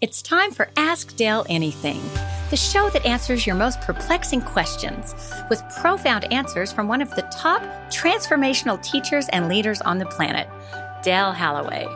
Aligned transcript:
It's 0.00 0.22
time 0.22 0.52
for 0.52 0.68
Ask 0.76 1.16
Dale 1.16 1.44
Anything, 1.48 2.00
the 2.50 2.56
show 2.56 2.88
that 2.90 3.04
answers 3.04 3.46
your 3.46 3.56
most 3.56 3.80
perplexing 3.80 4.42
questions 4.42 5.14
with 5.50 5.62
profound 5.80 6.32
answers 6.32 6.72
from 6.72 6.88
one 6.88 7.02
of 7.02 7.10
the 7.16 7.22
top 7.22 7.62
transformational 7.90 8.82
teachers 8.82 9.28
and 9.30 9.48
leaders 9.48 9.80
on 9.80 9.98
the 9.98 10.06
planet, 10.06 10.48
Dale 11.02 11.32
Holloway. 11.32 11.86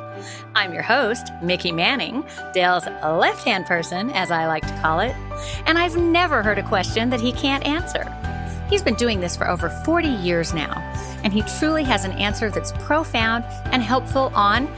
I'm 0.55 0.73
your 0.73 0.83
host, 0.83 1.29
Mickey 1.43 1.73
Manning, 1.73 2.25
Dale's 2.53 2.87
left 3.03 3.45
hand 3.45 3.67
person, 3.67 4.11
as 4.11 4.31
I 4.31 4.47
like 4.47 4.67
to 4.67 4.81
call 4.81 5.01
it, 5.01 5.15
and 5.67 5.79
I've 5.79 5.97
never 5.97 6.43
heard 6.43 6.59
a 6.59 6.69
question 6.69 7.09
that 7.11 7.21
he 7.21 7.33
can't 7.33 7.65
answer. 7.65 8.05
He's 8.69 8.83
been 8.83 8.95
doing 8.95 9.21
this 9.21 9.37
for 9.37 9.49
over 9.49 9.69
40 9.85 10.09
years 10.09 10.53
now, 10.53 10.73
and 11.25 11.33
he 11.33 11.43
truly 11.59 11.85
has 11.85 12.05
an 12.05 12.13
answer 12.13 12.51
that's 12.51 12.73
profound 12.73 13.45
and 13.67 13.83
helpful 13.83 14.33
on 14.35 14.69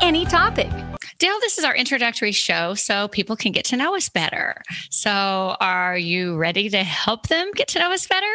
any 0.00 0.24
topic. 0.24 0.70
Dale, 1.22 1.38
this 1.38 1.56
is 1.56 1.62
our 1.62 1.76
introductory 1.76 2.32
show 2.32 2.74
so 2.74 3.06
people 3.06 3.36
can 3.36 3.52
get 3.52 3.64
to 3.66 3.76
know 3.76 3.94
us 3.94 4.08
better. 4.08 4.60
So, 4.90 5.54
are 5.60 5.96
you 5.96 6.36
ready 6.36 6.68
to 6.70 6.82
help 6.82 7.28
them 7.28 7.52
get 7.54 7.68
to 7.68 7.78
know 7.78 7.92
us 7.92 8.08
better? 8.08 8.26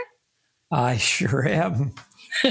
I 0.71 0.95
sure 0.95 1.45
am. 1.45 1.91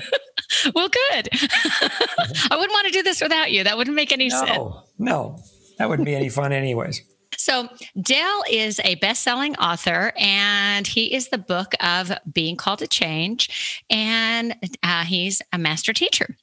well, 0.74 0.90
good. 0.90 1.28
I 1.32 2.48
wouldn't 2.50 2.70
want 2.70 2.86
to 2.86 2.92
do 2.92 3.02
this 3.02 3.22
without 3.22 3.50
you. 3.50 3.64
That 3.64 3.78
wouldn't 3.78 3.96
make 3.96 4.12
any 4.12 4.28
no, 4.28 4.38
sense. 4.38 4.59
No, 4.59 4.82
no, 4.98 5.42
that 5.78 5.88
wouldn't 5.88 6.04
be 6.04 6.14
any 6.14 6.28
fun, 6.28 6.52
anyways. 6.52 7.00
So, 7.38 7.70
Dale 7.98 8.42
is 8.50 8.78
a 8.84 8.96
best 8.96 9.23
selling 9.23 9.56
author, 9.56 10.12
and 10.18 10.87
he 10.87 11.14
is 11.14 11.28
the 11.28 11.38
book 11.38 11.73
of 11.80 12.12
Being 12.30 12.56
Called 12.56 12.80
to 12.80 12.87
Change, 12.87 13.80
and 13.88 14.54
uh, 14.82 15.04
he's 15.04 15.40
a 15.54 15.56
master 15.56 15.95
teacher. 15.95 16.37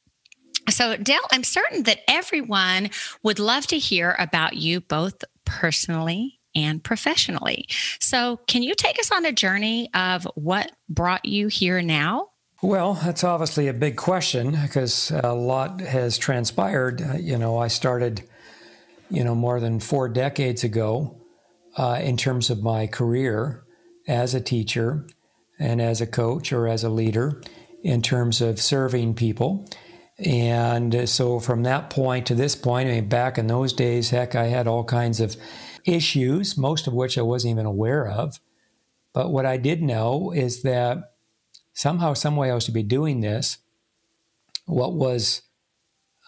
So, 0.70 0.96
Dale, 0.98 1.20
I'm 1.32 1.44
certain 1.44 1.84
that 1.84 2.00
everyone 2.08 2.90
would 3.22 3.40
love 3.40 3.68
to 3.68 3.78
hear 3.78 4.16
about 4.18 4.56
you 4.56 4.82
both 4.82 5.24
personally 5.46 6.40
and 6.56 6.84
professionally. 6.84 7.68
So, 8.00 8.40
can 8.48 8.64
you 8.64 8.76
take 8.76 9.00
us 9.00 9.12
on 9.12 9.26
a 9.26 9.32
journey 9.32 9.90
of 9.94 10.28
what 10.36 10.72
brought 10.90 11.26
you 11.26 11.48
here 11.48 11.82
now? 11.82 12.30
Well, 12.62 12.94
that's 12.94 13.26
obviously 13.26 13.68
a 13.68 13.74
big 13.74 13.98
question 13.98 14.52
because 14.52 15.12
a 15.12 15.34
lot 15.34 15.82
has 15.82 16.18
transpired. 16.18 17.02
Uh, 17.02 17.18
you 17.18 17.38
know, 17.38 17.58
I 17.58 17.68
started, 17.68 18.24
you 19.10 19.24
know, 19.24 19.36
more 19.36 19.60
than 19.60 19.82
four 19.82 20.08
decades 20.08 20.64
ago 20.64 21.20
uh, 21.76 22.00
in 22.02 22.16
terms 22.16 22.50
of 22.50 22.64
my 22.64 22.88
career 22.88 23.66
as 24.08 24.34
a 24.34 24.40
teacher 24.40 25.06
and 25.60 25.82
as 25.82 26.00
a 26.00 26.08
coach 26.08 26.54
or 26.54 26.68
as 26.68 26.86
a 26.86 26.90
leader 26.90 27.42
in 27.84 28.02
terms 28.02 28.40
of 28.40 28.62
serving 28.62 29.16
people. 29.16 29.68
And 30.20 31.10
so 31.10 31.40
from 31.40 31.64
that 31.64 31.90
point 31.90 32.28
to 32.28 32.36
this 32.36 32.56
point, 32.56 32.90
I 32.90 32.94
mean, 32.94 33.10
back 33.10 33.38
in 33.38 33.48
those 33.48 33.74
days, 33.74 34.12
heck, 34.12 34.36
I 34.36 34.46
had 34.46 34.68
all 34.68 34.84
kinds 34.84 35.20
of 35.20 35.36
issues, 35.86 36.58
most 36.58 36.88
of 36.88 36.94
which 36.94 37.18
I 37.18 37.22
wasn't 37.22 37.52
even 37.52 37.66
aware 37.66 38.08
of. 38.08 38.40
But 39.14 39.32
what 39.32 39.46
I 39.46 39.58
did 39.58 39.82
know 39.82 40.32
is 40.32 40.62
that 40.64 41.14
somehow, 41.74 42.14
some 42.14 42.36
way 42.36 42.52
I 42.52 42.56
was 42.56 42.66
to 42.66 42.72
be 42.72 42.84
doing 42.84 43.22
this. 43.22 43.58
What 44.66 44.94
was, 44.94 45.42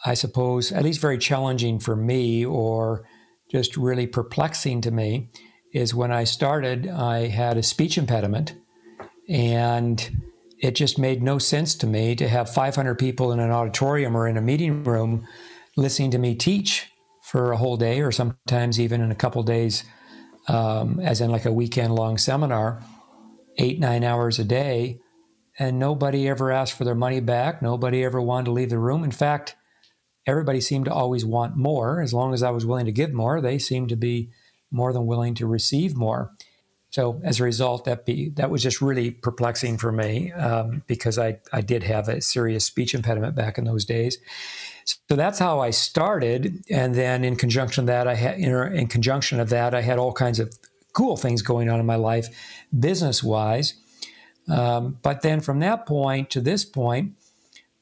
I 0.03 0.13
suppose, 0.13 0.71
at 0.71 0.83
least 0.83 0.99
very 0.99 1.17
challenging 1.17 1.79
for 1.79 1.95
me 1.95 2.45
or 2.45 3.07
just 3.51 3.77
really 3.77 4.07
perplexing 4.07 4.81
to 4.81 4.91
me 4.91 5.29
is 5.73 5.93
when 5.93 6.11
I 6.11 6.23
started, 6.23 6.87
I 6.87 7.27
had 7.27 7.57
a 7.57 7.63
speech 7.63 7.97
impediment. 7.97 8.55
And 9.29 10.23
it 10.59 10.75
just 10.75 10.97
made 10.97 11.21
no 11.21 11.37
sense 11.37 11.75
to 11.75 11.87
me 11.87 12.15
to 12.15 12.27
have 12.27 12.49
500 12.49 12.95
people 12.95 13.31
in 13.31 13.39
an 13.39 13.51
auditorium 13.51 14.15
or 14.15 14.27
in 14.27 14.37
a 14.37 14.41
meeting 14.41 14.83
room 14.83 15.27
listening 15.75 16.11
to 16.11 16.17
me 16.17 16.35
teach 16.35 16.87
for 17.21 17.51
a 17.51 17.57
whole 17.57 17.77
day 17.77 18.01
or 18.01 18.11
sometimes 18.11 18.79
even 18.79 19.01
in 19.01 19.11
a 19.11 19.15
couple 19.15 19.43
days 19.43 19.83
um, 20.47 20.99
as 20.99 21.21
in 21.21 21.31
like 21.31 21.45
a 21.45 21.51
weekend 21.51 21.95
long 21.95 22.17
seminar 22.17 22.83
eight 23.57 23.79
nine 23.79 24.03
hours 24.03 24.39
a 24.39 24.43
day. 24.43 24.99
And 25.57 25.79
nobody 25.79 26.27
ever 26.27 26.51
asked 26.51 26.73
for 26.73 26.83
their 26.83 26.95
money 26.95 27.21
back. 27.21 27.61
Nobody 27.61 28.03
ever 28.03 28.21
wanted 28.21 28.45
to 28.45 28.51
leave 28.51 28.69
the 28.69 28.79
room. 28.79 29.03
In 29.03 29.11
fact 29.11 29.55
everybody 30.27 30.59
seemed 30.59 30.85
to 30.85 30.93
always 30.93 31.23
want 31.23 31.55
more. 31.55 32.01
As 32.01 32.13
long 32.13 32.33
as 32.33 32.43
i 32.43 32.49
was 32.49 32.65
willing 32.65 32.85
to 32.85 32.91
give 32.91 33.13
more 33.13 33.41
they 33.41 33.59
seemed 33.59 33.89
to 33.89 33.95
be 33.95 34.29
more 34.71 34.91
than 34.93 35.05
willing 35.05 35.35
to 35.35 35.47
receive 35.47 35.95
more 35.95 36.31
so 36.95 37.19
as 37.25 37.41
a 37.41 37.43
result, 37.43 37.83
that 37.83 38.05
be 38.05 38.29
that 38.37 38.49
was 38.49 38.63
just 38.63 38.81
really 38.81 39.11
perplexing 39.11 39.77
for 39.77 39.91
me 39.91 40.31
um, 40.31 40.81
because 40.87 41.19
I 41.19 41.39
I 41.51 41.59
did 41.59 41.83
have 41.83 42.07
a 42.07 42.21
serious 42.21 42.63
speech 42.63 42.93
impediment 42.93 43.35
back 43.35 43.57
in 43.57 43.65
those 43.65 43.83
days. 43.83 44.17
So 44.85 45.17
that's 45.17 45.37
how 45.37 45.59
I 45.59 45.71
started, 45.71 46.63
and 46.69 46.95
then 46.95 47.25
in 47.25 47.35
conjunction 47.35 47.85
that 47.87 48.07
I 48.07 48.15
had 48.15 48.39
in 48.39 48.87
conjunction 48.87 49.41
of 49.41 49.49
that 49.49 49.75
I 49.75 49.81
had 49.81 49.99
all 49.99 50.13
kinds 50.13 50.39
of 50.39 50.57
cool 50.93 51.17
things 51.17 51.41
going 51.41 51.69
on 51.69 51.81
in 51.81 51.85
my 51.85 51.97
life, 51.97 52.29
business 52.79 53.21
wise. 53.21 53.73
Um, 54.47 54.97
but 55.01 55.21
then 55.21 55.41
from 55.41 55.59
that 55.59 55.85
point 55.85 56.29
to 56.29 56.39
this 56.39 56.63
point, 56.63 57.11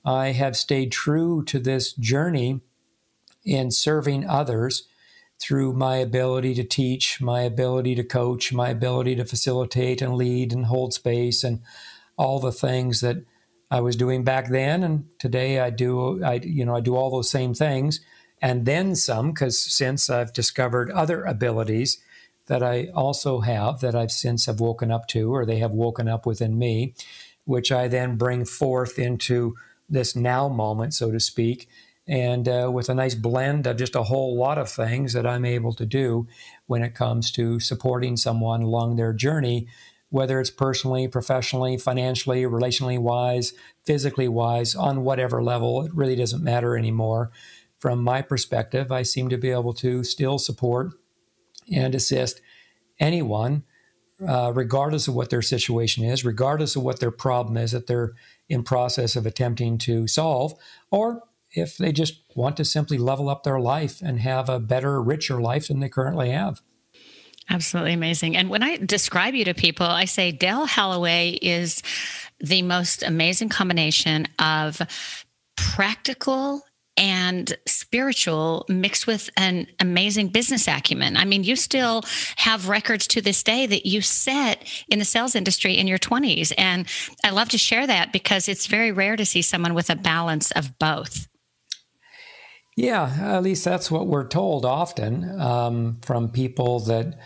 I 0.04 0.30
have 0.32 0.58
stayed 0.58 0.92
true 0.92 1.44
to 1.46 1.60
this 1.60 1.94
journey 1.94 2.62
in 3.46 3.70
serving 3.70 4.28
others 4.28 4.88
through 5.44 5.74
my 5.74 5.98
ability 5.98 6.56
to 6.56 6.64
teach, 6.64 7.20
my 7.20 7.42
ability 7.42 7.96
to 7.96 8.04
coach, 8.04 8.54
my 8.54 8.70
ability 8.70 9.14
to 9.18 9.26
facilitate 9.26 10.02
and 10.02 10.16
lead 10.16 10.54
and 10.54 10.68
hold 10.68 10.94
space 10.94 11.44
and 11.44 11.60
all 12.18 12.40
the 12.40 12.52
things 12.52 13.02
that 13.02 13.18
I 13.70 13.82
was 13.82 13.98
doing 13.98 14.24
back 14.24 14.48
then. 14.48 14.84
And 14.84 15.06
today 15.20 15.60
I 15.60 15.70
do 15.70 16.24
I 16.24 16.36
you 16.36 16.64
know 16.64 16.76
I 16.78 16.80
do 16.80 16.96
all 16.96 17.12
those 17.12 17.30
same 17.30 17.54
things 17.54 18.00
and 18.42 18.66
then 18.66 18.96
some 18.96 19.34
cuz 19.34 19.60
since 19.60 20.10
I've 20.10 20.32
discovered 20.32 20.90
other 20.92 21.26
abilities 21.26 21.98
that 22.46 22.64
I 22.64 22.88
also 22.96 23.42
have 23.42 23.82
that 23.82 23.96
I've 23.96 24.12
since 24.12 24.46
have 24.46 24.62
woken 24.62 24.92
up 24.92 25.08
to 25.10 25.34
or 25.34 25.46
they 25.46 25.58
have 25.58 25.72
woken 25.72 26.08
up 26.08 26.26
within 26.26 26.58
me 26.58 26.94
which 27.46 27.70
I 27.70 27.90
then 27.90 28.16
bring 28.16 28.46
forth 28.46 28.98
into 28.98 29.56
this 29.90 30.16
now 30.16 30.48
moment 30.48 30.94
so 30.94 31.12
to 31.12 31.20
speak 31.20 31.68
and 32.08 32.48
uh, 32.50 32.70
with 32.72 32.90
a 32.90 32.96
nice 32.96 33.16
blend 33.16 33.66
of 33.66 33.78
just 33.78 33.96
a 33.96 34.04
whole 34.04 34.38
lot 34.38 34.58
of 34.58 34.70
things 34.70 35.14
that 35.14 35.26
I'm 35.26 35.46
able 35.46 35.74
to 35.74 35.86
do 35.86 36.28
when 36.66 36.84
it 36.84 36.96
comes 36.96 37.32
to 37.32 37.60
supporting 37.60 38.18
someone 38.18 38.62
along 38.62 38.96
their 38.96 39.14
journey, 39.14 39.68
whether 40.10 40.40
it's 40.40 40.50
personally, 40.50 41.08
professionally, 41.08 41.78
financially, 41.78 42.44
relationally 42.44 43.00
wise, 43.00 43.54
physically 43.86 44.28
wise, 44.28 44.76
on 44.76 45.04
whatever 45.04 45.42
level, 45.42 45.84
it 45.86 45.96
really 45.96 46.16
doesn't 46.16 46.44
matter 46.44 46.78
anymore. 46.78 47.32
From 47.80 48.04
my 48.04 48.22
perspective, 48.22 48.92
I 48.92 49.02
seem 49.04 49.30
to 49.30 49.38
be 49.38 49.50
able 49.50 49.74
to 49.76 50.04
still 50.04 50.38
support 50.38 50.92
and 51.74 51.96
assist 51.96 52.42
anyone, 53.00 53.64
uh, 54.26 54.52
regardless 54.54 55.08
of 55.08 55.16
what 55.16 55.30
their 55.30 55.42
situation 55.42 56.04
is, 56.04 56.24
regardless 56.24 56.76
of 56.76 56.84
what 56.84 57.00
their 57.00 57.12
problem 57.12 57.58
is 57.58 57.72
that 57.72 57.88
they're 57.88 58.14
in 58.50 58.64
process 58.64 59.16
of 59.16 59.26
attempting 59.26 59.78
to 59.80 60.08
solve, 60.08 60.54
or 60.92 61.24
if 61.54 61.78
they 61.78 61.92
just 61.92 62.22
want 62.36 62.58
to 62.58 62.66
simply 62.66 62.98
level 62.98 63.30
up 63.30 63.44
their 63.44 63.60
life 63.60 64.02
and 64.02 64.20
have 64.20 64.50
a 64.50 64.60
better, 64.60 65.02
richer 65.02 65.42
life 65.42 65.68
than 65.68 65.80
they 65.80 65.90
currently 65.90 66.32
have. 66.32 66.62
Absolutely 67.50 67.94
amazing. 67.94 68.38
And 68.38 68.50
when 68.50 68.64
I 68.64 68.78
describe 68.78 69.34
you 69.34 69.46
to 69.46 69.54
people, 69.54 69.86
I 69.86 70.06
say 70.06 70.32
Dale 70.32 70.66
Holloway 70.66 71.38
is 71.42 71.84
the 72.40 72.62
most 72.62 73.04
amazing 73.04 73.50
combination 73.50 74.28
of 74.40 74.82
practical 75.56 76.64
and 76.96 77.58
spiritual 77.66 78.66
mixed 78.70 79.08
with 79.08 79.30
an 79.36 79.68
amazing 79.80 80.28
business 80.28 80.68
acumen. 80.68 81.18
I 81.18 81.26
mean, 81.26 81.44
you 81.44 81.56
still 81.56 82.04
have 82.38 82.70
records 82.70 83.08
to 83.08 83.22
this 83.22 83.42
day 83.42 83.66
that 83.66 83.86
you 83.86 84.02
set 84.02 84.64
in 84.90 85.00
the 85.00 85.06
sales 85.06 85.36
industry 85.36 85.78
in 85.78 85.88
your 85.88 85.98
20s. 85.98 86.54
And 86.58 86.88
I 87.24 87.32
love 87.32 87.50
to 87.50 87.58
share 87.58 87.88
that 87.88 88.14
because 88.14 88.48
it's 88.48 88.68
very 88.68 88.92
rare 88.92 89.16
to 89.16 89.26
see 89.26 89.42
someone 89.42 89.74
with 89.74 89.90
a 89.90 89.96
balance 89.96 90.52
of 90.52 90.78
both. 90.78 91.28
Yeah, 92.76 93.36
at 93.36 93.44
least 93.44 93.64
that's 93.64 93.92
what 93.92 94.08
we're 94.08 94.28
told 94.28 94.66
often 94.66 95.40
um, 95.40 96.00
from 96.02 96.30
people 96.30 96.80
that 96.82 97.20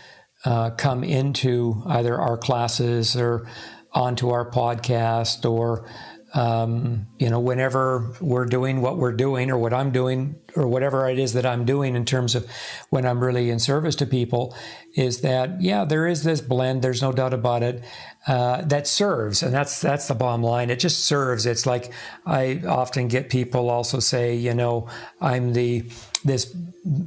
uh, 0.44 0.70
come 0.70 1.02
into 1.02 1.82
either 1.86 2.20
our 2.20 2.36
classes 2.36 3.16
or 3.16 3.48
onto 3.92 4.28
our 4.30 4.50
podcast 4.50 5.50
or 5.50 5.88
um, 6.34 7.06
you 7.18 7.30
know 7.30 7.40
whenever 7.40 8.14
we're 8.20 8.44
doing 8.44 8.80
what 8.80 8.98
we're 8.98 9.12
doing 9.12 9.50
or 9.50 9.58
what 9.58 9.72
i'm 9.72 9.90
doing 9.90 10.36
or 10.56 10.66
whatever 10.66 11.08
it 11.08 11.18
is 11.18 11.32
that 11.32 11.46
i'm 11.46 11.64
doing 11.64 11.96
in 11.96 12.04
terms 12.04 12.34
of 12.34 12.46
when 12.90 13.06
i'm 13.06 13.22
really 13.22 13.50
in 13.50 13.58
service 13.58 13.96
to 13.96 14.06
people 14.06 14.54
is 14.94 15.22
that 15.22 15.60
yeah 15.62 15.84
there 15.84 16.06
is 16.06 16.24
this 16.24 16.40
blend 16.40 16.82
there's 16.82 17.00
no 17.00 17.12
doubt 17.12 17.32
about 17.32 17.62
it 17.62 17.82
uh, 18.28 18.60
that 18.62 18.86
serves. 18.86 19.42
And 19.42 19.54
that's 19.54 19.80
that's 19.80 20.08
the 20.08 20.14
bottom 20.14 20.42
line. 20.42 20.68
It 20.68 20.78
just 20.78 21.06
serves. 21.06 21.46
It's 21.46 21.64
like 21.64 21.92
i 22.26 22.60
often 22.66 23.08
get 23.08 23.30
people 23.30 23.70
also 23.70 24.00
say 24.00 24.34
you 24.34 24.52
know 24.52 24.88
i'm 25.20 25.52
the 25.52 25.84
this 26.24 26.54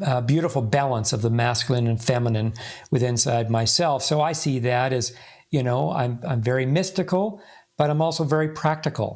uh, 0.03 0.21
beautiful 0.21 0.62
balance 0.62 1.13
of 1.13 1.21
the 1.21 1.29
masculine 1.29 1.85
and 1.88 2.01
feminine 2.01 2.53
within 2.89 3.12
inside 3.12 3.51
myself. 3.51 4.03
So 4.03 4.21
i 4.21 4.31
see 4.31 4.59
that 4.59 4.94
as 4.94 5.13
you 5.51 5.62
know 5.62 5.91
i'm, 5.91 6.19
I'm 6.25 6.41
very 6.41 6.65
mystical 6.65 7.41
but 7.81 7.89
i'm 7.92 8.04
also 8.04 8.24
very 8.24 8.50
practical 8.50 9.12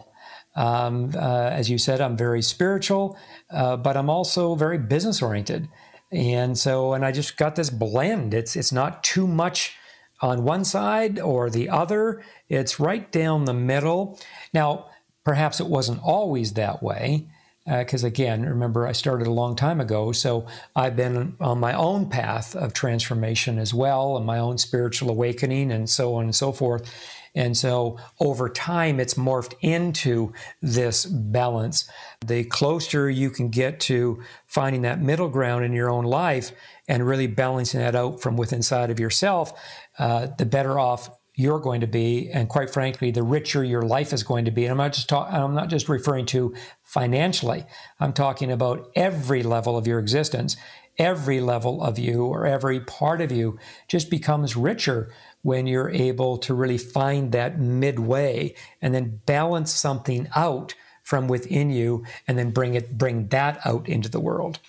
um, 0.58 1.12
uh, 1.16 1.50
as 1.60 1.70
you 1.72 1.78
said 1.80 2.02
i'm 2.02 2.18
very 2.18 2.44
spiritual 2.44 3.18
uh, 3.52 3.78
but 3.78 3.98
i'm 3.98 4.10
also 4.10 4.56
very 4.56 4.80
business 4.80 5.22
oriented 5.22 5.64
And 6.12 6.58
so, 6.58 6.94
and 6.96 7.06
I 7.06 7.12
just 7.14 7.38
got 7.38 7.56
this 7.56 7.70
blend. 7.70 8.34
It's 8.34 8.56
it's 8.58 8.74
not 8.74 9.04
too 9.04 9.28
much 9.28 9.76
on 10.22 10.44
one 10.46 10.66
side 10.66 11.20
or 11.20 11.52
the 11.52 11.70
other. 11.70 12.24
It's 12.50 12.80
right 12.82 13.12
down 13.12 13.46
the 13.46 13.54
middle. 13.56 14.20
Now, 14.54 14.88
perhaps 15.26 15.62
it 15.62 15.68
wasn't 15.68 16.02
always 16.04 16.54
that 16.54 16.84
way 16.84 17.30
because 17.66 18.06
uh, 18.06 18.08
again, 18.08 18.44
remember 18.46 18.88
I 18.88 18.94
started 18.94 19.28
a 19.28 19.32
long 19.34 19.56
time 19.58 19.82
ago, 19.82 20.14
so 20.14 20.48
I've 20.76 20.96
been 20.98 21.36
on 21.42 21.60
my 21.60 21.76
own 21.76 22.10
path 22.10 22.56
of 22.56 22.74
transformation 22.74 23.60
as 23.60 23.74
well, 23.74 24.18
and 24.18 24.26
my 24.26 24.40
own 24.40 24.58
spiritual 24.58 25.12
awakening, 25.12 25.72
and 25.74 25.90
so 25.90 26.16
on 26.16 26.26
and 26.26 26.36
so 26.36 26.54
forth. 26.54 26.90
And 27.36 27.56
so 27.56 28.00
over 28.20 28.50
time, 28.50 29.00
it's 29.00 29.14
morphed 29.14 29.54
into 29.62 30.34
this 30.62 31.06
balance. 31.06 31.90
The 32.26 32.46
closer 32.46 33.10
you 33.10 33.30
can 33.30 33.50
get 33.50 33.80
to 33.82 34.24
finding 34.48 34.82
that 34.84 35.02
middle 35.02 35.30
ground 35.30 35.66
in 35.66 35.74
your 35.74 35.90
own 35.90 36.06
life 36.06 36.52
and 36.88 37.06
really 37.06 37.28
balancing 37.28 37.80
that 37.80 37.96
out 37.96 38.22
from 38.22 38.38
within 38.38 38.56
inside 38.66 38.90
of 38.90 39.00
yourself, 39.00 39.54
uh, 40.00 40.28
the 40.38 40.46
better 40.46 40.80
off 40.80 41.10
you're 41.36 41.60
going 41.60 41.82
to 41.82 41.88
be, 41.88 42.32
and 42.32 42.48
quite 42.48 42.70
frankly, 42.70 43.12
the 43.12 43.22
richer 43.22 43.64
your 43.64 43.82
life 43.82 44.14
is 44.14 44.24
going 44.24 44.46
to 44.46 44.52
be. 44.52 44.64
And 44.64 44.72
I'm 44.72 44.78
not 44.78 44.94
just 44.94 45.12
I'm 45.12 45.54
not 45.54 45.70
just 45.70 45.90
referring 45.90 46.26
to 46.28 46.56
financially. 46.84 47.66
I'm 48.00 48.14
talking 48.14 48.52
about 48.52 48.90
every 48.96 49.44
level 49.44 49.78
of 49.78 49.86
your 49.86 50.00
existence. 50.00 50.56
Every 50.98 51.42
level 51.42 51.84
of 51.84 52.00
you 52.00 52.26
or 52.26 52.46
every 52.46 52.80
part 52.80 53.22
of 53.22 53.32
you 53.32 53.60
just 53.88 54.10
becomes 54.10 54.56
richer 54.56 55.12
when 55.42 55.68
you're 55.68 55.90
able 55.90 56.38
to 56.40 56.54
really 56.54 56.78
find 56.78 57.32
that 57.32 57.60
midway 57.60 58.56
and 58.82 58.94
then 58.94 59.22
balance 59.26 59.74
something 59.74 60.28
out 60.36 60.74
from 61.04 61.28
within 61.28 61.70
you 61.70 62.04
and 62.28 62.38
then 62.38 62.52
bring 62.52 62.74
it 62.74 62.98
bring 62.98 63.28
that 63.28 63.60
out 63.66 63.88
into 63.88 64.10
the 64.10 64.20
world. 64.20 64.60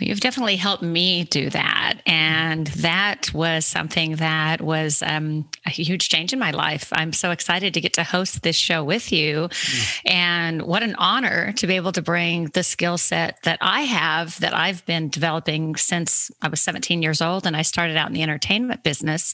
Well, 0.00 0.08
you've 0.08 0.20
definitely 0.20 0.56
helped 0.56 0.82
me 0.82 1.22
do 1.22 1.50
that. 1.50 2.00
And 2.04 2.66
that 2.66 3.32
was 3.32 3.64
something 3.64 4.16
that 4.16 4.60
was 4.60 5.02
um, 5.06 5.48
a 5.66 5.70
huge 5.70 6.08
change 6.08 6.32
in 6.32 6.40
my 6.40 6.50
life. 6.50 6.88
I'm 6.92 7.12
so 7.12 7.30
excited 7.30 7.74
to 7.74 7.80
get 7.80 7.92
to 7.92 8.02
host 8.02 8.42
this 8.42 8.56
show 8.56 8.82
with 8.82 9.12
you. 9.12 9.48
Mm. 9.48 10.00
And 10.06 10.62
what 10.62 10.82
an 10.82 10.96
honor 10.96 11.52
to 11.52 11.66
be 11.68 11.76
able 11.76 11.92
to 11.92 12.02
bring 12.02 12.46
the 12.46 12.64
skill 12.64 12.98
set 12.98 13.38
that 13.44 13.58
I 13.60 13.82
have, 13.82 14.40
that 14.40 14.52
I've 14.52 14.84
been 14.84 15.10
developing 15.10 15.76
since 15.76 16.28
I 16.42 16.48
was 16.48 16.60
17 16.60 17.00
years 17.00 17.22
old. 17.22 17.46
And 17.46 17.56
I 17.56 17.62
started 17.62 17.96
out 17.96 18.08
in 18.08 18.14
the 18.14 18.22
entertainment 18.24 18.82
business. 18.82 19.32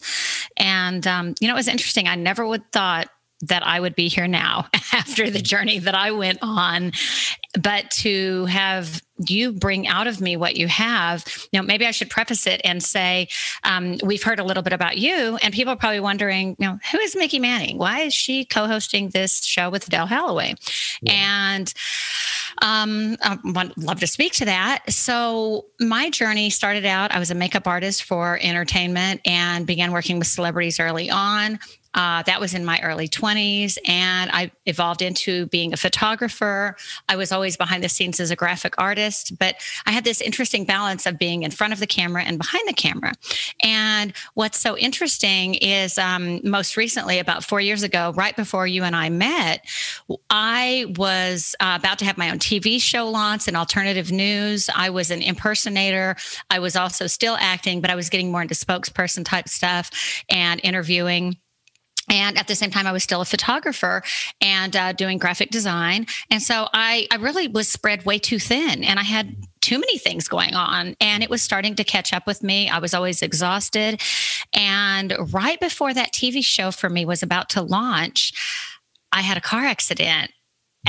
And, 0.59 1.06
um, 1.06 1.35
you 1.41 1.49
know, 1.49 1.55
it 1.55 1.56
was 1.56 1.69
interesting. 1.69 2.06
I 2.06 2.17
never 2.17 2.47
would 2.47 2.71
thought 2.71 3.09
that 3.43 3.67
I 3.67 3.81
would 3.81 3.95
be 3.95 4.09
here 4.09 4.29
now 4.29 4.67
after 4.93 5.31
the 5.31 5.41
journey 5.41 5.79
that 5.79 5.95
I 5.95 6.11
went 6.11 6.41
on. 6.43 6.93
But 7.59 7.91
to 8.03 8.45
have 8.45 9.03
you 9.28 9.52
bring 9.52 9.87
out 9.87 10.06
of 10.06 10.20
me 10.20 10.37
what 10.37 10.56
you 10.56 10.69
have, 10.69 11.25
know, 11.52 11.62
maybe 11.67 11.87
I 11.87 11.90
should 11.90 12.11
preface 12.11 12.46
it 12.46 12.61
and 12.64 12.82
say, 12.82 13.28
um, 13.64 13.99
we've 14.02 14.22
heard 14.22 14.40
a 14.40 14.44
little 14.44 14.62
bit 14.62 14.72
about 14.72 14.99
you, 14.99 15.38
and 15.43 15.52
people 15.52 15.72
are 15.72 15.76
probably 15.76 16.00
wondering, 16.00 16.56
you 16.58 16.67
know, 16.67 16.78
who 16.90 16.99
is 16.99 17.17
Mickey 17.17 17.38
Manning? 17.38 17.78
Why 17.78 18.00
is 18.00 18.14
she 18.14 18.44
co 18.44 18.67
hosting 18.67 19.11
this 19.11 19.44
show 19.44 19.70
with 19.70 19.88
Dale 19.88 20.06
Holloway? 20.06 20.55
Yeah. 21.02 21.12
And 21.52 21.72
um, 22.62 23.17
I 23.22 23.38
would 23.44 23.76
love 23.76 24.00
to 24.00 24.06
speak 24.06 24.32
to 24.34 24.44
that. 24.46 24.90
So, 24.90 25.67
my 25.78 26.11
journey 26.11 26.50
started 26.50 26.84
out, 26.84 27.12
I 27.12 27.19
was 27.19 27.31
a 27.31 27.34
makeup 27.34 27.67
artist 27.67 28.05
for 28.05 28.38
entertainment 28.43 29.20
and 29.25 29.67
began 29.67 29.93
working 29.93 30.19
with 30.19 30.28
celebrities 30.28 30.81
early 30.81 31.11
on. 31.11 31.58
Uh, 31.95 32.23
that 32.23 32.41
was 32.41 32.55
in 32.55 32.65
my 32.65 32.81
early 32.83 33.09
20s, 33.09 33.77
and 33.87 34.31
I 34.31 34.53
evolved 34.67 35.03
into 35.03 35.47
being 35.47 35.73
a 35.73 35.77
photographer. 35.77 36.77
I 37.09 37.17
was 37.17 37.33
always 37.33 37.57
behind 37.57 37.83
the 37.83 37.89
scenes 37.89 38.21
as 38.21 38.31
a 38.31 38.37
graphic 38.37 38.75
artist, 38.79 39.39
but 39.39 39.57
I 39.87 39.91
had 39.93 40.05
this 40.05 40.21
interesting 40.21 40.65
balance 40.65 41.05
of 41.07 41.19
being 41.19 41.43
in 41.43 41.51
front 41.51 41.73
of 41.73 41.81
the 41.81 41.87
camera 41.87 42.23
and 42.23 42.39
behind 42.39 42.69
the 42.69 42.73
camera. 42.73 43.13
And 43.63 44.13
what's 44.35 44.61
so 44.61 44.77
interesting 44.77 45.55
is 45.55 45.99
um, 45.99 46.41
most 46.45 46.77
recently, 46.77 47.19
about 47.19 47.45
four 47.45 47.61
years 47.61 47.83
ago, 47.83 48.13
right 48.15 48.37
before 48.37 48.67
you 48.67 48.85
and 48.85 48.95
I 48.95 49.09
met, 49.09 49.65
I 50.31 50.87
was 50.97 51.57
uh, 51.61 51.77
about 51.79 51.99
to 52.01 52.05
have 52.05 52.17
my 52.17 52.31
own 52.31 52.39
TV 52.39 52.81
show 52.81 53.09
launch 53.09 53.49
in 53.49 53.57
alternative 53.57 54.13
news. 54.13 54.71
I 54.75 54.91
was 54.91 55.11
an 55.11 55.23
impersonator. 55.23 56.17
I 56.51 56.61
was 56.61 56.77
also 56.77 57.07
still 57.09 57.37
acting, 57.41 57.81
but 57.81 57.91
I 57.91 57.97
was 57.97 58.11
getting 58.11 58.31
more 58.31 58.43
into 58.43 58.55
spokesperson 58.55 59.25
type 59.25 59.49
stuff 59.49 59.91
and 60.29 60.61
interviewing 60.63 61.37
and 62.11 62.37
at 62.37 62.49
the 62.49 62.55
same 62.55 62.71
time 62.71 62.87
i 62.87 62.93
was 62.93 63.03
still 63.03 63.21
a 63.21 63.25
photographer 63.25 64.03
and 64.41 64.77
uh, 64.77 64.93
doing 64.93 65.17
graphic 65.17 65.51
design 65.51 66.07
and 66.31 66.43
so 66.43 66.69
I, 66.75 67.07
I 67.11 67.17
really 67.17 67.49
was 67.49 67.69
spread 67.69 68.05
way 68.05 68.19
too 68.19 68.39
thin 68.39 68.85
and 68.85 68.99
i 68.99 69.03
had 69.03 69.37
too 69.61 69.79
many 69.79 69.99
things 69.99 70.29
going 70.29 70.55
on 70.55 70.97
and 71.01 71.23
it 71.23 71.31
was 71.31 71.43
starting 71.43 71.75
to 71.77 71.85
catch 71.85 72.12
up 72.12 72.27
with 72.27 72.43
me 72.43 72.69
i 72.69 72.79
was 72.79 72.93
always 72.93 73.23
exhausted 73.23 74.01
and 74.53 75.15
right 75.33 75.61
before 75.61 75.95
that 75.95 76.12
tv 76.12 76.45
show 76.45 76.71
for 76.71 76.91
me 76.91 77.05
was 77.05 77.23
about 77.23 77.49
to 77.51 77.62
launch 77.62 78.33
i 79.13 79.23
had 79.23 79.37
a 79.37 79.41
car 79.41 79.65
accident 79.65 80.33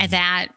that 0.08 0.48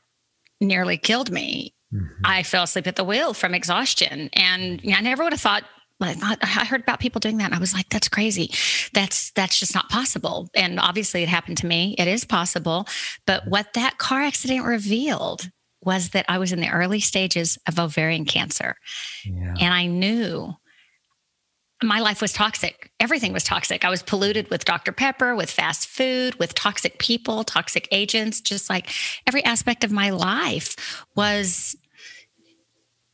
nearly 0.61 0.97
killed 0.97 1.31
me 1.31 1.73
mm-hmm. 1.93 2.07
I 2.23 2.43
fell 2.43 2.63
asleep 2.63 2.87
at 2.87 2.95
the 2.95 3.03
wheel 3.03 3.33
from 3.33 3.53
exhaustion. 3.53 4.29
And 4.33 4.81
I 4.85 5.01
never 5.01 5.23
would 5.23 5.33
have 5.33 5.41
thought 5.41 5.63
I 6.01 6.13
thought 6.13 6.39
I 6.41 6.65
heard 6.65 6.81
about 6.81 6.99
people 6.99 7.19
doing 7.19 7.37
that. 7.37 7.45
And 7.45 7.55
I 7.55 7.59
was 7.59 7.73
like, 7.73 7.89
that's 7.89 8.09
crazy. 8.09 8.51
That's 8.93 9.31
that's 9.31 9.59
just 9.59 9.73
not 9.73 9.89
possible. 9.89 10.49
And 10.55 10.79
obviously 10.79 11.23
it 11.23 11.29
happened 11.29 11.57
to 11.59 11.67
me. 11.67 11.95
It 11.97 12.07
is 12.07 12.25
possible. 12.25 12.87
But 13.25 13.47
what 13.47 13.73
that 13.73 13.97
car 13.97 14.21
accident 14.21 14.65
revealed 14.65 15.49
was 15.81 16.09
that 16.09 16.25
I 16.27 16.37
was 16.37 16.51
in 16.51 16.59
the 16.59 16.69
early 16.69 16.99
stages 16.99 17.57
of 17.67 17.79
ovarian 17.79 18.25
cancer. 18.25 18.75
Yeah. 19.23 19.53
And 19.59 19.73
I 19.73 19.85
knew 19.85 20.55
my 21.83 21.99
life 21.99 22.21
was 22.21 22.33
toxic. 22.33 22.89
Everything 22.99 23.33
was 23.33 23.43
toxic. 23.43 23.85
I 23.85 23.89
was 23.89 24.01
polluted 24.01 24.49
with 24.49 24.65
Dr. 24.65 24.91
Pepper, 24.91 25.35
with 25.35 25.51
fast 25.51 25.87
food, 25.87 26.35
with 26.35 26.55
toxic 26.55 26.97
people, 26.99 27.43
toxic 27.43 27.87
agents, 27.91 28.41
just 28.41 28.69
like 28.69 28.89
every 29.27 29.43
aspect 29.43 29.83
of 29.83 29.91
my 29.91 30.09
life 30.09 31.05
was 31.15 31.75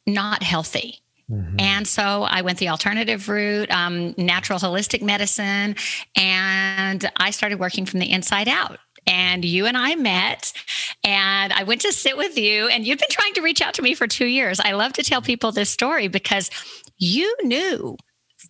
not 0.06 0.44
healthy. 0.44 1.01
Mm-hmm. 1.32 1.60
And 1.60 1.88
so 1.88 2.24
I 2.24 2.42
went 2.42 2.60
the 2.60 2.70
alternative 2.70 3.30
route, 3.30 3.72
um, 3.72 4.14
natural 4.18 4.60
holistic 4.60 5.02
medicine, 5.02 5.76
and 6.16 7.10
I 7.18 7.32
started 7.32 7.60
working 7.60 7.86
from 7.86 8.00
the 8.00 8.12
inside 8.12 8.48
out. 8.48 8.80
And 9.08 9.44
you 9.44 9.66
and 9.66 9.78
I 9.78 9.96
met, 9.96 10.54
and 11.04 11.52
I 11.54 11.64
went 11.64 11.82
to 11.82 11.92
sit 11.92 12.18
with 12.18 12.38
you. 12.38 12.68
And 12.68 12.86
you've 12.86 13.00
been 13.00 13.10
trying 13.10 13.34
to 13.34 13.42
reach 13.42 13.62
out 13.62 13.74
to 13.76 13.82
me 13.82 13.96
for 13.96 14.06
two 14.08 14.28
years. 14.28 14.60
I 14.60 14.74
love 14.74 14.94
to 14.94 15.04
tell 15.04 15.22
people 15.22 15.52
this 15.52 15.70
story 15.70 16.08
because 16.08 16.52
you 16.98 17.36
knew 17.42 17.98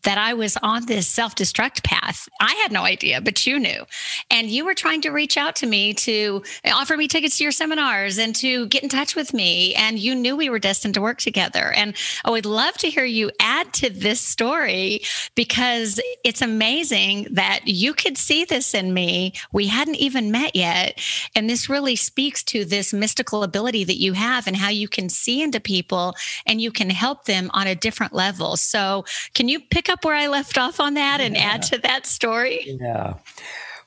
that 0.04 0.18
I 0.18 0.34
was 0.34 0.58
on 0.58 0.86
this 0.86 1.08
self 1.08 1.36
destruct 1.36 1.84
path. 1.84 2.28
I 2.40 2.54
had 2.56 2.72
no 2.72 2.84
idea, 2.84 3.22
but 3.22 3.46
you 3.46 3.60
knew. 3.60 3.86
And 4.30 4.50
you 4.50 4.66
were 4.66 4.74
trying 4.74 5.02
to 5.02 5.10
reach 5.10 5.38
out 5.38 5.56
to 5.58 5.68
me 5.68 5.94
to 5.96 6.44
offer 6.66 6.98
me 6.98 7.08
tickets 7.08 7.38
to 7.38 7.44
your 7.44 7.52
seminars 7.52 8.18
and 8.18 8.36
to 8.38 8.68
get 8.68 8.84
in 8.84 8.90
touch 8.90 9.16
with 9.16 9.34
me. 9.34 9.76
And 9.76 10.00
you 10.00 10.16
knew 10.16 10.36
we 10.36 10.50
were 10.50 10.60
destined 10.60 10.94
to 10.96 11.02
work 11.02 11.20
together. 11.20 11.72
And 11.74 11.96
I 12.26 12.32
would 12.32 12.46
love 12.46 12.76
to 12.80 12.90
hear 12.90 13.06
you 13.06 13.32
add 13.40 13.74
to 13.74 13.90
this 13.90 14.20
story 14.20 15.02
because 15.36 16.00
it's 16.24 16.42
amazing 16.42 17.28
that 17.32 17.62
you 17.66 17.94
could 17.94 18.18
see 18.18 18.46
this 18.46 18.74
in 18.74 18.94
me. 18.94 19.34
We 19.52 19.68
hadn't 19.68 19.96
even 19.96 20.32
met 20.32 20.56
yet. 20.56 21.00
And 21.36 21.50
this 21.50 21.70
really 21.70 21.96
speaks 21.96 22.44
to 22.44 22.66
this 22.66 22.94
mystical 22.94 23.44
ability 23.44 23.84
that 23.86 24.00
you 24.00 24.14
have 24.14 24.48
and 24.48 24.56
how 24.56 24.70
you 24.70 24.88
can 24.88 25.10
see 25.10 25.42
into 25.42 25.60
people 25.60 26.16
and 26.46 26.62
you 26.62 26.72
can 26.72 26.90
help 26.90 27.26
them 27.26 27.50
on 27.54 27.68
a 27.68 27.76
different 27.76 28.14
level. 28.14 28.58
So, 28.58 29.06
can 29.34 29.48
you 29.48 29.60
pick 29.60 29.90
up 29.92 30.04
where 30.04 30.16
I 30.16 30.28
left 30.28 30.58
off 30.58 30.80
on 30.80 30.96
that 30.96 31.22
and 31.22 31.36
yeah. 31.36 31.42
add 31.42 31.64
to 31.64 31.78
that 31.80 32.06
story? 32.06 32.78
Yeah. 32.82 33.16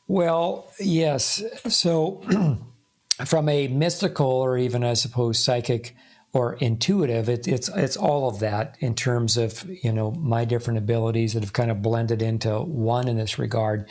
Well, 0.07 0.71
yes. 0.79 1.43
So, 1.69 2.23
from 3.25 3.49
a 3.49 3.69
mystical 3.69 4.27
or 4.27 4.59
even, 4.59 4.85
I 4.85 4.95
suppose, 4.95 5.43
psychic 5.43 5.97
or 6.33 6.55
intuitive, 6.55 7.29
it, 7.29 7.49
it's 7.49 7.69
it's 7.69 7.97
all 7.97 8.29
of 8.29 8.41
that 8.41 8.77
in 8.81 8.95
terms 8.95 9.37
of 9.37 9.65
you 9.83 9.93
know 9.93 10.11
my 10.11 10.45
different 10.45 10.79
abilities 10.79 11.33
that 11.33 11.45
have 11.45 11.53
kind 11.53 11.71
of 11.71 11.81
blended 11.81 12.21
into 12.23 12.61
one 12.61 13.09
in 13.09 13.17
this 13.17 13.39
regard. 13.39 13.89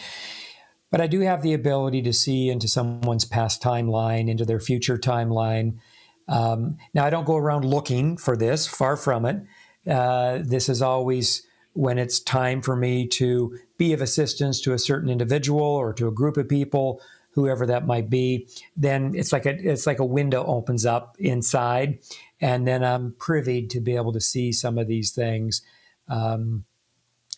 But 0.91 1.01
I 1.01 1.07
do 1.07 1.21
have 1.21 1.41
the 1.41 1.53
ability 1.53 2.03
to 2.03 2.13
see 2.13 2.49
into 2.49 2.67
someone's 2.67 3.25
past 3.25 3.63
timeline, 3.63 4.29
into 4.29 4.45
their 4.45 4.59
future 4.59 4.97
timeline. 4.97 5.79
Um, 6.27 6.77
now, 6.93 7.05
I 7.05 7.09
don't 7.09 7.25
go 7.25 7.35
around 7.35 7.65
looking 7.65 8.15
for 8.17 8.37
this. 8.37 8.67
Far 8.67 8.95
from 8.95 9.25
it. 9.25 9.43
Uh, 9.89 10.39
this 10.43 10.69
is 10.69 10.83
always 10.83 11.41
when 11.73 11.97
it's 11.97 12.19
time 12.19 12.61
for 12.61 12.75
me 12.75 13.07
to 13.07 13.57
be 13.77 13.93
of 13.93 14.01
assistance 14.01 14.61
to 14.61 14.73
a 14.73 14.79
certain 14.79 15.09
individual 15.09 15.61
or 15.63 15.93
to 15.93 16.07
a 16.07 16.11
group 16.11 16.37
of 16.37 16.47
people 16.47 17.01
whoever 17.31 17.65
that 17.65 17.87
might 17.87 18.11
be 18.11 18.47
then 18.77 19.13
it's 19.15 19.33
like 19.33 19.45
a 19.45 19.71
it's 19.71 19.87
like 19.87 19.99
a 19.99 20.05
window 20.05 20.45
opens 20.45 20.85
up 20.85 21.15
inside 21.19 21.97
and 22.39 22.67
then 22.67 22.83
i'm 22.83 23.15
privy 23.17 23.65
to 23.65 23.79
be 23.79 23.95
able 23.95 24.13
to 24.13 24.19
see 24.19 24.51
some 24.51 24.77
of 24.77 24.87
these 24.87 25.11
things. 25.11 25.61
Um, 26.09 26.65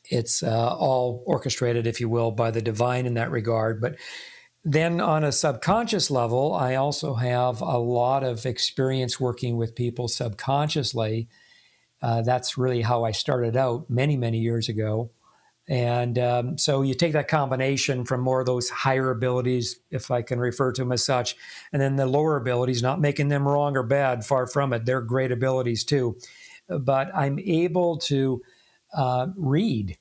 it's 0.09 0.43
uh, 0.43 0.75
all 0.75 1.23
orchestrated 1.25 1.87
if 1.87 1.99
you 1.99 2.09
will 2.09 2.31
by 2.31 2.51
the 2.51 2.61
divine 2.61 3.05
in 3.05 3.15
that 3.15 3.31
regard. 3.31 3.81
But 3.81 3.95
then 4.63 4.99
on 4.99 5.23
a 5.23 5.31
subconscious 5.31 6.09
level 6.09 6.55
i 6.55 6.73
also 6.73 7.13
have 7.13 7.61
a 7.61 7.77
lot 7.77 8.23
of 8.23 8.47
experience 8.47 9.19
working 9.19 9.57
with 9.57 9.75
people 9.75 10.07
subconsciously 10.07 11.29
Uh, 12.05 12.21
that's 12.21 12.55
really 12.55 12.83
how 12.83 13.03
I 13.03 13.09
started 13.09 13.57
out 13.57 13.89
many, 13.89 14.15
many 14.15 14.38
years 14.38 14.69
ago. 14.69 15.09
And 15.67 16.19
um, 16.19 16.57
so 16.59 16.83
you 16.83 16.93
take 16.93 17.13
that 17.13 17.27
combination 17.27 18.05
from 18.05 18.21
more 18.21 18.41
of 18.41 18.45
those 18.45 18.69
higher 18.69 19.09
abilities, 19.09 19.79
if 19.89 20.12
I 20.12 20.21
can 20.21 20.39
refer 20.39 20.71
to 20.74 20.83
them 20.83 20.91
as 20.91 21.03
such, 21.03 21.35
and 21.74 21.81
then 21.81 21.95
the 21.95 22.05
lower 22.05 22.38
abilities, 22.38 22.83
not 22.83 23.01
making 23.01 23.29
them 23.29 23.47
wrong 23.47 23.75
or 23.75 23.81
bad, 23.81 24.24
far 24.24 24.45
from 24.45 24.71
it. 24.71 24.85
They're 24.85 25.01
great 25.01 25.31
abilities 25.31 25.83
too. 25.83 26.19
But 26.69 27.09
I'm 27.15 27.39
able 27.39 27.97
to 27.97 28.43
uh, 28.93 29.29
read, 29.35 29.97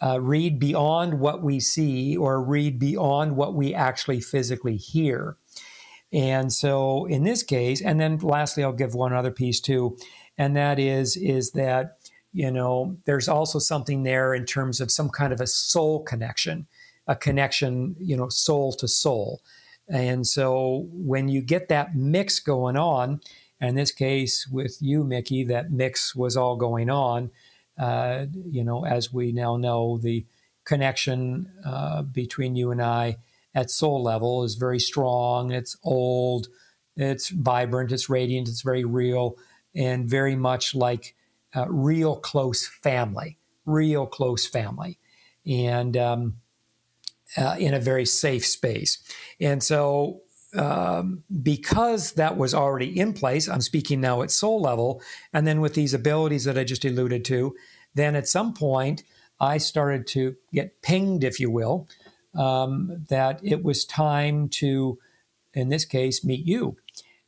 uh, 0.00 0.20
read 0.20 0.60
beyond 0.60 1.18
what 1.18 1.42
we 1.42 1.58
see 1.58 2.16
or 2.16 2.44
read 2.44 2.78
beyond 2.78 3.34
what 3.34 3.54
we 3.54 3.74
actually 3.74 4.20
physically 4.20 4.76
hear. 4.76 5.36
And 6.12 6.52
so 6.52 7.06
in 7.06 7.24
this 7.24 7.42
case, 7.42 7.80
and 7.80 8.00
then 8.00 8.18
lastly, 8.18 8.62
I'll 8.62 8.72
give 8.72 8.94
one 8.94 9.12
other 9.12 9.32
piece 9.32 9.60
too, 9.60 9.96
and 10.40 10.56
that 10.56 10.78
is 10.78 11.18
is 11.18 11.50
that 11.50 11.98
you 12.32 12.50
know 12.50 12.96
there's 13.04 13.28
also 13.28 13.58
something 13.58 14.04
there 14.04 14.34
in 14.34 14.46
terms 14.46 14.80
of 14.80 14.90
some 14.90 15.10
kind 15.10 15.34
of 15.34 15.40
a 15.40 15.46
soul 15.46 16.02
connection, 16.02 16.66
a 17.06 17.14
connection 17.14 17.94
you 17.98 18.16
know 18.16 18.30
soul 18.30 18.72
to 18.72 18.88
soul, 18.88 19.42
and 19.86 20.26
so 20.26 20.88
when 20.92 21.28
you 21.28 21.42
get 21.42 21.68
that 21.68 21.94
mix 21.94 22.40
going 22.40 22.78
on, 22.78 23.20
in 23.60 23.74
this 23.74 23.92
case 23.92 24.48
with 24.50 24.78
you, 24.80 25.04
Mickey, 25.04 25.44
that 25.44 25.70
mix 25.70 26.16
was 26.16 26.38
all 26.38 26.56
going 26.56 26.88
on. 26.88 27.30
Uh, 27.78 28.24
you 28.46 28.64
know, 28.64 28.86
as 28.86 29.12
we 29.12 29.32
now 29.32 29.56
know, 29.56 29.98
the 29.98 30.24
connection 30.64 31.52
uh, 31.66 32.00
between 32.02 32.56
you 32.56 32.70
and 32.70 32.82
I 32.82 33.18
at 33.54 33.70
soul 33.70 34.02
level 34.02 34.44
is 34.44 34.54
very 34.54 34.80
strong. 34.80 35.50
It's 35.50 35.76
old, 35.82 36.48
it's 36.96 37.28
vibrant, 37.28 37.92
it's 37.92 38.08
radiant, 38.08 38.48
it's 38.48 38.62
very 38.62 38.84
real, 38.84 39.36
and 39.74 40.08
very 40.08 40.36
much 40.36 40.74
like 40.74 41.14
a 41.54 41.70
real 41.70 42.16
close 42.16 42.66
family, 42.66 43.38
real 43.66 44.06
close 44.06 44.46
family, 44.46 44.98
and 45.46 45.96
um, 45.96 46.36
uh, 47.36 47.56
in 47.58 47.74
a 47.74 47.80
very 47.80 48.04
safe 48.04 48.46
space. 48.46 48.98
And 49.40 49.62
so, 49.62 50.22
um, 50.54 51.22
because 51.42 52.12
that 52.12 52.36
was 52.36 52.54
already 52.54 52.98
in 52.98 53.12
place, 53.12 53.48
I'm 53.48 53.60
speaking 53.60 54.00
now 54.00 54.22
at 54.22 54.30
soul 54.30 54.60
level, 54.60 55.02
and 55.32 55.46
then 55.46 55.60
with 55.60 55.74
these 55.74 55.94
abilities 55.94 56.44
that 56.44 56.58
I 56.58 56.64
just 56.64 56.84
alluded 56.84 57.24
to, 57.26 57.54
then 57.94 58.16
at 58.16 58.28
some 58.28 58.54
point 58.54 59.04
I 59.38 59.58
started 59.58 60.06
to 60.08 60.36
get 60.52 60.82
pinged, 60.82 61.24
if 61.24 61.40
you 61.40 61.50
will, 61.50 61.88
um, 62.34 63.06
that 63.08 63.40
it 63.42 63.62
was 63.64 63.84
time 63.84 64.48
to, 64.50 64.98
in 65.54 65.68
this 65.68 65.84
case, 65.84 66.24
meet 66.24 66.46
you. 66.46 66.76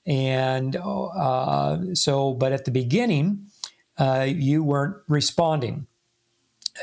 And 0.07 0.77
uh, 0.77 1.95
so, 1.95 2.35
but 2.35 2.53
at 2.53 2.65
the 2.65 2.71
beginning, 2.71 3.47
uh, 3.99 4.27
you 4.29 4.65
weren't 4.65 4.97
responding 5.09 5.87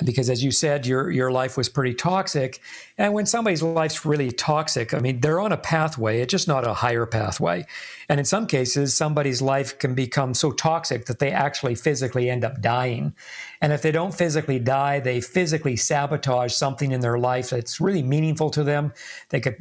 because 0.04 0.30
as 0.30 0.44
you 0.44 0.52
said 0.52 0.86
your 0.86 1.10
your 1.10 1.32
life 1.32 1.58
was 1.58 1.68
pretty 1.68 1.94
toxic. 1.94 2.62
And 2.98 3.14
when 3.14 3.26
somebody's 3.26 3.64
life's 3.64 4.06
really 4.06 4.32
toxic 4.32 4.94
i 4.94 5.00
mean 5.00 5.20
they're 5.20 5.40
on 5.40 5.52
a 5.52 5.58
pathway 5.58 6.22
it's 6.22 6.32
just 6.32 6.48
not 6.48 6.68
a 6.68 6.74
higher 6.74 7.06
pathway. 7.06 7.66
And 8.08 8.20
in 8.20 8.26
some 8.26 8.48
cases 8.48 8.96
somebody's 8.96 9.42
life 9.42 9.78
can 9.80 9.96
become 9.96 10.34
so 10.34 10.52
toxic 10.52 11.06
that 11.06 11.20
they 11.20 11.32
actually 11.32 11.76
physically 11.76 12.30
end 12.30 12.46
up 12.46 12.62
dying. 12.62 13.14
And 13.62 13.74
if 13.74 13.82
they 13.82 13.92
don't 13.92 14.14
physically 14.14 14.60
die 14.60 15.00
they 15.00 15.22
physically 15.22 15.76
sabotage 15.76 16.54
something 16.54 16.92
in 16.92 17.02
their 17.02 17.18
life 17.18 17.50
that's 17.50 17.82
really 17.82 18.04
meaningful 18.04 18.50
to 18.52 18.64
them. 18.64 18.94
They 19.30 19.40
could 19.40 19.58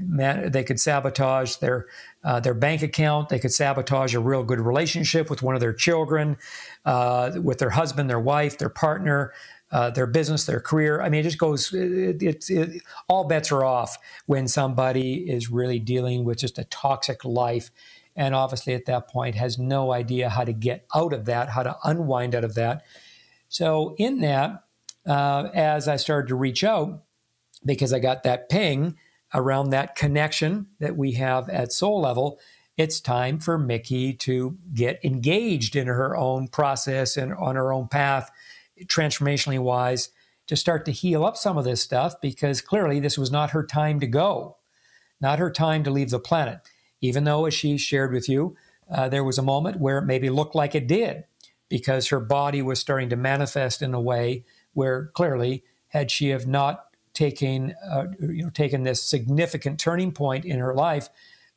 they 0.53 0.65
could 0.65 0.79
sabotage 0.79 1.57
their 1.57 1.87
uh, 2.25 2.41
their 2.41 2.55
bank 2.55 2.83
account. 2.83 3.29
They 3.29 3.39
could 3.39 3.53
sabotage 3.53 4.15
a 4.15 4.21
real 4.21 4.43
good 4.43 4.61
relationship 4.61 5.31
with 5.31 5.41
one 5.41 5.55
of 5.55 5.61
their 5.61 5.73
children 5.73 6.37
uh, 6.85 7.33
with 7.43 7.59
their 7.59 7.71
husband 7.71 8.11
their 8.11 8.21
wife 8.21 8.59
their 8.59 8.69
partner 8.69 9.33
uh, 9.71 9.91
their 9.91 10.07
business, 10.07 10.47
their 10.47 10.61
career. 10.61 11.01
I 11.01 11.09
mean, 11.09 11.21
it 11.21 11.25
just 11.25 11.39
goes, 11.39 11.73
it, 11.73 12.23
it, 12.23 12.51
it, 12.51 12.83
all 13.09 13.25
bets 13.25 13.53
are 13.53 13.65
off 13.65 13.99
when 14.27 14.49
somebody 14.49 15.31
is 15.31 15.51
really 15.51 15.79
dealing 15.79 16.25
with 16.25 16.39
just 16.39 16.59
a 16.59 16.65
toxic 16.65 17.25
life. 17.25 17.71
And 18.17 18.35
obviously, 18.35 18.75
at 18.75 18.87
that 18.87 19.09
point, 19.09 19.35
has 19.35 19.59
no 19.59 19.93
idea 19.93 20.29
how 20.29 20.45
to 20.45 20.53
get 20.53 20.87
out 20.95 21.13
of 21.13 21.27
that, 21.27 21.51
how 21.51 21.63
to 21.63 21.77
unwind 21.85 22.35
out 22.35 22.45
of 22.45 22.55
that. 22.55 22.83
So, 23.49 23.95
in 23.99 24.21
that, 24.21 24.65
uh, 25.07 25.49
as 25.55 25.87
I 25.87 25.97
started 25.97 26.29
to 26.29 26.35
reach 26.35 26.65
out, 26.65 27.05
because 27.65 27.93
I 27.93 27.99
got 27.99 28.25
that 28.25 28.49
ping 28.49 28.97
around 29.35 29.71
that 29.71 29.95
connection 29.95 30.67
that 30.81 30.97
we 30.97 31.13
have 31.13 31.49
at 31.49 31.73
soul 31.73 32.01
level, 32.01 32.41
it's 32.77 33.01
time 33.01 33.39
for 33.39 33.59
Mickey 33.59 34.15
to 34.15 34.57
get 34.73 35.05
engaged 35.05 35.77
in 35.77 35.87
her 35.87 36.17
own 36.17 36.49
process 36.49 37.17
and 37.17 37.35
on 37.35 37.57
her 37.57 37.73
own 37.73 37.89
path 37.89 38.31
transformationally 38.87 39.59
wise, 39.59 40.11
to 40.47 40.57
start 40.57 40.85
to 40.87 40.93
heal 40.93 41.25
up 41.25 41.37
some 41.37 41.59
of 41.59 41.65
this 41.65 41.83
stuff 41.83 42.21
because 42.21 42.61
clearly 42.61 43.01
this 43.01 43.19
was 43.19 43.31
not 43.31 43.51
her 43.51 43.65
time 43.65 44.01
to 44.01 44.07
go, 44.07 44.57
not 45.21 45.39
her 45.39 45.51
time 45.51 45.85
to 45.85 45.91
leave 45.91 46.11
the 46.11 46.19
planet. 46.19 46.61
Even 47.01 47.25
though, 47.25 47.45
as 47.45 47.55
she 47.55 47.77
shared 47.77 48.13
with 48.13 48.29
you, 48.29 48.57
uh, 48.91 49.09
there 49.09 49.25
was 49.25 49.39
a 49.39 49.43
moment 49.43 49.79
where 49.79 49.99
it 49.99 50.07
maybe 50.07 50.31
looked 50.31 50.55
like 50.55 50.75
it 50.75 50.89
did 50.89 51.25
because 51.69 52.09
her 52.09 52.19
body 52.19 52.63
was 52.63 52.81
starting 52.81 53.11
to 53.11 53.17
manifest 53.17 53.83
in 53.83 53.93
a 53.95 54.01
way 54.01 54.45
where 54.73 55.07
clearly, 55.15 55.65
had 55.89 56.11
she 56.11 56.31
have 56.31 56.47
not 56.47 56.87
taken 57.13 57.75
uh, 57.89 58.07
you 58.21 58.45
know 58.45 58.51
taken 58.51 58.85
this 58.85 59.03
significant 59.03 59.79
turning 59.79 60.13
point 60.13 60.45
in 60.45 60.59
her 60.59 60.75
life, 60.75 61.09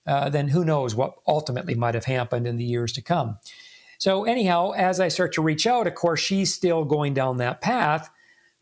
uh, 0.06 0.30
then 0.30 0.50
who 0.50 0.66
knows 0.66 0.96
what 0.96 1.16
ultimately 1.28 1.76
might 1.76 1.94
have 1.94 2.06
happened 2.06 2.48
in 2.48 2.58
the 2.58 2.64
years 2.64 2.92
to 2.92 3.02
come. 3.02 3.38
So, 4.02 4.24
anyhow, 4.24 4.72
as 4.72 5.00
I 5.00 5.10
start 5.10 5.32
to 5.34 5.44
reach 5.44 5.68
out, 5.68 5.86
of 5.86 5.94
course, 5.94 6.20
she's 6.20 6.52
still 6.52 6.86
going 6.86 7.14
down 7.14 7.38
that 7.38 7.62
path, 7.62 8.10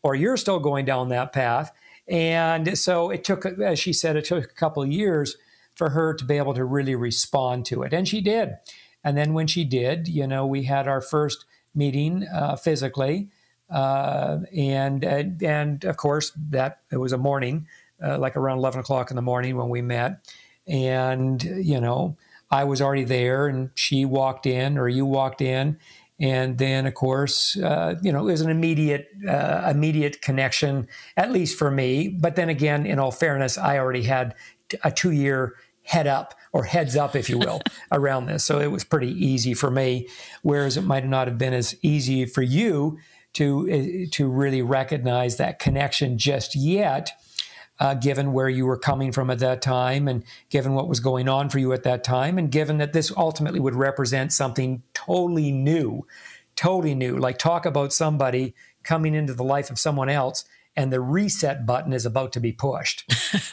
or 0.02 0.14
you're 0.14 0.36
still 0.36 0.58
going 0.58 0.84
down 0.84 1.08
that 1.08 1.32
path. 1.32 1.72
And 2.06 2.76
so 2.76 3.08
it 3.08 3.24
took, 3.24 3.46
as 3.46 3.78
she 3.78 3.94
said, 3.94 4.16
it 4.16 4.26
took 4.26 4.44
a 4.44 4.48
couple 4.48 4.82
of 4.82 4.92
years 4.92 5.38
for 5.74 5.88
her 5.88 6.12
to 6.12 6.26
be 6.26 6.36
able 6.36 6.52
to 6.52 6.64
really 6.66 6.94
respond 6.94 7.64
to 7.66 7.84
it. 7.84 7.94
And 7.94 8.06
she 8.06 8.20
did. 8.20 8.58
And 9.02 9.16
then 9.16 9.32
when 9.32 9.46
she 9.46 9.64
did, 9.64 10.08
you 10.08 10.26
know, 10.26 10.46
we 10.46 10.64
had 10.64 10.86
our 10.86 11.00
first 11.00 11.46
meeting 11.74 12.26
uh, 12.28 12.56
physically. 12.56 13.30
Uh, 13.70 14.40
and, 14.54 15.02
and, 15.02 15.42
and 15.42 15.84
of 15.86 15.96
course, 15.96 16.32
that 16.50 16.80
it 16.92 16.98
was 16.98 17.14
a 17.14 17.18
morning, 17.18 17.66
uh, 18.04 18.18
like 18.18 18.36
around 18.36 18.58
11 18.58 18.80
o'clock 18.80 19.08
in 19.08 19.16
the 19.16 19.22
morning 19.22 19.56
when 19.56 19.70
we 19.70 19.80
met. 19.80 20.30
And, 20.66 21.42
you 21.42 21.80
know, 21.80 22.18
I 22.50 22.64
was 22.64 22.82
already 22.82 23.04
there 23.04 23.46
and 23.46 23.70
she 23.74 24.04
walked 24.04 24.46
in 24.46 24.76
or 24.76 24.88
you 24.88 25.06
walked 25.06 25.40
in. 25.40 25.78
And 26.18 26.58
then, 26.58 26.86
of 26.86 26.94
course, 26.94 27.56
uh, 27.56 27.94
you 28.02 28.12
know, 28.12 28.28
it 28.28 28.32
was 28.32 28.42
an 28.42 28.50
immediate, 28.50 29.08
uh, 29.26 29.68
immediate 29.70 30.20
connection, 30.20 30.86
at 31.16 31.32
least 31.32 31.58
for 31.58 31.70
me. 31.70 32.08
But 32.08 32.36
then 32.36 32.50
again, 32.50 32.84
in 32.84 32.98
all 32.98 33.10
fairness, 33.10 33.56
I 33.56 33.78
already 33.78 34.02
had 34.02 34.34
a 34.84 34.90
two 34.90 35.12
year 35.12 35.54
head 35.82 36.06
up 36.06 36.34
or 36.52 36.64
heads 36.64 36.94
up, 36.94 37.16
if 37.16 37.30
you 37.30 37.38
will, 37.38 37.62
around 37.92 38.26
this. 38.26 38.44
So 38.44 38.60
it 38.60 38.66
was 38.70 38.84
pretty 38.84 39.12
easy 39.12 39.54
for 39.54 39.70
me, 39.70 40.08
whereas 40.42 40.76
it 40.76 40.82
might 40.82 41.06
not 41.06 41.26
have 41.26 41.38
been 41.38 41.54
as 41.54 41.74
easy 41.82 42.26
for 42.26 42.42
you 42.42 42.98
to, 43.32 44.06
uh, 44.06 44.10
to 44.12 44.28
really 44.28 44.60
recognize 44.60 45.36
that 45.38 45.58
connection 45.58 46.18
just 46.18 46.54
yet 46.54 47.12
uh, 47.80 47.94
given 47.94 48.32
where 48.32 48.48
you 48.48 48.66
were 48.66 48.78
coming 48.78 49.10
from 49.10 49.30
at 49.30 49.38
that 49.40 49.62
time 49.62 50.06
and 50.06 50.22
given 50.50 50.74
what 50.74 50.88
was 50.88 51.00
going 51.00 51.28
on 51.28 51.48
for 51.48 51.58
you 51.58 51.72
at 51.72 51.82
that 51.82 52.04
time, 52.04 52.38
and 52.38 52.52
given 52.52 52.78
that 52.78 52.92
this 52.92 53.10
ultimately 53.16 53.58
would 53.58 53.74
represent 53.74 54.32
something 54.32 54.82
totally 54.94 55.50
new, 55.50 56.06
totally 56.54 56.94
new. 56.94 57.16
Like, 57.16 57.38
talk 57.38 57.66
about 57.66 57.92
somebody 57.92 58.54
coming 58.82 59.14
into 59.14 59.34
the 59.34 59.44
life 59.44 59.70
of 59.70 59.78
someone 59.78 60.08
else 60.08 60.44
and 60.76 60.92
the 60.92 61.00
reset 61.00 61.66
button 61.66 61.92
is 61.92 62.06
about 62.06 62.32
to 62.32 62.40
be 62.40 62.52
pushed 62.52 63.04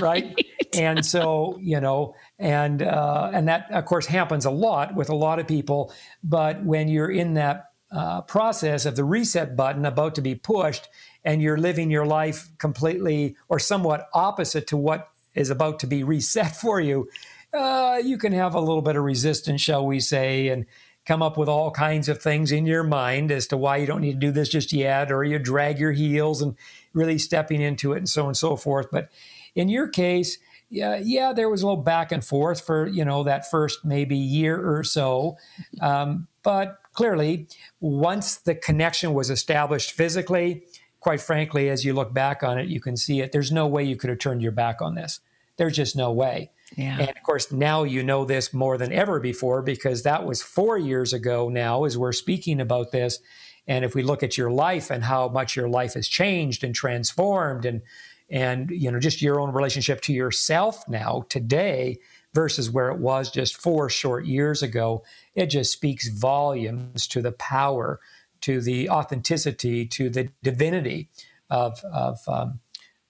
right. 0.00 0.02
right. 0.02 0.46
and 0.74 1.04
so 1.04 1.58
you 1.60 1.80
know 1.80 2.14
and 2.38 2.82
uh, 2.82 3.30
and 3.32 3.48
that 3.48 3.70
of 3.70 3.84
course 3.84 4.06
happens 4.06 4.44
a 4.44 4.50
lot 4.50 4.94
with 4.94 5.08
a 5.08 5.14
lot 5.14 5.38
of 5.38 5.48
people 5.48 5.92
but 6.22 6.62
when 6.62 6.88
you're 6.88 7.10
in 7.10 7.34
that 7.34 7.70
uh, 7.90 8.20
process 8.22 8.86
of 8.86 8.96
the 8.96 9.04
reset 9.04 9.56
button 9.56 9.84
about 9.84 10.14
to 10.14 10.22
be 10.22 10.34
pushed 10.34 10.88
and 11.24 11.42
you're 11.42 11.58
living 11.58 11.90
your 11.90 12.06
life 12.06 12.48
completely 12.58 13.36
or 13.48 13.58
somewhat 13.58 14.08
opposite 14.14 14.66
to 14.68 14.76
what 14.76 15.10
is 15.34 15.50
about 15.50 15.80
to 15.80 15.86
be 15.86 16.02
reset 16.02 16.56
for 16.60 16.80
you, 16.80 17.08
uh, 17.52 18.00
you 18.02 18.16
can 18.16 18.32
have 18.32 18.54
a 18.54 18.60
little 18.60 18.82
bit 18.82 18.96
of 18.96 19.04
resistance, 19.04 19.60
shall 19.60 19.86
we 19.86 20.00
say, 20.00 20.48
and 20.48 20.66
come 21.04 21.22
up 21.22 21.36
with 21.36 21.48
all 21.48 21.70
kinds 21.70 22.08
of 22.08 22.22
things 22.22 22.52
in 22.52 22.64
your 22.64 22.84
mind 22.84 23.32
as 23.32 23.46
to 23.48 23.56
why 23.56 23.76
you 23.76 23.86
don't 23.86 24.00
need 24.00 24.12
to 24.12 24.26
do 24.26 24.30
this 24.30 24.48
just 24.48 24.72
yet, 24.72 25.10
or 25.10 25.24
you 25.24 25.38
drag 25.38 25.78
your 25.78 25.92
heels 25.92 26.40
and 26.40 26.56
really 26.92 27.18
stepping 27.18 27.60
into 27.60 27.92
it 27.92 27.98
and 27.98 28.08
so 28.08 28.22
on 28.22 28.28
and 28.28 28.36
so 28.36 28.56
forth. 28.56 28.86
But 28.90 29.10
in 29.54 29.68
your 29.68 29.88
case, 29.88 30.38
yeah, 30.70 30.98
yeah, 31.02 31.32
there 31.32 31.50
was 31.50 31.62
a 31.62 31.66
little 31.66 31.82
back 31.82 32.12
and 32.12 32.24
forth 32.24 32.64
for 32.64 32.86
you 32.86 33.04
know 33.04 33.24
that 33.24 33.50
first 33.50 33.84
maybe 33.84 34.16
year 34.16 34.76
or 34.76 34.82
so, 34.82 35.36
um, 35.82 36.28
but 36.42 36.78
clearly, 36.94 37.46
once 37.80 38.36
the 38.36 38.54
connection 38.54 39.12
was 39.12 39.28
established 39.28 39.92
physically, 39.92 40.62
quite 41.02 41.20
frankly, 41.20 41.68
as 41.68 41.84
you 41.84 41.92
look 41.92 42.14
back 42.14 42.44
on 42.44 42.58
it, 42.58 42.68
you 42.68 42.80
can 42.80 42.96
see 42.96 43.20
it. 43.20 43.32
There's 43.32 43.50
no 43.50 43.66
way 43.66 43.82
you 43.82 43.96
could 43.96 44.08
have 44.08 44.20
turned 44.20 44.40
your 44.40 44.52
back 44.52 44.80
on 44.80 44.94
this. 44.94 45.18
There's 45.56 45.76
just 45.76 45.96
no 45.96 46.12
way. 46.12 46.50
Yeah. 46.76 46.96
And 47.00 47.10
of 47.10 47.22
course, 47.24 47.50
now 47.52 47.82
you 47.82 48.04
know 48.04 48.24
this 48.24 48.54
more 48.54 48.78
than 48.78 48.92
ever 48.92 49.18
before 49.18 49.62
because 49.62 50.04
that 50.04 50.24
was 50.24 50.40
four 50.40 50.78
years 50.78 51.12
ago 51.12 51.48
now 51.48 51.84
as 51.84 51.98
we're 51.98 52.12
speaking 52.12 52.60
about 52.60 52.92
this. 52.92 53.18
And 53.66 53.84
if 53.84 53.96
we 53.96 54.04
look 54.04 54.22
at 54.22 54.38
your 54.38 54.50
life 54.50 54.90
and 54.90 55.02
how 55.02 55.28
much 55.28 55.56
your 55.56 55.68
life 55.68 55.94
has 55.94 56.06
changed 56.08 56.64
and 56.64 56.74
transformed 56.74 57.64
and 57.64 57.82
and 58.30 58.70
you 58.70 58.90
know 58.90 58.98
just 58.98 59.20
your 59.20 59.40
own 59.40 59.52
relationship 59.52 60.00
to 60.02 60.12
yourself 60.12 60.88
now 60.88 61.26
today 61.28 61.98
versus 62.32 62.70
where 62.70 62.88
it 62.88 62.98
was 62.98 63.30
just 63.30 63.56
four 63.56 63.90
short 63.90 64.24
years 64.24 64.62
ago, 64.62 65.04
it 65.34 65.46
just 65.46 65.72
speaks 65.72 66.08
volumes 66.08 67.06
to 67.08 67.20
the 67.20 67.32
power, 67.32 68.00
to 68.42 68.60
the 68.60 68.90
authenticity, 68.90 69.86
to 69.86 70.10
the 70.10 70.28
divinity 70.42 71.08
of, 71.50 71.82
of 71.84 72.18
um, 72.28 72.60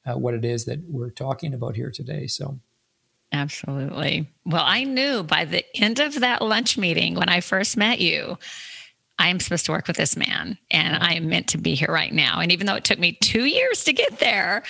uh, 0.06 0.14
what 0.14 0.34
it 0.34 0.44
is 0.44 0.64
that 0.64 0.80
we're 0.88 1.10
talking 1.10 1.54
about 1.54 1.76
here 1.76 1.90
today. 1.90 2.26
So. 2.26 2.58
Absolutely. 3.32 4.28
Well, 4.44 4.64
I 4.64 4.84
knew 4.84 5.22
by 5.22 5.44
the 5.44 5.64
end 5.74 6.00
of 6.00 6.20
that 6.20 6.42
lunch 6.42 6.76
meeting 6.76 7.14
when 7.14 7.28
I 7.28 7.40
first 7.40 7.76
met 7.76 8.00
you, 8.00 8.38
I'm 9.18 9.40
supposed 9.40 9.66
to 9.66 9.72
work 9.72 9.86
with 9.86 9.96
this 9.96 10.16
man 10.16 10.58
and 10.70 10.96
I 10.96 11.14
am 11.14 11.28
meant 11.28 11.48
to 11.48 11.58
be 11.58 11.74
here 11.74 11.90
right 11.90 12.12
now. 12.12 12.40
And 12.40 12.52
even 12.52 12.66
though 12.66 12.74
it 12.74 12.84
took 12.84 12.98
me 12.98 13.12
two 13.12 13.44
years 13.44 13.84
to 13.84 13.92
get 13.92 14.18
there, 14.18 14.64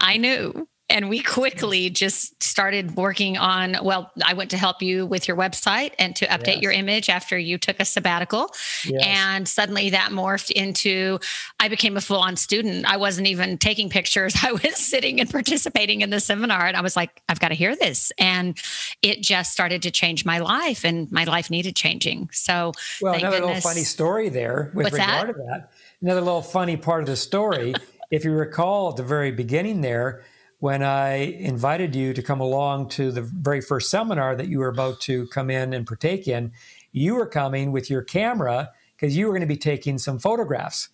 I 0.00 0.16
knew 0.16 0.66
and 0.90 1.08
we 1.08 1.22
quickly 1.22 1.90
just 1.90 2.42
started 2.42 2.96
working 2.96 3.36
on 3.36 3.76
well 3.82 4.10
i 4.24 4.32
went 4.32 4.50
to 4.50 4.56
help 4.56 4.82
you 4.82 5.04
with 5.06 5.28
your 5.28 5.36
website 5.36 5.92
and 5.98 6.16
to 6.16 6.26
update 6.26 6.54
yes. 6.54 6.62
your 6.62 6.72
image 6.72 7.08
after 7.08 7.38
you 7.38 7.58
took 7.58 7.78
a 7.80 7.84
sabbatical 7.84 8.50
yes. 8.84 9.02
and 9.04 9.48
suddenly 9.48 9.90
that 9.90 10.10
morphed 10.10 10.50
into 10.50 11.18
i 11.60 11.68
became 11.68 11.96
a 11.96 12.00
full-on 12.00 12.36
student 12.36 12.86
i 12.86 12.96
wasn't 12.96 13.26
even 13.26 13.58
taking 13.58 13.88
pictures 13.88 14.34
i 14.42 14.52
was 14.52 14.76
sitting 14.76 15.20
and 15.20 15.30
participating 15.30 16.00
in 16.00 16.10
the 16.10 16.20
seminar 16.20 16.66
and 16.66 16.76
i 16.76 16.80
was 16.80 16.96
like 16.96 17.22
i've 17.28 17.40
got 17.40 17.48
to 17.48 17.54
hear 17.54 17.76
this 17.76 18.12
and 18.18 18.58
it 19.02 19.22
just 19.22 19.52
started 19.52 19.82
to 19.82 19.90
change 19.90 20.24
my 20.24 20.38
life 20.38 20.84
and 20.84 21.10
my 21.12 21.24
life 21.24 21.50
needed 21.50 21.76
changing 21.76 22.28
so 22.32 22.72
well 23.00 23.14
another 23.14 23.38
goodness. 23.38 23.56
little 23.56 23.70
funny 23.70 23.84
story 23.84 24.28
there 24.28 24.70
with 24.74 24.84
What's 24.84 24.94
regard 24.94 25.28
that? 25.28 25.32
to 25.32 25.38
that 25.48 25.72
another 26.00 26.20
little 26.20 26.42
funny 26.42 26.76
part 26.76 27.02
of 27.02 27.06
the 27.06 27.16
story 27.16 27.74
if 28.10 28.24
you 28.24 28.32
recall 28.32 28.90
at 28.90 28.96
the 28.96 29.02
very 29.02 29.30
beginning 29.30 29.80
there 29.80 30.22
when 30.60 30.82
I 30.82 31.14
invited 31.16 31.94
you 31.94 32.12
to 32.12 32.22
come 32.22 32.40
along 32.40 32.88
to 32.90 33.12
the 33.12 33.22
very 33.22 33.60
first 33.60 33.90
seminar 33.90 34.34
that 34.34 34.48
you 34.48 34.58
were 34.58 34.68
about 34.68 35.00
to 35.02 35.26
come 35.28 35.50
in 35.50 35.72
and 35.72 35.86
partake 35.86 36.26
in, 36.26 36.52
you 36.90 37.14
were 37.14 37.26
coming 37.26 37.70
with 37.70 37.88
your 37.88 38.02
camera 38.02 38.70
because 38.96 39.16
you 39.16 39.26
were 39.26 39.32
going 39.32 39.42
to 39.42 39.46
be 39.46 39.56
taking 39.56 39.98
some 39.98 40.18
photographs, 40.18 40.88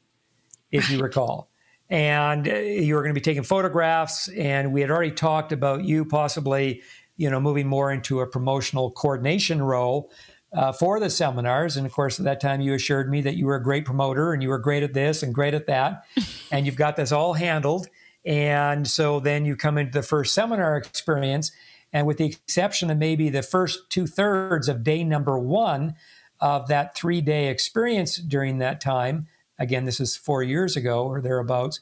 if 0.71 0.91
you 0.91 1.01
recall. 1.01 1.49
And 1.89 2.47
uh, 2.47 2.55
you 2.55 2.95
were 2.95 3.03
going 3.03 3.15
to 3.15 3.19
be 3.19 3.25
taking 3.25 3.43
photographs, 3.43 4.29
and 4.29 4.73
we 4.73 4.81
had 4.83 4.91
already 4.91 5.13
talked 5.13 5.53
about 5.53 5.85
you 5.85 6.05
possibly, 6.05 6.83
you 7.17 7.31
know, 7.31 7.41
moving 7.41 7.67
more 7.67 7.93
into 7.93 8.21
a 8.21 8.27
promotional 8.27 8.91
coordination 8.91 9.63
role 9.63 10.11
uh, 10.53 10.73
for 10.73 11.01
the 11.01 11.11
seminars. 11.11 11.77
And 11.77 11.87
of 11.87 11.93
course, 11.93 12.19
at 12.19 12.25
that 12.25 12.41
time, 12.41 12.61
you 12.61 12.75
assured 12.75 13.11
me 13.11 13.23
that 13.23 13.37
you 13.37 13.47
were 13.47 13.57
a 13.57 13.63
great 13.63 13.85
promoter 13.85 14.33
and 14.33 14.43
you 14.43 14.49
were 14.49 14.59
great 14.59 14.83
at 14.83 14.95
this 14.95 15.23
and 15.23 15.35
great 15.35 15.55
at 15.55 15.67
that, 15.67 16.05
and 16.53 16.67
you've 16.67 16.77
got 16.77 16.97
this 16.97 17.13
all 17.13 17.33
handled. 17.33 17.89
And 18.25 18.87
so 18.89 19.21
then 19.21 19.45
you 19.45 19.57
come 19.57 19.79
into 19.79 19.93
the 19.93 20.03
first 20.03 20.35
seminar 20.35 20.77
experience, 20.77 21.53
and 21.93 22.07
with 22.07 22.19
the 22.19 22.27
exception 22.27 22.91
of 22.91 22.99
maybe 22.99 23.29
the 23.29 23.43
first 23.43 23.91
two 23.91 24.07
thirds 24.07 24.69
of 24.69 24.83
day 24.83 25.05
number 25.05 25.39
one 25.39 25.95
of 26.41 26.69
that 26.69 26.97
three 26.97 27.21
day 27.21 27.49
experience 27.49 28.17
during 28.17 28.59
that 28.59 28.81
time, 28.81 29.29
again, 29.59 29.85
this 29.85 30.01
is 30.01 30.17
four 30.17 30.43
years 30.43 30.77
ago 30.77 31.07
or 31.07 31.21
thereabouts, 31.21 31.81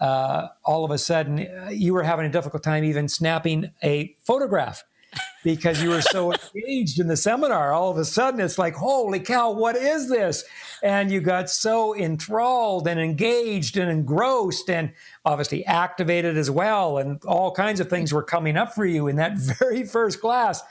uh, 0.00 0.48
all 0.64 0.84
of 0.84 0.90
a 0.90 0.98
sudden 0.98 1.40
uh, 1.40 1.70
you 1.70 1.94
were 1.94 2.02
having 2.02 2.26
a 2.26 2.30
difficult 2.30 2.62
time 2.62 2.84
even 2.84 3.08
snapping 3.08 3.70
a 3.82 4.14
photograph 4.24 4.84
because 5.42 5.82
you 5.82 5.90
were 5.90 6.00
so 6.00 6.32
engaged 6.54 6.98
in 6.98 7.06
the 7.06 7.16
seminar. 7.16 7.72
All 7.72 7.90
of 7.90 7.98
a 7.98 8.04
sudden, 8.04 8.40
it's 8.40 8.58
like, 8.58 8.74
holy 8.74 9.20
cow, 9.20 9.50
what 9.50 9.76
is 9.76 10.08
this? 10.08 10.44
And 10.82 11.10
you 11.10 11.20
got 11.20 11.50
so 11.50 11.94
enthralled 11.94 12.88
and 12.88 12.98
engaged 12.98 13.76
and 13.76 13.90
engrossed 13.90 14.70
and 14.70 14.92
obviously 15.24 15.64
activated 15.66 16.36
as 16.36 16.50
well. 16.50 16.98
And 16.98 17.22
all 17.24 17.52
kinds 17.52 17.80
of 17.80 17.88
things 17.88 18.12
were 18.12 18.22
coming 18.22 18.56
up 18.56 18.74
for 18.74 18.86
you 18.86 19.08
in 19.08 19.16
that 19.16 19.36
very 19.58 19.84
first 19.84 20.20
class. 20.20 20.62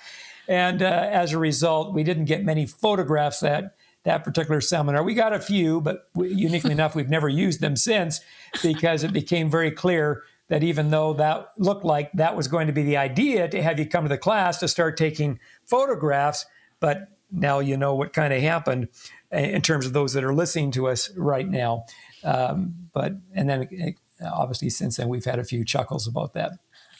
And 0.47 0.81
uh, 0.81 1.09
as 1.11 1.31
a 1.31 1.37
result, 1.37 1.93
we 1.93 2.03
didn't 2.03 2.25
get 2.25 2.43
many 2.43 2.65
photographs 2.65 3.39
that 3.41 3.75
that 4.03 4.23
particular 4.23 4.59
seminar. 4.59 5.01
We 5.03 5.13
got 5.13 5.33
a 5.33 5.39
few, 5.39 5.79
but 5.79 6.09
uniquely 6.15 6.71
enough, 6.71 6.93
we've 6.93 7.09
never 7.09 7.29
used 7.29 7.61
them 7.61 7.75
since 7.75 8.19
because 8.61 9.03
it 9.03 9.13
became 9.13 9.49
very 9.49 9.71
clear 9.71 10.23
that 10.53 10.61
even 10.61 10.91
though 10.91 11.13
that 11.13 11.47
looked 11.57 11.83
like 11.83 12.11
that 12.11 12.37
was 12.37 12.47
going 12.47 12.67
to 12.67 12.73
be 12.73 12.83
the 12.83 12.95
idea 12.95 13.47
to 13.47 13.59
have 13.59 13.79
you 13.79 13.87
come 13.87 14.05
to 14.05 14.07
the 14.07 14.19
class 14.19 14.59
to 14.59 14.67
start 14.67 14.97
taking 14.97 15.39
photographs, 15.65 16.45
but 16.79 17.07
now 17.31 17.57
you 17.57 17.75
know 17.75 17.95
what 17.95 18.13
kind 18.13 18.31
of 18.31 18.39
happened 18.39 18.87
in 19.31 19.63
terms 19.63 19.87
of 19.87 19.93
those 19.93 20.13
that 20.13 20.23
are 20.23 20.31
listening 20.31 20.69
to 20.69 20.87
us 20.87 21.09
right 21.17 21.49
now. 21.49 21.85
Um, 22.23 22.75
but 22.93 23.13
and 23.33 23.49
then 23.49 23.95
obviously 24.23 24.69
since 24.69 24.97
then 24.97 25.09
we've 25.09 25.25
had 25.25 25.39
a 25.39 25.43
few 25.43 25.65
chuckles 25.65 26.07
about 26.07 26.35
that. 26.35 26.51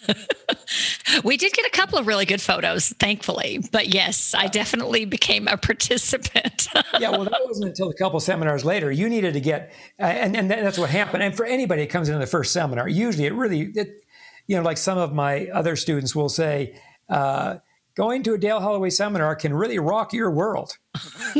we 1.23 1.37
did 1.37 1.53
get 1.53 1.65
a 1.65 1.69
couple 1.69 1.97
of 1.97 2.07
really 2.07 2.25
good 2.25 2.41
photos, 2.41 2.89
thankfully. 2.89 3.63
But 3.71 3.93
yes, 3.93 4.33
I 4.33 4.47
definitely 4.47 5.05
became 5.05 5.47
a 5.47 5.57
participant. 5.73 6.67
yeah, 6.99 7.09
well, 7.09 7.25
that 7.25 7.41
wasn't 7.45 7.69
until 7.69 7.89
a 7.89 7.93
couple 7.93 8.19
seminars 8.19 8.65
later. 8.65 8.91
You 8.91 9.09
needed 9.09 9.33
to 9.33 9.41
get, 9.41 9.73
uh, 9.99 10.03
and, 10.03 10.35
and 10.35 10.49
that's 10.49 10.77
what 10.77 10.89
happened. 10.89 11.23
And 11.23 11.35
for 11.35 11.45
anybody 11.45 11.83
that 11.83 11.89
comes 11.89 12.09
into 12.09 12.19
the 12.19 12.27
first 12.27 12.53
seminar, 12.53 12.87
usually 12.87 13.25
it 13.25 13.33
really, 13.33 13.71
it, 13.75 14.03
you 14.47 14.57
know, 14.57 14.63
like 14.63 14.77
some 14.77 14.97
of 14.97 15.13
my 15.13 15.47
other 15.47 15.75
students 15.75 16.15
will 16.15 16.29
say, 16.29 16.79
uh, 17.09 17.57
going 17.95 18.23
to 18.23 18.33
a 18.33 18.37
Dale 18.37 18.59
Holloway 18.59 18.89
seminar 18.89 19.35
can 19.35 19.53
really 19.53 19.79
rock 19.79 20.13
your 20.13 20.31
world. 20.31 20.77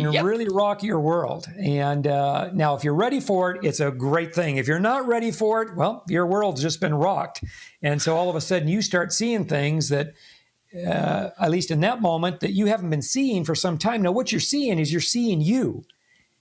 can 0.00 0.12
yep. 0.12 0.24
really 0.24 0.48
rock 0.48 0.82
your 0.82 1.00
world. 1.00 1.46
And 1.58 2.06
uh, 2.06 2.50
now, 2.52 2.74
if 2.74 2.84
you're 2.84 2.94
ready 2.94 3.20
for 3.20 3.52
it, 3.52 3.64
it's 3.64 3.80
a 3.80 3.90
great 3.90 4.34
thing. 4.34 4.56
If 4.56 4.66
you're 4.66 4.78
not 4.78 5.06
ready 5.06 5.30
for 5.30 5.62
it, 5.62 5.76
well, 5.76 6.04
your 6.08 6.26
world's 6.26 6.62
just 6.62 6.80
been 6.80 6.94
rocked. 6.94 7.44
And 7.82 8.00
so 8.00 8.16
all 8.16 8.30
of 8.30 8.36
a 8.36 8.40
sudden, 8.40 8.68
you 8.68 8.82
start 8.82 9.12
seeing 9.12 9.44
things 9.44 9.88
that, 9.90 10.14
uh, 10.74 11.30
at 11.40 11.50
least 11.50 11.70
in 11.70 11.80
that 11.80 12.00
moment, 12.00 12.40
that 12.40 12.52
you 12.52 12.66
haven't 12.66 12.90
been 12.90 13.02
seeing 13.02 13.44
for 13.44 13.54
some 13.54 13.78
time. 13.78 14.02
Now, 14.02 14.12
what 14.12 14.32
you're 14.32 14.40
seeing 14.40 14.78
is 14.78 14.90
you're 14.90 15.00
seeing 15.00 15.40
you, 15.40 15.84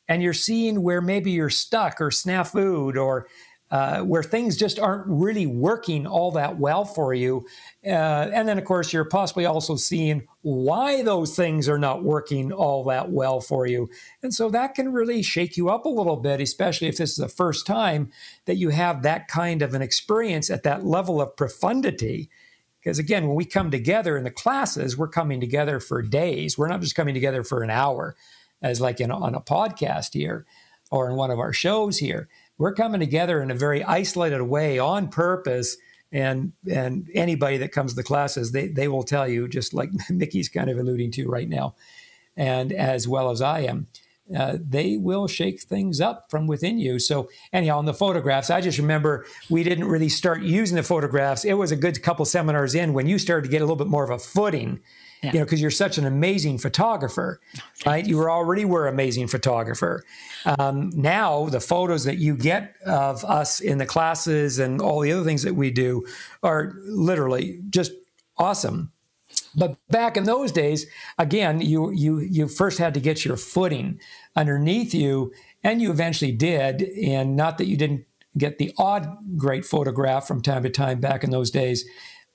and 0.07 0.23
you're 0.23 0.33
seeing 0.33 0.81
where 0.81 1.01
maybe 1.01 1.31
you're 1.31 1.49
stuck 1.49 2.01
or 2.01 2.09
snafu'd 2.09 2.97
or 2.97 3.27
uh, 3.71 4.01
where 4.01 4.21
things 4.21 4.57
just 4.57 4.77
aren't 4.77 5.07
really 5.07 5.45
working 5.45 6.05
all 6.05 6.31
that 6.31 6.57
well 6.57 6.83
for 6.83 7.13
you. 7.13 7.45
Uh, 7.85 8.29
and 8.33 8.47
then, 8.47 8.57
of 8.57 8.65
course, 8.65 8.91
you're 8.91 9.05
possibly 9.05 9.45
also 9.45 9.77
seeing 9.77 10.27
why 10.41 11.01
those 11.03 11.37
things 11.37 11.69
are 11.69 11.79
not 11.79 12.03
working 12.03 12.51
all 12.51 12.83
that 12.83 13.09
well 13.09 13.39
for 13.39 13.65
you. 13.65 13.89
And 14.21 14.33
so 14.33 14.49
that 14.49 14.75
can 14.75 14.91
really 14.91 15.23
shake 15.23 15.55
you 15.55 15.69
up 15.69 15.85
a 15.85 15.89
little 15.89 16.17
bit, 16.17 16.41
especially 16.41 16.89
if 16.89 16.97
this 16.97 17.11
is 17.11 17.15
the 17.15 17.29
first 17.29 17.65
time 17.65 18.11
that 18.45 18.57
you 18.57 18.69
have 18.69 19.03
that 19.03 19.29
kind 19.29 19.61
of 19.61 19.73
an 19.73 19.81
experience 19.81 20.49
at 20.49 20.63
that 20.63 20.85
level 20.85 21.21
of 21.21 21.37
profundity. 21.37 22.29
Because 22.81 22.99
again, 22.99 23.27
when 23.27 23.37
we 23.37 23.45
come 23.45 23.71
together 23.71 24.17
in 24.17 24.25
the 24.25 24.31
classes, 24.31 24.97
we're 24.97 25.07
coming 25.07 25.39
together 25.39 25.79
for 25.79 26.01
days. 26.01 26.57
We're 26.57 26.67
not 26.67 26.81
just 26.81 26.95
coming 26.95 27.13
together 27.13 27.43
for 27.43 27.63
an 27.63 27.69
hour, 27.69 28.17
as 28.61 28.81
like 28.81 28.99
in, 28.99 29.11
on 29.11 29.33
a 29.33 29.39
podcast 29.39 30.13
here 30.13 30.45
or 30.91 31.09
in 31.09 31.15
one 31.15 31.31
of 31.31 31.39
our 31.39 31.53
shows 31.53 31.99
here 31.99 32.27
we're 32.61 32.75
coming 32.75 32.99
together 32.99 33.41
in 33.41 33.49
a 33.49 33.55
very 33.55 33.83
isolated 33.83 34.43
way 34.43 34.77
on 34.77 35.07
purpose. 35.07 35.77
And 36.11 36.53
and 36.71 37.09
anybody 37.15 37.57
that 37.57 37.71
comes 37.71 37.93
to 37.93 37.95
the 37.95 38.03
classes, 38.03 38.51
they 38.51 38.67
they 38.67 38.87
will 38.87 39.03
tell 39.03 39.27
you, 39.27 39.47
just 39.47 39.73
like 39.73 39.89
Mickey's 40.09 40.47
kind 40.47 40.69
of 40.69 40.77
alluding 40.77 41.11
to 41.13 41.27
right 41.27 41.49
now, 41.49 41.75
and 42.37 42.71
as 42.71 43.07
well 43.07 43.31
as 43.31 43.41
I 43.41 43.61
am. 43.61 43.87
Uh, 44.37 44.57
they 44.61 44.95
will 44.95 45.27
shake 45.27 45.61
things 45.61 45.99
up 45.99 46.27
from 46.29 46.47
within 46.47 46.77
you. 46.77 46.99
So, 46.99 47.29
anyhow, 47.51 47.79
on 47.79 47.85
the 47.85 47.93
photographs, 47.93 48.49
I 48.49 48.61
just 48.61 48.77
remember 48.77 49.25
we 49.49 49.63
didn't 49.63 49.89
really 49.89 50.07
start 50.07 50.41
using 50.41 50.77
the 50.77 50.83
photographs. 50.83 51.43
It 51.43 51.55
was 51.55 51.71
a 51.71 51.75
good 51.75 52.01
couple 52.01 52.23
seminars 52.23 52.73
in 52.73 52.93
when 52.93 53.07
you 53.07 53.17
started 53.17 53.45
to 53.45 53.51
get 53.51 53.61
a 53.61 53.65
little 53.65 53.75
bit 53.75 53.87
more 53.87 54.05
of 54.05 54.09
a 54.09 54.19
footing 54.19 54.79
yeah. 55.21 55.33
you 55.33 55.39
know, 55.39 55.45
because 55.45 55.61
you're 55.61 55.71
such 55.71 55.97
an 55.97 56.05
amazing 56.05 56.57
photographer, 56.57 57.39
right? 57.85 58.05
You 58.05 58.17
were 58.17 58.31
already 58.31 58.65
were 58.65 58.87
amazing 58.87 59.27
photographer. 59.27 60.03
Um, 60.57 60.89
now 60.95 61.47
the 61.47 61.59
photos 61.59 62.03
that 62.05 62.17
you 62.17 62.35
get 62.35 62.75
of 62.85 63.23
us 63.25 63.59
in 63.59 63.77
the 63.77 63.85
classes 63.85 64.57
and 64.57 64.81
all 64.81 65.01
the 65.01 65.11
other 65.11 65.23
things 65.23 65.43
that 65.43 65.55
we 65.55 65.69
do 65.69 66.05
are 66.41 66.73
literally 66.85 67.61
just 67.69 67.91
awesome. 68.37 68.91
But 69.55 69.77
back 69.89 70.17
in 70.17 70.23
those 70.23 70.51
days, 70.51 70.87
again, 71.17 71.61
you 71.61 71.91
you 71.91 72.19
you 72.19 72.47
first 72.47 72.79
had 72.79 72.93
to 72.95 72.99
get 72.99 73.23
your 73.23 73.37
footing 73.37 73.99
underneath 74.35 74.93
you, 74.93 75.33
and 75.63 75.81
you 75.81 75.91
eventually 75.91 76.31
did. 76.31 76.81
And 76.81 77.35
not 77.35 77.57
that 77.57 77.67
you 77.67 77.77
didn't 77.77 78.05
get 78.37 78.57
the 78.57 78.73
odd 78.77 79.07
great 79.37 79.65
photograph 79.65 80.27
from 80.27 80.41
time 80.41 80.63
to 80.63 80.69
time 80.69 80.99
back 80.99 81.23
in 81.23 81.31
those 81.31 81.51
days, 81.51 81.85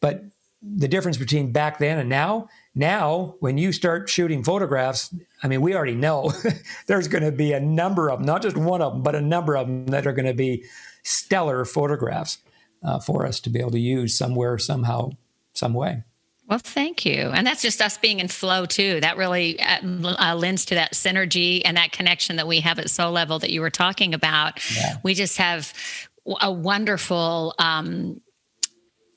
but 0.01 0.23
the 0.63 0.89
difference 0.89 1.17
between 1.17 1.53
back 1.53 1.79
then 1.79 1.99
and 1.99 2.09
now 2.09 2.49
now, 2.79 3.37
when 3.41 3.57
you 3.57 3.73
start 3.73 4.07
shooting 4.07 4.45
photographs, 4.45 5.13
I 5.43 5.49
mean, 5.49 5.63
we 5.63 5.75
already 5.75 5.95
know 5.95 6.31
there's 6.87 7.09
going 7.09 7.25
to 7.25 7.33
be 7.33 7.55
a 7.55 7.61
number 7.61 8.11
of 8.11 8.19
them, 8.19 8.27
not 8.27 8.43
just 8.43 8.55
one 8.55 8.83
of 8.83 8.93
them, 8.93 9.03
but 9.03 9.15
a 9.15 9.21
number 9.23 9.57
of 9.57 9.67
them 9.67 9.87
that 9.87 10.07
are 10.07 10.13
going 10.13 10.27
to 10.27 10.35
be 10.35 10.63
stellar 11.03 11.65
photographs 11.65 12.37
uh, 12.85 13.01
for 13.01 13.25
us 13.25 13.41
to 13.41 13.51
be 13.51 13.61
able 13.61 13.71
to 13.71 13.81
use 13.81 14.17
somewhere, 14.17 14.59
somehow, 14.59 15.09
some 15.55 15.73
way. 15.73 16.05
Well, 16.51 16.59
thank 16.59 17.07
you. 17.07 17.31
And 17.35 17.47
that's 17.47 17.63
just 17.63 17.81
us 17.81 17.97
being 17.97 18.21
in 18.21 18.29
flow 18.29 18.67
too. 18.67 19.01
That 19.01 19.17
really 19.17 19.59
uh, 19.59 19.79
uh, 19.83 20.35
lends 20.37 20.67
to 20.67 20.75
that 20.75 20.93
synergy 20.93 21.63
and 21.65 21.79
that 21.79 21.93
connection 21.93 22.37
that 22.37 22.47
we 22.47 22.61
have 22.61 22.79
at 22.79 22.91
soul 22.91 23.11
level 23.11 23.39
that 23.39 23.51
you 23.51 23.63
were 23.63 23.71
talking 23.71 24.13
about. 24.13 24.61
Yeah. 24.77 24.99
We 25.03 25.15
just 25.15 25.39
have 25.39 25.73
a 26.43 26.53
wonderful 26.53 27.55
um, 27.59 28.21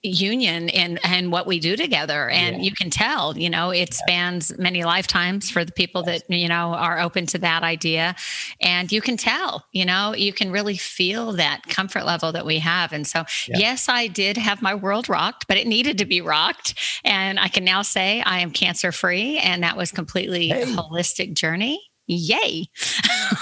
union 0.01 0.69
in 0.69 0.97
and 1.03 1.31
what 1.31 1.45
we 1.45 1.59
do 1.59 1.75
together. 1.75 2.29
And 2.29 2.57
yeah. 2.57 2.63
you 2.63 2.71
can 2.71 2.89
tell 2.89 3.37
you 3.37 3.49
know 3.49 3.71
it 3.71 3.93
spans 3.93 4.57
many 4.57 4.83
lifetimes 4.83 5.49
for 5.49 5.65
the 5.65 5.71
people 5.71 6.03
that 6.03 6.23
you 6.29 6.47
know 6.47 6.73
are 6.73 6.99
open 6.99 7.25
to 7.27 7.37
that 7.39 7.63
idea. 7.63 8.15
And 8.61 8.91
you 8.91 9.01
can 9.01 9.17
tell 9.17 9.65
you 9.71 9.85
know 9.85 10.15
you 10.15 10.31
can 10.33 10.51
really 10.51 10.77
feel 10.77 11.33
that 11.33 11.63
comfort 11.67 12.05
level 12.05 12.31
that 12.31 12.45
we 12.45 12.59
have. 12.59 12.93
And 12.93 13.05
so 13.05 13.25
yeah. 13.47 13.57
yes 13.57 13.89
i 13.89 14.07
did 14.07 14.37
have 14.37 14.61
my 14.61 14.75
world 14.75 15.09
rocked 15.09 15.47
but 15.47 15.57
it 15.57 15.67
needed 15.67 15.97
to 15.97 16.05
be 16.05 16.21
rocked. 16.21 16.75
And 17.03 17.39
i 17.39 17.47
can 17.47 17.65
now 17.65 17.81
say 17.81 18.21
i 18.21 18.39
am 18.39 18.51
cancer 18.51 18.91
free 18.91 19.37
and 19.37 19.63
that 19.63 19.75
was 19.75 19.91
completely 19.91 20.49
hey. 20.49 20.63
a 20.63 20.65
holistic 20.65 21.33
journey. 21.33 21.81
Yay. 22.07 22.65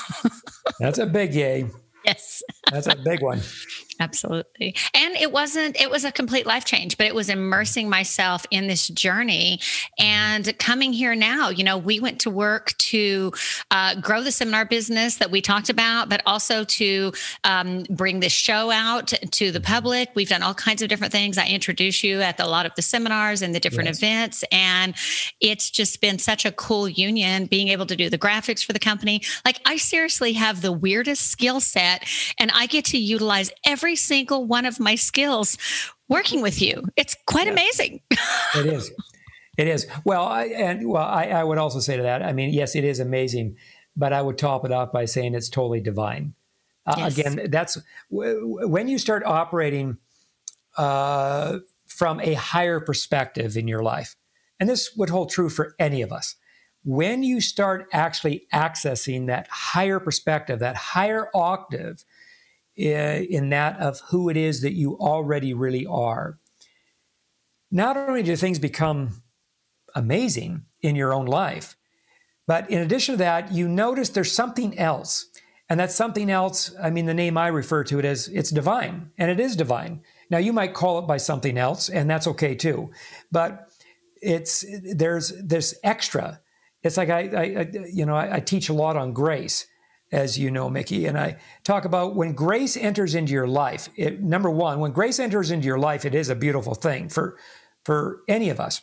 That's 0.80 0.98
a 0.98 1.06
big 1.06 1.34
yay. 1.34 1.66
Yes. 2.04 2.44
That's 2.70 2.88
a 2.88 2.96
big 2.96 3.22
one 3.22 3.42
Absolutely. 4.00 4.76
And 4.94 5.16
it 5.16 5.32
wasn't, 5.32 5.80
it 5.82 5.90
was 5.90 6.06
a 6.06 6.12
complete 6.12 6.46
life 6.46 6.66
change, 6.66 6.98
but 6.98 7.08
it 7.08 7.16
was 7.16 7.30
immersing 7.30 7.90
myself 7.90 8.46
in 8.52 8.68
this 8.68 8.88
journey 8.90 9.60
and 9.98 10.58
coming 10.60 10.94
here 10.94 11.16
now. 11.16 11.50
You 11.50 11.64
know, 11.64 11.78
we 11.78 12.00
went 12.00 12.20
to 12.22 12.30
work 12.30 12.78
to 12.78 13.32
uh, 13.72 13.96
grow 14.00 14.22
the 14.22 14.32
seminar 14.32 14.66
business 14.66 15.16
that 15.16 15.32
we 15.32 15.42
talked 15.42 15.70
about, 15.70 16.10
but 16.10 16.22
also 16.26 16.64
to 16.64 17.12
um, 17.44 17.86
bring 17.90 18.20
this 18.20 18.34
show 18.34 18.70
out 18.70 19.14
to 19.32 19.52
the 19.52 19.62
public. 19.62 20.10
We've 20.14 20.30
done 20.30 20.44
all 20.44 20.54
kinds 20.54 20.82
of 20.82 20.90
different 20.90 21.12
things. 21.12 21.38
I 21.38 21.48
introduce 21.48 22.04
you 22.04 22.22
at 22.22 22.38
the, 22.38 22.46
a 22.46 22.48
lot 22.48 22.66
of 22.66 22.76
the 22.76 22.82
seminars 22.82 23.42
and 23.42 23.56
the 23.56 23.60
different 23.60 23.90
yes. 23.90 23.98
events. 23.98 24.44
And 24.52 24.94
it's 25.42 25.70
just 25.70 26.02
been 26.02 26.20
such 26.20 26.46
a 26.46 26.52
cool 26.52 26.88
union 26.88 27.48
being 27.48 27.70
able 27.70 27.86
to 27.88 27.96
do 27.96 28.10
the 28.10 28.18
graphics 28.18 28.64
for 28.64 28.74
the 28.74 28.80
company. 28.80 29.22
Like, 29.44 29.60
I 29.66 29.78
seriously 29.78 30.34
have 30.34 30.62
the 30.62 30.72
weirdest 30.72 31.32
skill 31.32 31.60
set 31.60 32.06
and 32.38 32.52
I 32.54 32.68
get 32.68 32.86
to 32.86 32.98
utilize 32.98 33.52
every 33.66 33.87
every 33.88 33.96
single 33.96 34.46
one 34.46 34.66
of 34.66 34.82
my 34.82 34.96
skills 34.96 35.58
working 36.10 36.42
with 36.42 36.62
you. 36.62 36.84
It's 36.98 37.16
quite 37.26 37.48
amazing. 37.48 38.02
it 38.56 38.66
is. 38.66 38.92
It 39.58 39.70
is. 39.70 39.88
Well, 40.04 40.26
I, 40.26 40.48
and 40.48 40.90
well, 40.90 41.06
I, 41.06 41.28
I, 41.28 41.42
would 41.46 41.58
also 41.58 41.80
say 41.80 41.96
to 41.96 42.04
that, 42.04 42.22
I 42.22 42.34
mean, 42.34 42.50
yes, 42.50 42.76
it 42.76 42.84
is 42.84 43.00
amazing, 43.00 43.56
but 43.96 44.12
I 44.12 44.22
would 44.22 44.38
top 44.38 44.66
it 44.66 44.74
off 44.74 44.92
by 44.92 45.06
saying 45.06 45.36
it's 45.36 45.48
totally 45.48 45.80
divine. 45.80 46.34
Uh, 46.86 46.96
yes. 46.98 47.18
Again, 47.18 47.48
that's 47.50 47.78
when 48.10 48.90
you 48.90 48.98
start 48.98 49.24
operating 49.24 50.00
uh, 50.78 51.60
from 51.86 52.20
a 52.20 52.34
higher 52.34 52.82
perspective 52.82 53.56
in 53.56 53.70
your 53.70 53.84
life, 53.84 54.18
and 54.60 54.68
this 54.68 54.98
would 54.98 55.10
hold 55.10 55.30
true 55.30 55.50
for 55.50 55.76
any 55.80 56.02
of 56.02 56.12
us. 56.12 56.36
When 56.84 57.24
you 57.24 57.40
start 57.40 57.88
actually 57.94 58.48
accessing 58.54 59.28
that 59.28 59.48
higher 59.50 60.02
perspective, 60.02 60.60
that 60.60 60.76
higher 60.76 61.30
octave, 61.34 62.04
in 62.78 63.50
that 63.50 63.80
of 63.80 64.00
who 64.10 64.30
it 64.30 64.38
is 64.38 64.62
that 64.62 64.74
you 64.74 64.98
already 65.00 65.54
really 65.54 65.86
are. 65.86 66.40
Not 67.72 67.98
only 67.98 68.24
do 68.24 68.36
things 68.36 68.60
become 68.60 69.24
amazing 69.96 70.66
in 70.82 70.96
your 70.96 71.14
own 71.14 71.26
life, 71.26 71.76
but 72.46 72.70
in 72.70 72.80
addition 72.80 73.14
to 73.14 73.18
that, 73.20 73.52
you 73.52 73.68
notice 73.68 74.10
there's 74.10 74.32
something 74.32 74.78
else. 74.78 75.26
And 75.70 75.80
that 75.82 75.92
something 75.92 76.32
else, 76.32 76.74
I 76.82 76.90
mean, 76.92 77.08
the 77.08 77.14
name 77.14 77.38
I 77.38 77.48
refer 77.48 77.84
to 77.86 78.00
it 78.00 78.06
as 78.06 78.30
it's 78.30 78.52
divine, 78.52 79.12
and 79.18 79.30
it 79.30 79.38
is 79.38 79.58
divine. 79.58 80.02
Now, 80.30 80.38
you 80.38 80.54
might 80.54 80.74
call 80.74 81.00
it 81.00 81.08
by 81.08 81.18
something 81.18 81.58
else, 81.58 81.90
and 81.90 82.10
that's 82.10 82.26
okay 82.28 82.56
too. 82.56 82.92
But 83.34 83.68
it's 84.22 84.64
there's 84.96 85.34
this 85.44 85.78
extra. 85.84 86.40
It's 86.84 86.96
like 86.96 87.10
I, 87.10 87.20
I 87.20 87.70
you 87.92 88.06
know, 88.06 88.16
I, 88.16 88.36
I 88.36 88.40
teach 88.40 88.70
a 88.70 88.74
lot 88.74 88.96
on 88.96 89.12
grace 89.12 89.68
as 90.12 90.38
you 90.38 90.52
know, 90.52 90.70
Mickey. 90.70 91.06
And 91.06 91.18
I 91.18 91.38
talk 91.64 91.86
about 91.86 92.16
when 92.16 92.34
grace 92.34 92.78
enters 92.78 93.16
into 93.16 93.34
your 93.34 93.48
life. 93.48 93.90
It, 93.96 94.22
number 94.22 94.50
one, 94.50 94.80
when 94.80 94.92
grace 94.92 95.20
enters 95.20 95.52
into 95.52 95.68
your 95.68 95.80
life, 95.80 96.06
it 96.06 96.16
is 96.16 96.30
a 96.30 96.36
beautiful 96.36 96.76
thing 96.76 97.10
for, 97.10 97.38
for 97.84 98.22
any 98.28 98.50
of 98.50 98.60
us. 98.60 98.82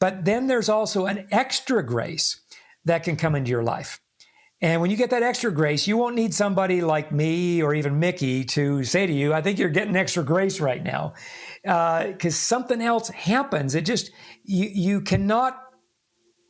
But 0.00 0.24
then 0.24 0.46
there's 0.46 0.68
also 0.68 1.06
an 1.06 1.26
extra 1.30 1.84
grace 1.84 2.40
that 2.84 3.02
can 3.04 3.16
come 3.16 3.34
into 3.34 3.50
your 3.50 3.62
life. 3.62 4.00
And 4.62 4.80
when 4.80 4.90
you 4.90 4.96
get 4.96 5.10
that 5.10 5.22
extra 5.22 5.52
grace, 5.52 5.86
you 5.86 5.98
won't 5.98 6.16
need 6.16 6.32
somebody 6.32 6.80
like 6.80 7.12
me 7.12 7.62
or 7.62 7.74
even 7.74 7.98
Mickey 7.98 8.42
to 8.44 8.84
say 8.84 9.06
to 9.06 9.12
you, 9.12 9.34
I 9.34 9.42
think 9.42 9.58
you're 9.58 9.68
getting 9.68 9.96
extra 9.96 10.24
grace 10.24 10.60
right 10.60 10.82
now. 10.82 11.12
Because 11.62 12.34
uh, 12.34 12.38
something 12.38 12.80
else 12.80 13.08
happens. 13.10 13.74
It 13.74 13.82
just, 13.82 14.10
you, 14.44 14.68
you 14.72 15.00
cannot 15.02 15.62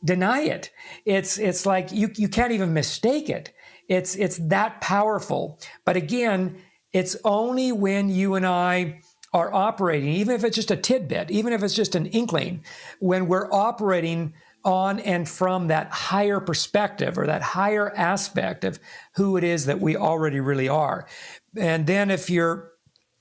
deny 0.05 0.41
it. 0.41 0.71
It's, 1.05 1.37
it's 1.37 1.65
like 1.65 1.91
you, 1.91 2.09
you 2.15 2.29
can't 2.29 2.53
even 2.53 2.73
mistake 2.73 3.29
it. 3.29 3.51
It's 3.87 4.15
it's 4.15 4.37
that 4.49 4.81
powerful. 4.81 5.59
But 5.85 5.95
again, 5.95 6.57
it's 6.91 7.15
only 7.23 7.71
when 7.71 8.09
you 8.09 8.35
and 8.35 8.45
I 8.45 9.01
are 9.33 9.53
operating, 9.53 10.13
even 10.13 10.35
if 10.35 10.43
it's 10.43 10.55
just 10.55 10.71
a 10.71 10.77
tidbit, 10.77 11.29
even 11.31 11.53
if 11.53 11.61
it's 11.61 11.73
just 11.73 11.95
an 11.95 12.05
inkling, 12.07 12.63
when 12.99 13.27
we're 13.27 13.51
operating 13.51 14.33
on 14.63 14.99
and 14.99 15.29
from 15.29 15.67
that 15.67 15.89
higher 15.91 16.39
perspective 16.39 17.17
or 17.17 17.25
that 17.27 17.41
higher 17.41 17.95
aspect 17.95 18.63
of 18.63 18.79
who 19.15 19.37
it 19.37 19.43
is 19.43 19.65
that 19.65 19.79
we 19.79 19.95
already 19.95 20.39
really 20.39 20.67
are. 20.67 21.07
And 21.55 21.87
then 21.87 22.09
if 22.11 22.29
you're 22.29 22.71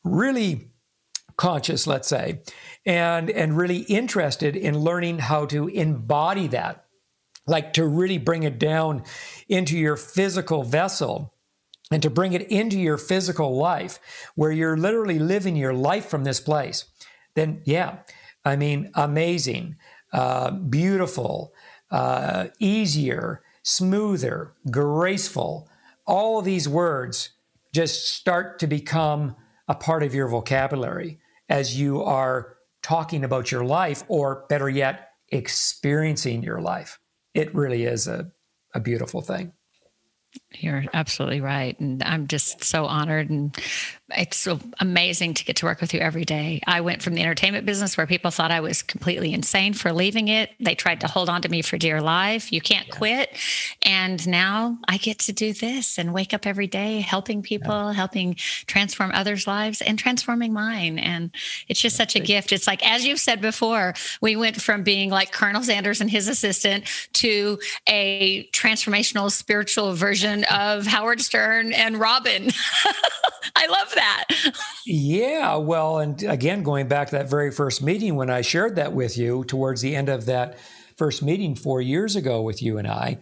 really 0.03 0.71
conscious, 1.37 1.87
let's 1.87 2.09
say, 2.09 2.41
and 2.85 3.31
and 3.31 3.57
really 3.57 3.79
interested 3.81 4.57
in 4.57 4.79
learning 4.79 5.19
how 5.19 5.47
to 5.47 5.69
embody 5.69 6.47
that 6.49 6.86
like 7.47 7.73
to 7.75 7.87
really 7.87 8.19
bring 8.19 8.43
it 8.43 8.59
down 8.59 9.05
into 9.49 9.79
your 9.79 9.97
physical 9.97 10.63
vessel 10.63 11.33
and 11.91 12.03
to 12.03 12.11
bring 12.11 12.33
it 12.33 12.43
into 12.51 12.79
your 12.79 12.99
physical 12.99 13.57
life 13.57 14.01
where 14.35 14.51
you're 14.51 14.77
literally 14.77 15.19
living 15.19 15.55
your 15.55 15.75
life 15.75 16.07
from 16.07 16.25
this 16.25 16.41
place, 16.41 16.85
then 17.35 17.63
yeah, 17.65 17.99
I 18.45 18.57
mean, 18.57 18.91
amazing, 18.95 19.77
uh, 20.13 20.51
beautiful, 20.51 21.53
uh, 21.91 22.49
easier, 22.59 23.43
smoother, 23.63 24.55
graceful. 24.71 25.69
All 26.07 26.39
of 26.39 26.45
these 26.45 26.69
words 26.69 27.31
just 27.73 28.09
start 28.09 28.59
to 28.61 28.67
become 28.67 29.37
a 29.69 29.75
part 29.75 30.03
of 30.03 30.15
your 30.15 30.29
vocabulary 30.29 31.19
as 31.49 31.79
you 31.79 32.03
are 32.03 32.57
talking 32.83 33.25
about 33.25 33.51
your 33.51 33.65
life, 33.65 34.05
or 34.07 34.47
better 34.49 34.69
yet, 34.69 35.11
experiencing 35.31 36.43
your 36.43 36.61
life 36.61 37.01
it 37.37 37.55
really 37.55 37.85
is 37.85 38.09
a, 38.09 38.31
a 38.75 38.81
beautiful 38.81 39.20
thing. 39.20 39.53
You're 40.61 40.85
absolutely 40.92 41.40
right. 41.40 41.79
And 41.81 42.03
I'm 42.03 42.27
just 42.27 42.64
so 42.64 42.87
honored 42.87 43.31
and 43.31 43.57
it's 44.11 44.37
so 44.37 44.61
amazing 44.79 45.35
to 45.35 45.45
get 45.45 45.57
to 45.57 45.66
work 45.66 45.81
with 45.81 45.92
you 45.92 45.99
every 45.99 46.25
day. 46.25 46.61
I 46.66 46.81
went 46.81 47.03
from 47.03 47.14
the 47.14 47.23
entertainment 47.23 47.66
business 47.66 47.97
where 47.97 48.07
people 48.07 48.31
thought 48.31 48.53
I 48.53 48.61
was 48.61 48.83
completely 48.83 49.33
insane 49.35 49.75
for 49.75 49.92
leaving 49.92 50.29
it. 50.29 50.51
They 50.61 50.77
tried 50.77 51.01
to 51.01 51.09
hold 51.09 51.29
on 51.29 51.42
to 51.42 51.49
me 51.49 51.61
for 51.61 51.77
dear 51.77 52.01
life. 52.01 52.53
You 52.53 52.61
can't 52.61 52.87
yeah. 52.87 52.95
quit. 52.95 53.31
And 53.83 54.27
now 54.29 54.79
I 54.87 54.99
get 54.99 55.19
to 55.21 55.33
do 55.33 55.53
this 55.53 55.99
and 55.99 56.14
wake 56.14 56.33
up 56.33 56.47
every 56.47 56.69
day 56.69 57.01
helping 57.01 57.42
people, 57.42 57.66
yeah. 57.69 57.92
helping 57.95 58.35
transform 58.66 59.11
others' 59.12 59.47
lives 59.47 59.83
and 59.83 59.99
transforming 59.99 60.53
mine. 60.53 61.01
And 61.01 61.33
it's 61.69 61.81
just 61.81 61.97
such 61.97 62.14
a 62.14 62.21
gift. 62.21 62.53
It's 62.53 62.69
like, 62.69 62.88
as 62.88 63.05
you've 63.05 63.21
said 63.21 63.40
before, 63.40 63.95
we 64.21 64.37
went 64.37 64.62
from 64.62 64.85
being 64.85 65.11
like 65.11 65.33
Colonel 65.33 65.62
Sanders 65.62 66.01
and 66.01 66.09
his 66.11 66.29
assistant 66.29 66.85
to 67.14 67.59
a 67.88 68.49
transformational 68.53 69.33
spiritual 69.33 69.95
version 69.95 70.45
of 70.51 70.87
Howard 70.87 71.21
Stern 71.21 71.73
and 71.73 71.99
Robin. 71.99 72.51
I 73.57 73.67
love 73.67 73.93
that. 73.95 74.25
Yeah. 74.85 75.57
Well, 75.57 75.99
and 75.99 76.23
again, 76.23 76.63
going 76.63 76.89
back 76.89 77.09
to 77.09 77.17
that 77.17 77.31
very 77.31 77.51
first 77.51 77.83
meeting 77.83 78.17
when 78.17 78.31
I 78.31 78.43
shared 78.43 78.77
that 78.77 78.93
with 78.93 79.17
you 79.17 79.45
towards 79.45 79.81
the 79.81 79.97
end 79.97 80.09
of 80.09 80.27
that 80.27 80.59
first 80.97 81.23
meeting 81.23 81.55
four 81.55 81.81
years 81.81 82.17
ago 82.17 82.43
with 82.43 82.63
you 82.63 82.79
and 82.79 82.87
I. 82.87 83.19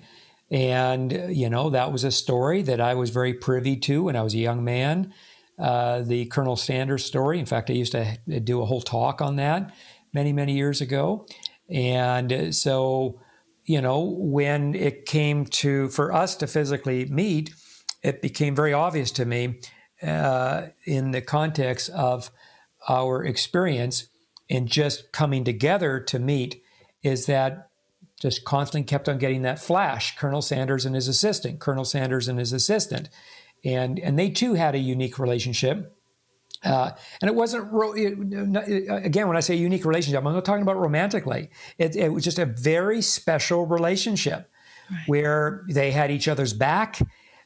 And, 0.50 1.36
you 1.36 1.48
know, 1.48 1.70
that 1.70 1.92
was 1.92 2.04
a 2.04 2.10
story 2.10 2.62
that 2.62 2.80
I 2.80 2.94
was 2.94 3.10
very 3.10 3.34
privy 3.34 3.76
to 3.78 4.04
when 4.04 4.16
I 4.16 4.22
was 4.22 4.34
a 4.34 4.38
young 4.38 4.62
man. 4.62 5.12
Uh, 5.58 6.02
the 6.02 6.26
Colonel 6.26 6.56
Sanders 6.56 7.04
story. 7.04 7.38
In 7.38 7.46
fact, 7.46 7.70
I 7.70 7.74
used 7.74 7.92
to 7.92 8.18
do 8.40 8.60
a 8.60 8.66
whole 8.66 8.82
talk 8.82 9.20
on 9.20 9.36
that 9.36 9.74
many, 10.12 10.32
many 10.32 10.54
years 10.54 10.80
ago. 10.80 11.26
And 11.68 12.54
so, 12.54 13.20
you 13.64 13.80
know, 13.80 14.00
when 14.00 14.74
it 14.74 15.06
came 15.06 15.46
to 15.46 15.88
for 15.88 16.12
us 16.12 16.36
to 16.36 16.46
physically 16.46 17.06
meet, 17.06 17.54
it 18.02 18.20
became 18.20 18.54
very 18.54 18.72
obvious 18.72 19.10
to 19.12 19.24
me 19.24 19.60
uh, 20.02 20.66
in 20.84 21.12
the 21.12 21.22
context 21.22 21.88
of 21.90 22.30
our 22.88 23.24
experience 23.24 24.08
in 24.48 24.66
just 24.66 25.10
coming 25.12 25.44
together 25.44 25.98
to 25.98 26.18
meet 26.18 26.62
is 27.02 27.26
that 27.26 27.70
just 28.20 28.44
constantly 28.44 28.86
kept 28.86 29.08
on 29.08 29.18
getting 29.18 29.42
that 29.42 29.58
flash 29.58 30.16
colonel 30.16 30.42
sanders 30.42 30.84
and 30.84 30.94
his 30.94 31.08
assistant 31.08 31.60
colonel 31.60 31.84
sanders 31.84 32.28
and 32.28 32.38
his 32.38 32.52
assistant. 32.52 33.08
And 33.64 33.98
and 33.98 34.18
they 34.18 34.28
too 34.28 34.54
had 34.54 34.74
a 34.74 34.78
unique 34.78 35.18
relationship 35.18 35.96
Uh, 36.64 36.90
and 37.20 37.28
it 37.28 37.34
wasn't 37.34 37.64
again 39.04 39.28
when 39.28 39.36
I 39.36 39.40
say 39.40 39.54
unique 39.54 39.84
relationship, 39.84 40.24
I'm 40.24 40.32
not 40.32 40.44
talking 40.44 40.62
about 40.62 40.78
romantically. 40.78 41.50
It, 41.78 41.94
it 41.94 42.08
was 42.08 42.24
just 42.24 42.38
a 42.38 42.46
very 42.46 43.02
special 43.02 43.66
relationship 43.66 44.50
right. 44.90 45.02
where 45.06 45.64
they 45.68 45.90
had 45.90 46.10
each 46.10 46.26
other's 46.28 46.52
back. 46.52 47.00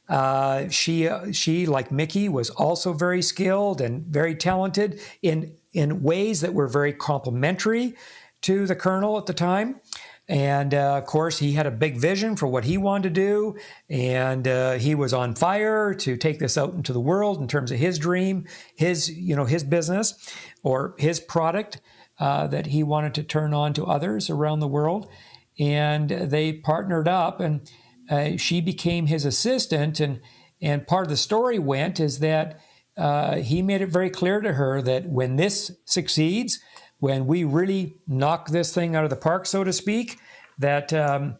Uh, 0.08 0.68
she 0.68 1.08
she 1.32 1.66
like 1.66 1.92
Mickey 1.92 2.28
was 2.28 2.50
also 2.50 2.92
very 2.92 3.20
skilled 3.20 3.80
and 3.80 4.06
very 4.06 4.34
talented 4.34 5.00
in 5.22 5.54
in 5.72 6.02
ways 6.02 6.40
that 6.40 6.54
were 6.54 6.68
very 6.68 6.92
complementary 6.92 7.94
to 8.42 8.66
the 8.66 8.76
colonel 8.76 9.18
at 9.18 9.26
the 9.26 9.34
time. 9.34 9.80
And 10.28 10.74
uh, 10.74 10.98
of 10.98 11.06
course, 11.06 11.38
he 11.38 11.54
had 11.54 11.66
a 11.66 11.70
big 11.70 11.96
vision 11.96 12.36
for 12.36 12.46
what 12.46 12.64
he 12.64 12.76
wanted 12.76 13.14
to 13.14 13.20
do. 13.20 13.56
And 13.88 14.46
uh, 14.46 14.72
he 14.72 14.94
was 14.94 15.14
on 15.14 15.34
fire 15.34 15.94
to 15.94 16.16
take 16.16 16.38
this 16.38 16.58
out 16.58 16.74
into 16.74 16.92
the 16.92 17.00
world 17.00 17.40
in 17.40 17.48
terms 17.48 17.72
of 17.72 17.78
his 17.78 17.98
dream, 17.98 18.46
his, 18.76 19.10
you 19.10 19.34
know, 19.34 19.46
his 19.46 19.64
business 19.64 20.14
or 20.62 20.94
his 20.98 21.18
product 21.18 21.80
uh, 22.18 22.46
that 22.48 22.66
he 22.66 22.82
wanted 22.82 23.14
to 23.14 23.22
turn 23.22 23.54
on 23.54 23.72
to 23.74 23.86
others 23.86 24.28
around 24.28 24.60
the 24.60 24.68
world. 24.68 25.10
And 25.58 26.10
they 26.10 26.52
partnered 26.52 27.08
up 27.08 27.40
and 27.40 27.70
uh, 28.10 28.36
she 28.36 28.60
became 28.60 29.06
his 29.06 29.24
assistant. 29.24 29.98
And, 29.98 30.20
and 30.60 30.86
part 30.86 31.06
of 31.06 31.10
the 31.10 31.16
story 31.16 31.58
went 31.58 32.00
is 32.00 32.18
that 32.18 32.60
uh, 32.98 33.36
he 33.36 33.62
made 33.62 33.80
it 33.80 33.88
very 33.88 34.10
clear 34.10 34.40
to 34.40 34.52
her 34.54 34.82
that 34.82 35.06
when 35.06 35.36
this 35.36 35.70
succeeds, 35.84 36.60
when 36.98 37.26
we 37.26 37.44
really 37.44 37.96
knock 38.06 38.48
this 38.48 38.74
thing 38.74 38.96
out 38.96 39.04
of 39.04 39.10
the 39.10 39.16
park, 39.16 39.46
so 39.46 39.64
to 39.64 39.72
speak, 39.72 40.18
that 40.58 40.92
um, 40.92 41.36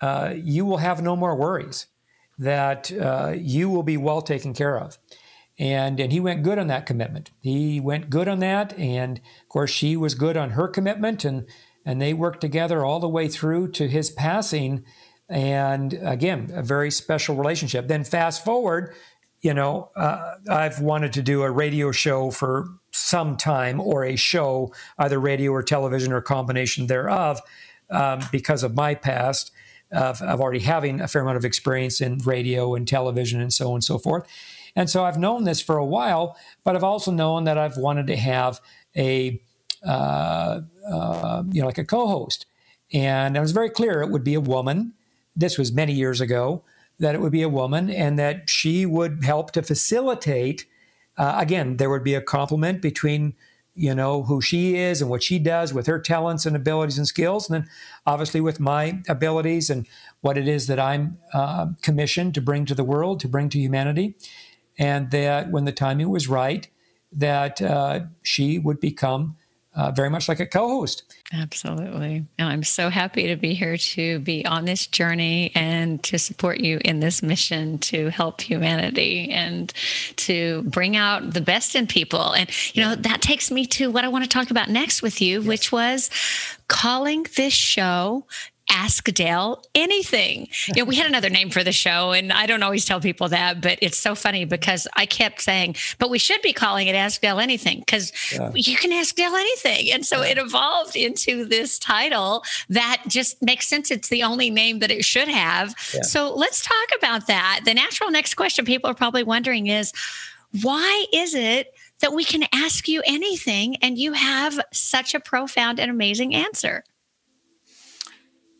uh, 0.00 0.32
you 0.34 0.64
will 0.64 0.78
have 0.78 1.02
no 1.02 1.14
more 1.14 1.36
worries, 1.36 1.86
that 2.38 2.90
uh, 2.92 3.34
you 3.36 3.68
will 3.68 3.82
be 3.82 3.96
well 3.96 4.22
taken 4.22 4.54
care 4.54 4.78
of. 4.78 4.98
And, 5.58 6.00
and 6.00 6.12
he 6.12 6.18
went 6.18 6.42
good 6.42 6.58
on 6.58 6.66
that 6.68 6.86
commitment. 6.86 7.30
He 7.40 7.78
went 7.78 8.10
good 8.10 8.26
on 8.26 8.38
that. 8.40 8.76
And 8.78 9.18
of 9.18 9.48
course, 9.48 9.70
she 9.70 9.96
was 9.96 10.14
good 10.14 10.36
on 10.36 10.50
her 10.50 10.66
commitment. 10.66 11.24
And, 11.24 11.46
and 11.84 12.00
they 12.00 12.14
worked 12.14 12.40
together 12.40 12.84
all 12.84 13.00
the 13.00 13.08
way 13.08 13.28
through 13.28 13.68
to 13.72 13.86
his 13.86 14.10
passing. 14.10 14.84
And 15.28 15.92
again, 16.02 16.50
a 16.54 16.62
very 16.62 16.90
special 16.90 17.36
relationship. 17.36 17.86
Then 17.86 18.02
fast 18.02 18.44
forward, 18.44 18.94
you 19.42 19.52
know, 19.52 19.90
uh, 19.96 20.36
I've 20.48 20.80
wanted 20.80 21.12
to 21.14 21.22
do 21.22 21.42
a 21.42 21.50
radio 21.50 21.90
show 21.90 22.30
for 22.30 22.68
some 22.92 23.36
time 23.36 23.80
or 23.80 24.04
a 24.04 24.16
show, 24.16 24.72
either 24.98 25.18
radio 25.18 25.50
or 25.50 25.62
television 25.62 26.12
or 26.12 26.20
combination 26.20 26.86
thereof, 26.86 27.40
um, 27.90 28.20
because 28.30 28.62
of 28.62 28.74
my 28.74 28.94
past 28.94 29.50
of, 29.90 30.22
of, 30.22 30.40
already 30.40 30.60
having 30.60 31.00
a 31.00 31.08
fair 31.08 31.22
amount 31.22 31.36
of 31.36 31.44
experience 31.44 32.00
in 32.00 32.18
radio 32.18 32.74
and 32.74 32.86
television 32.88 33.40
and 33.40 33.52
so 33.52 33.68
on 33.70 33.74
and 33.74 33.84
so 33.84 33.98
forth. 33.98 34.26
And 34.74 34.88
so 34.88 35.04
I've 35.04 35.18
known 35.18 35.44
this 35.44 35.60
for 35.60 35.76
a 35.76 35.84
while, 35.84 36.36
but 36.64 36.76
I've 36.76 36.84
also 36.84 37.10
known 37.10 37.44
that 37.44 37.58
I've 37.58 37.76
wanted 37.76 38.06
to 38.06 38.16
have 38.16 38.60
a, 38.96 39.42
uh, 39.86 40.60
uh, 40.88 41.42
you 41.50 41.60
know, 41.60 41.66
like 41.66 41.78
a 41.78 41.84
co 41.84 42.06
host. 42.06 42.46
And 42.92 43.36
it 43.36 43.40
was 43.40 43.52
very 43.52 43.70
clear 43.70 44.02
it 44.02 44.10
would 44.10 44.24
be 44.24 44.34
a 44.34 44.40
woman. 44.40 44.94
This 45.34 45.58
was 45.58 45.72
many 45.72 45.92
years 45.92 46.20
ago 46.20 46.62
that 47.02 47.14
it 47.14 47.20
would 47.20 47.32
be 47.32 47.42
a 47.42 47.48
woman 47.48 47.90
and 47.90 48.18
that 48.18 48.48
she 48.48 48.86
would 48.86 49.22
help 49.22 49.52
to 49.52 49.62
facilitate 49.62 50.66
uh, 51.16 51.34
again, 51.38 51.76
there 51.76 51.90
would 51.90 52.04
be 52.04 52.14
a 52.14 52.20
complement 52.20 52.80
between 52.80 53.34
you 53.74 53.94
know 53.94 54.22
who 54.24 54.42
she 54.42 54.76
is 54.76 55.00
and 55.00 55.10
what 55.10 55.22
she 55.22 55.38
does 55.38 55.72
with 55.72 55.86
her 55.86 55.98
talents 55.98 56.44
and 56.44 56.54
abilities 56.54 56.98
and 56.98 57.06
skills, 57.06 57.48
and 57.48 57.62
then 57.62 57.70
obviously 58.06 58.40
with 58.40 58.60
my 58.60 59.00
abilities 59.08 59.70
and 59.70 59.86
what 60.20 60.36
it 60.36 60.46
is 60.46 60.66
that 60.66 60.78
I'm 60.78 61.18
uh, 61.32 61.68
commissioned 61.80 62.34
to 62.34 62.42
bring 62.42 62.66
to 62.66 62.74
the 62.74 62.84
world, 62.84 63.20
to 63.20 63.28
bring 63.28 63.48
to 63.50 63.58
humanity, 63.58 64.14
and 64.78 65.10
that 65.10 65.50
when 65.50 65.64
the 65.64 65.72
timing 65.72 66.10
was 66.10 66.28
right, 66.28 66.68
that 67.12 67.62
uh, 67.62 68.00
she 68.22 68.58
would 68.58 68.78
become 68.78 69.36
uh, 69.74 69.90
very 69.90 70.10
much 70.10 70.28
like 70.28 70.40
a 70.40 70.46
co-host. 70.46 71.02
Absolutely. 71.32 72.26
And 72.38 72.48
I'm 72.48 72.62
so 72.62 72.90
happy 72.90 73.28
to 73.28 73.36
be 73.36 73.54
here 73.54 73.78
to 73.78 74.18
be 74.18 74.44
on 74.44 74.66
this 74.66 74.86
journey 74.86 75.50
and 75.54 76.02
to 76.04 76.18
support 76.18 76.60
you 76.60 76.78
in 76.84 77.00
this 77.00 77.22
mission 77.22 77.78
to 77.78 78.10
help 78.10 78.42
humanity 78.42 79.30
and 79.30 79.72
to 80.16 80.62
bring 80.64 80.94
out 80.96 81.32
the 81.32 81.40
best 81.40 81.74
in 81.74 81.86
people. 81.86 82.32
And, 82.32 82.50
you 82.74 82.82
know, 82.82 82.94
that 82.96 83.22
takes 83.22 83.50
me 83.50 83.66
to 83.68 83.90
what 83.90 84.04
I 84.04 84.08
want 84.08 84.24
to 84.24 84.30
talk 84.30 84.50
about 84.50 84.68
next 84.68 85.00
with 85.00 85.22
you, 85.22 85.40
yes. 85.40 85.48
which 85.48 85.72
was 85.72 86.10
calling 86.68 87.26
this 87.36 87.54
show 87.54 88.26
Ask 88.72 89.04
Dale 89.12 89.62
Anything. 89.74 90.48
You 90.68 90.82
know, 90.82 90.84
we 90.84 90.96
had 90.96 91.06
another 91.06 91.28
name 91.28 91.50
for 91.50 91.62
the 91.62 91.72
show, 91.72 92.12
and 92.12 92.32
I 92.32 92.46
don't 92.46 92.62
always 92.62 92.84
tell 92.84 93.00
people 93.00 93.28
that, 93.28 93.60
but 93.60 93.78
it's 93.82 93.98
so 93.98 94.14
funny 94.14 94.44
because 94.44 94.88
I 94.96 95.06
kept 95.06 95.42
saying, 95.42 95.76
but 95.98 96.10
we 96.10 96.18
should 96.18 96.40
be 96.42 96.52
calling 96.52 96.88
it 96.88 96.94
Ask 96.94 97.20
Dale 97.20 97.38
Anything 97.38 97.80
because 97.80 98.12
yeah. 98.32 98.50
you 98.54 98.76
can 98.76 98.92
ask 98.92 99.14
Dale 99.14 99.34
anything. 99.34 99.92
And 99.92 100.04
so 100.04 100.22
it 100.22 100.38
evolved 100.38 100.96
into 100.96 101.44
this 101.44 101.78
title 101.78 102.42
that 102.70 103.02
just 103.08 103.40
makes 103.42 103.68
sense. 103.68 103.90
It's 103.90 104.08
the 104.08 104.22
only 104.22 104.50
name 104.50 104.78
that 104.78 104.90
it 104.90 105.04
should 105.04 105.28
have. 105.28 105.74
Yeah. 105.94 106.02
So 106.02 106.34
let's 106.34 106.64
talk 106.64 106.88
about 106.96 107.26
that. 107.26 107.60
The 107.64 107.74
natural 107.74 108.10
next 108.10 108.34
question 108.34 108.64
people 108.64 108.90
are 108.90 108.94
probably 108.94 109.22
wondering 109.22 109.66
is, 109.66 109.92
why 110.62 111.06
is 111.12 111.34
it 111.34 111.74
that 112.00 112.12
we 112.12 112.24
can 112.24 112.44
ask 112.52 112.88
you 112.88 113.02
anything 113.06 113.76
and 113.76 113.98
you 113.98 114.12
have 114.12 114.60
such 114.72 115.14
a 115.14 115.20
profound 115.20 115.78
and 115.78 115.90
amazing 115.90 116.34
answer? 116.34 116.84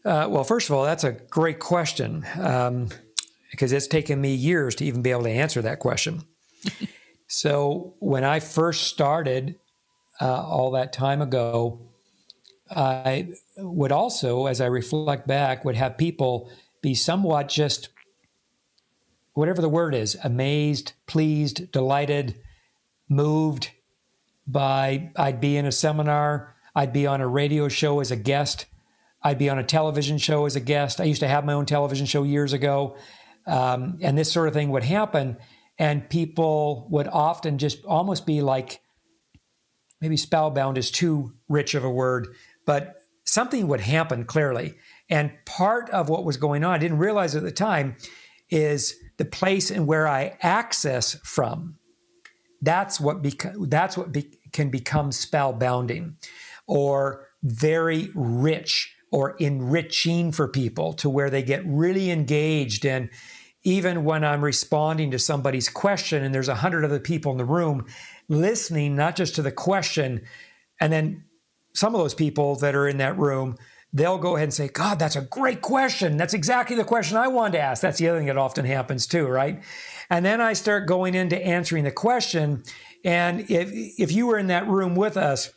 Uh, 0.05 0.27
well, 0.29 0.45
first 0.45 0.69
of 0.69 0.75
all, 0.75 0.85
that's 0.85 1.05
a 1.05 1.13
great 1.13 1.61
question 1.61 2.27
um, 2.39 2.89
because 3.51 3.73
it's 3.73 3.87
taken 3.87 4.21
me 4.21 4.35
years 4.35 4.75
to 4.77 4.85
even 4.85 5.03
be 5.03 5.11
able 5.11 5.23
to 5.23 5.31
answer 5.31 5.63
that 5.63 5.79
question. 5.79 6.23
so 7.29 7.95
when 8.01 8.25
I 8.25 8.41
first 8.41 8.85
started 8.85 9.57
uh, 10.21 10.43
all 10.43 10.73
that 10.73 10.93
time 10.93 11.23
ago, 11.23 11.89
I 12.75 13.29
would 13.57 13.93
also, 13.93 14.47
as 14.47 14.61
I 14.61 14.67
reflect 14.67 15.27
back, 15.29 15.65
would 15.65 15.77
have 15.77 15.97
people 15.99 16.51
be 16.81 16.95
somewhat 16.95 17.49
just 17.49 17.91
whatever 19.35 19.63
the 19.63 19.69
word 19.69 19.95
is 19.95 20.17
amazed, 20.25 20.93
pleased, 21.07 21.71
delighted, 21.71 22.37
moved 23.09 23.71
by 24.47 25.11
I'd 25.17 25.41
be 25.41 25.57
in 25.57 25.67
a 25.67 25.73
seminar, 25.73 26.57
I'd 26.75 26.93
be 26.93 27.07
on 27.07 27.21
a 27.21 27.29
radio 27.29 27.69
show 27.69 28.01
as 28.01 28.11
a 28.11 28.17
guest 28.17 28.67
I'd 29.25 29.39
be 29.39 29.49
on 29.49 29.59
a 29.59 29.65
television 29.65 30.19
show 30.19 30.47
as 30.47 30.57
a 30.57 30.61
guest. 30.61 31.01
I 31.01 31.05
used 31.05 31.21
to 31.21 31.29
have 31.29 31.45
my 31.45 31.53
own 31.53 31.67
television 31.67 32.07
show 32.07 32.23
years 32.23 32.53
ago. 32.53 32.97
Um, 33.47 33.99
and 34.03 34.17
this 34.17 34.33
sort 34.33 34.49
of 34.49 34.55
thing 34.55 34.71
would 34.71 34.85
happen. 34.85 35.37
And 35.79 36.09
people 36.09 36.87
would 36.91 37.09
often 37.09 37.59
just 37.59 37.85
almost 37.85 38.27
be 38.27 38.41
like, 38.41 38.81
maybe 40.01 40.17
spellbound 40.17 40.79
is 40.79 40.91
too 40.91 41.33
rich 41.49 41.75
of 41.75 41.85
a 41.85 41.91
word, 41.91 42.29
but 42.67 42.97
something 43.25 43.69
would 43.69 43.81
happen 43.81 44.25
clearly. 44.25 44.75
And 45.09 45.33
part 45.47 45.89
of 45.91 46.09
what 46.09 46.25
was 46.25 46.37
going 46.37 46.65
on, 46.65 46.75
I 46.75 46.79
didn't 46.79 46.99
realize 46.99 47.37
at 47.37 47.43
the 47.43 47.53
time, 47.53 47.97
is 48.51 48.95
the 49.17 49.25
place 49.25 49.71
and 49.71 49.87
where 49.87 50.07
I 50.09 50.37
access 50.43 51.15
from. 51.25 51.77
That's 52.61 53.01
what 53.01 53.23
beca- 53.23 53.69
that's 53.71 53.97
what 53.97 54.13
be- 54.13 54.39
can 54.53 54.71
become 54.71 55.11
spellbounding, 55.11 56.15
or 56.67 57.27
very 57.43 58.11
rich 58.15 58.95
or 59.13 59.37
enriching 59.39 60.33
for 60.33 60.49
people 60.49 60.95
to 60.95 61.09
where 61.09 61.31
they 61.31 61.43
get 61.43 61.63
really 61.67 62.11
engaged. 62.11 62.85
And 62.85 63.11
even 63.63 64.05
when 64.05 64.25
I'm 64.25 64.43
responding 64.43 65.13
to 65.13 65.19
somebody's 65.19 65.69
question 65.69 66.25
and 66.25 66.35
there's 66.35 66.49
a 66.49 66.57
hundred 66.57 66.85
other 66.85 66.99
people 66.99 67.31
in 67.31 67.39
the 67.39 67.45
room 67.45 67.87
listening, 68.29 68.97
not 68.97 69.15
just 69.15 69.37
to 69.37 69.43
the 69.43 69.53
question, 69.53 70.23
and 70.81 70.93
then 70.93 71.25
some 71.75 71.95
of 71.95 72.01
those 72.01 72.15
people 72.15 72.57
that 72.57 72.75
are 72.75 72.89
in 72.89 72.97
that 72.99 73.19
room, 73.19 73.57
they'll 73.93 74.19
go 74.19 74.37
ahead 74.37 74.45
and 74.45 74.55
say, 74.55 74.69
God, 74.69 74.99
that's 74.99 75.17
a 75.17 75.21
great 75.21 75.61
question. 75.61 76.17
That's 76.17 76.35
exactly 76.35 76.75
the 76.75 76.85
question 76.85 77.19
I 77.19 77.29
wanted 77.29 77.53
to 77.53 77.61
ask. 77.61 77.83
That's 77.83 77.99
the 77.99 78.09
other 78.09 78.19
thing 78.19 78.29
that 78.29 78.39
often 78.39 78.65
happens 78.65 79.07
too, 79.07 79.27
right? 79.27 79.63
And 80.09 80.25
then 80.25 80.41
I 80.41 80.55
start 80.55 80.89
going 80.89 81.15
into 81.15 81.41
answering 81.41 81.85
the 81.85 81.93
question. 81.93 82.63
And 83.05 83.51
if 83.51 83.71
if 83.71 84.11
you 84.11 84.27
were 84.27 84.39
in 84.39 84.47
that 84.47 84.67
room 84.69 84.95
with 84.95 85.17
us, 85.19 85.51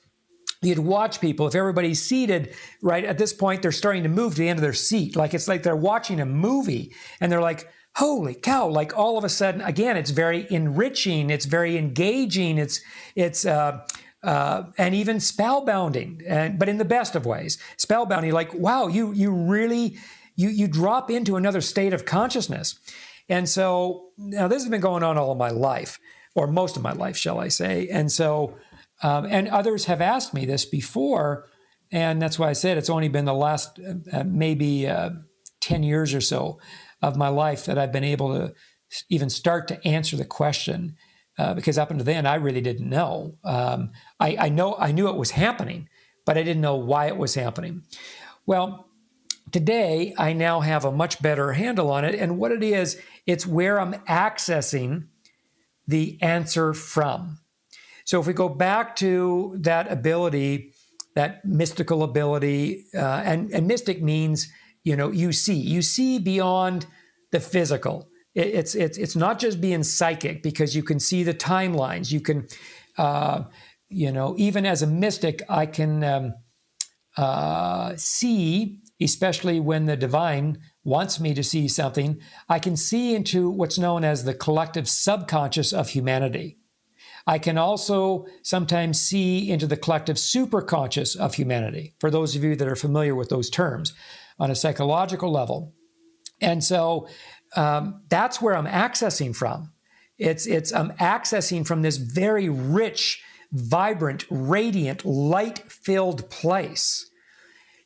you'd 0.65 0.79
watch 0.79 1.21
people. 1.21 1.47
If 1.47 1.55
everybody's 1.55 2.01
seated 2.01 2.53
right 2.81 3.05
at 3.05 3.17
this 3.17 3.33
point 3.33 3.61
they're 3.61 3.71
starting 3.71 4.03
to 4.03 4.09
move 4.09 4.33
to 4.33 4.39
the 4.39 4.49
end 4.49 4.59
of 4.59 4.63
their 4.63 4.73
seat. 4.73 5.15
Like 5.15 5.33
it's 5.33 5.47
like 5.47 5.63
they're 5.63 5.75
watching 5.75 6.19
a 6.19 6.25
movie 6.25 6.93
and 7.19 7.31
they're 7.31 7.41
like 7.41 7.69
holy 7.95 8.35
cow. 8.35 8.67
Like 8.67 8.97
all 8.97 9.17
of 9.17 9.23
a 9.23 9.29
sudden 9.29 9.61
again 9.61 9.97
it's 9.97 10.11
very 10.11 10.47
enriching 10.49 11.29
it's 11.29 11.45
very 11.45 11.77
engaging 11.77 12.57
it's 12.57 12.81
it's 13.15 13.45
uh, 13.45 13.85
uh, 14.23 14.63
and 14.77 14.95
even 14.95 15.17
spellbounding 15.17 16.23
and 16.27 16.57
but 16.57 16.67
in 16.67 16.77
the 16.77 16.85
best 16.85 17.15
of 17.15 17.25
ways. 17.25 17.57
Spellbounding 17.77 18.33
like 18.33 18.53
wow 18.53 18.87
you 18.87 19.11
you 19.13 19.31
really 19.31 19.97
you 20.35 20.49
you 20.49 20.67
drop 20.67 21.09
into 21.09 21.35
another 21.35 21.61
state 21.61 21.93
of 21.93 22.05
consciousness. 22.05 22.79
And 23.29 23.49
so 23.49 24.09
now 24.17 24.47
this 24.47 24.61
has 24.61 24.69
been 24.69 24.81
going 24.81 25.03
on 25.03 25.17
all 25.17 25.31
of 25.31 25.37
my 25.37 25.49
life 25.49 25.99
or 26.35 26.47
most 26.47 26.75
of 26.77 26.83
my 26.83 26.91
life 26.91 27.17
shall 27.17 27.39
i 27.39 27.47
say. 27.47 27.87
And 27.87 28.11
so 28.11 28.55
um, 29.03 29.25
and 29.25 29.47
others 29.47 29.85
have 29.85 30.01
asked 30.01 30.33
me 30.33 30.45
this 30.45 30.65
before, 30.65 31.47
and 31.91 32.21
that's 32.21 32.39
why 32.39 32.49
I 32.49 32.53
said 32.53 32.77
it's 32.77 32.89
only 32.89 33.09
been 33.09 33.25
the 33.25 33.33
last 33.33 33.79
uh, 34.11 34.23
maybe 34.23 34.87
uh, 34.87 35.11
10 35.61 35.83
years 35.83 36.13
or 36.13 36.21
so 36.21 36.59
of 37.01 37.15
my 37.15 37.27
life 37.27 37.65
that 37.65 37.77
I've 37.77 37.91
been 37.91 38.03
able 38.03 38.33
to 38.33 38.53
even 39.09 39.29
start 39.29 39.67
to 39.67 39.87
answer 39.87 40.15
the 40.15 40.25
question 40.25 40.95
uh, 41.37 41.53
because 41.53 41.77
up 41.77 41.91
until 41.91 42.05
then 42.05 42.25
I 42.25 42.35
really 42.35 42.61
didn't 42.61 42.89
know. 42.89 43.35
Um, 43.43 43.91
I, 44.19 44.37
I 44.39 44.49
know 44.49 44.75
I 44.75 44.91
knew 44.91 45.09
it 45.09 45.17
was 45.17 45.31
happening, 45.31 45.89
but 46.25 46.37
I 46.37 46.43
didn't 46.43 46.61
know 46.61 46.75
why 46.75 47.07
it 47.07 47.17
was 47.17 47.35
happening. 47.35 47.83
Well, 48.45 48.87
today 49.51 50.13
I 50.17 50.33
now 50.33 50.61
have 50.61 50.85
a 50.85 50.91
much 50.91 51.21
better 51.21 51.53
handle 51.53 51.91
on 51.91 52.05
it, 52.05 52.15
and 52.15 52.37
what 52.37 52.51
it 52.51 52.63
is, 52.63 52.99
it's 53.25 53.45
where 53.45 53.79
I'm 53.79 53.93
accessing 54.05 55.07
the 55.87 56.17
answer 56.21 56.73
from. 56.73 57.39
So 58.05 58.19
if 58.19 58.27
we 58.27 58.33
go 58.33 58.49
back 58.49 58.95
to 58.97 59.55
that 59.59 59.91
ability, 59.91 60.73
that 61.15 61.43
mystical 61.43 62.03
ability, 62.03 62.85
uh, 62.95 63.23
and, 63.25 63.51
and 63.51 63.67
mystic 63.67 64.01
means, 64.01 64.47
you 64.83 64.95
know, 64.95 65.11
you 65.11 65.31
see, 65.31 65.55
you 65.55 65.81
see 65.81 66.19
beyond 66.19 66.85
the 67.31 67.39
physical. 67.39 68.07
It, 68.35 68.47
it's, 68.47 68.75
it's, 68.75 68.97
it's 68.97 69.15
not 69.15 69.39
just 69.39 69.59
being 69.59 69.83
psychic 69.83 70.43
because 70.43 70.75
you 70.75 70.83
can 70.83 70.99
see 70.99 71.23
the 71.23 71.33
timelines. 71.33 72.11
You 72.11 72.21
can, 72.21 72.47
uh, 72.97 73.43
you 73.89 74.11
know, 74.11 74.35
even 74.37 74.65
as 74.65 74.83
a 74.83 74.87
mystic, 74.87 75.41
I 75.49 75.65
can 75.65 76.03
um, 76.03 76.33
uh, 77.17 77.93
see, 77.95 78.81
especially 79.01 79.59
when 79.59 79.87
the 79.87 79.97
divine 79.97 80.59
wants 80.83 81.19
me 81.19 81.33
to 81.33 81.43
see 81.43 81.67
something, 81.67 82.19
I 82.47 82.59
can 82.59 82.77
see 82.77 83.15
into 83.15 83.49
what's 83.49 83.79
known 83.79 84.03
as 84.03 84.23
the 84.23 84.35
collective 84.35 84.87
subconscious 84.87 85.73
of 85.73 85.89
humanity. 85.89 86.59
I 87.27 87.39
can 87.39 87.57
also 87.57 88.27
sometimes 88.43 89.01
see 89.01 89.49
into 89.49 89.65
the 89.65 89.77
collective 89.77 90.17
superconscious 90.17 91.15
of 91.15 91.33
humanity, 91.33 91.95
for 91.99 92.11
those 92.11 92.35
of 92.35 92.43
you 92.43 92.55
that 92.55 92.67
are 92.67 92.75
familiar 92.75 93.15
with 93.15 93.29
those 93.29 93.49
terms 93.49 93.93
on 94.39 94.51
a 94.51 94.55
psychological 94.55 95.31
level. 95.31 95.73
And 96.41 96.63
so 96.63 97.07
um, 97.55 98.01
that's 98.09 98.41
where 98.41 98.55
I'm 98.55 98.67
accessing 98.67 99.35
from. 99.35 99.71
It's, 100.17 100.45
it's 100.45 100.71
I'm 100.73 100.91
accessing 100.91 101.65
from 101.65 101.81
this 101.81 101.97
very 101.97 102.49
rich, 102.49 103.23
vibrant, 103.51 104.25
radiant, 104.29 105.03
light 105.05 105.59
filled 105.71 106.29
place. 106.29 107.09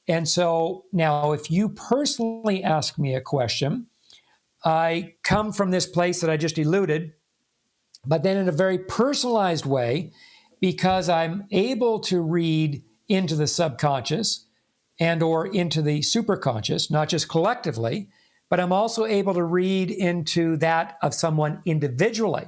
And 0.07 0.27
so 0.27 0.85
now, 0.91 1.33
if 1.33 1.51
you 1.51 1.69
personally 1.69 2.63
ask 2.63 2.97
me 2.97 3.13
a 3.13 3.21
question, 3.21 3.87
I 4.65 5.13
come 5.23 5.53
from 5.53 5.71
this 5.71 5.85
place 5.85 6.19
that 6.21 6.29
I 6.31 6.35
just 6.35 6.57
eluded, 6.57 7.13
but 8.09 8.23
then 8.23 8.37
in 8.37 8.49
a 8.49 8.51
very 8.51 8.79
personalized 8.79 9.67
way, 9.67 10.11
because 10.59 11.09
I'm 11.09 11.45
able 11.51 11.99
to 12.01 12.21
read 12.21 12.83
into 13.07 13.35
the 13.35 13.45
subconscious 13.45 14.47
and 14.99 15.21
or 15.21 15.45
into 15.45 15.83
the 15.83 15.99
superconscious, 15.99 16.89
not 16.89 17.07
just 17.07 17.29
collectively, 17.29 18.09
but 18.49 18.59
I'm 18.59 18.73
also 18.73 19.05
able 19.05 19.35
to 19.35 19.43
read 19.43 19.91
into 19.91 20.57
that 20.57 20.97
of 21.03 21.13
someone 21.13 21.61
individually. 21.65 22.47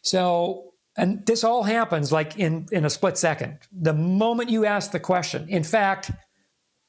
So, 0.00 0.72
and 0.96 1.24
this 1.26 1.44
all 1.44 1.62
happens 1.62 2.10
like 2.10 2.38
in, 2.38 2.66
in 2.72 2.86
a 2.86 2.90
split 2.90 3.18
second. 3.18 3.58
The 3.70 3.92
moment 3.92 4.48
you 4.48 4.64
ask 4.64 4.92
the 4.92 4.98
question, 4.98 5.46
in 5.50 5.62
fact, 5.62 6.10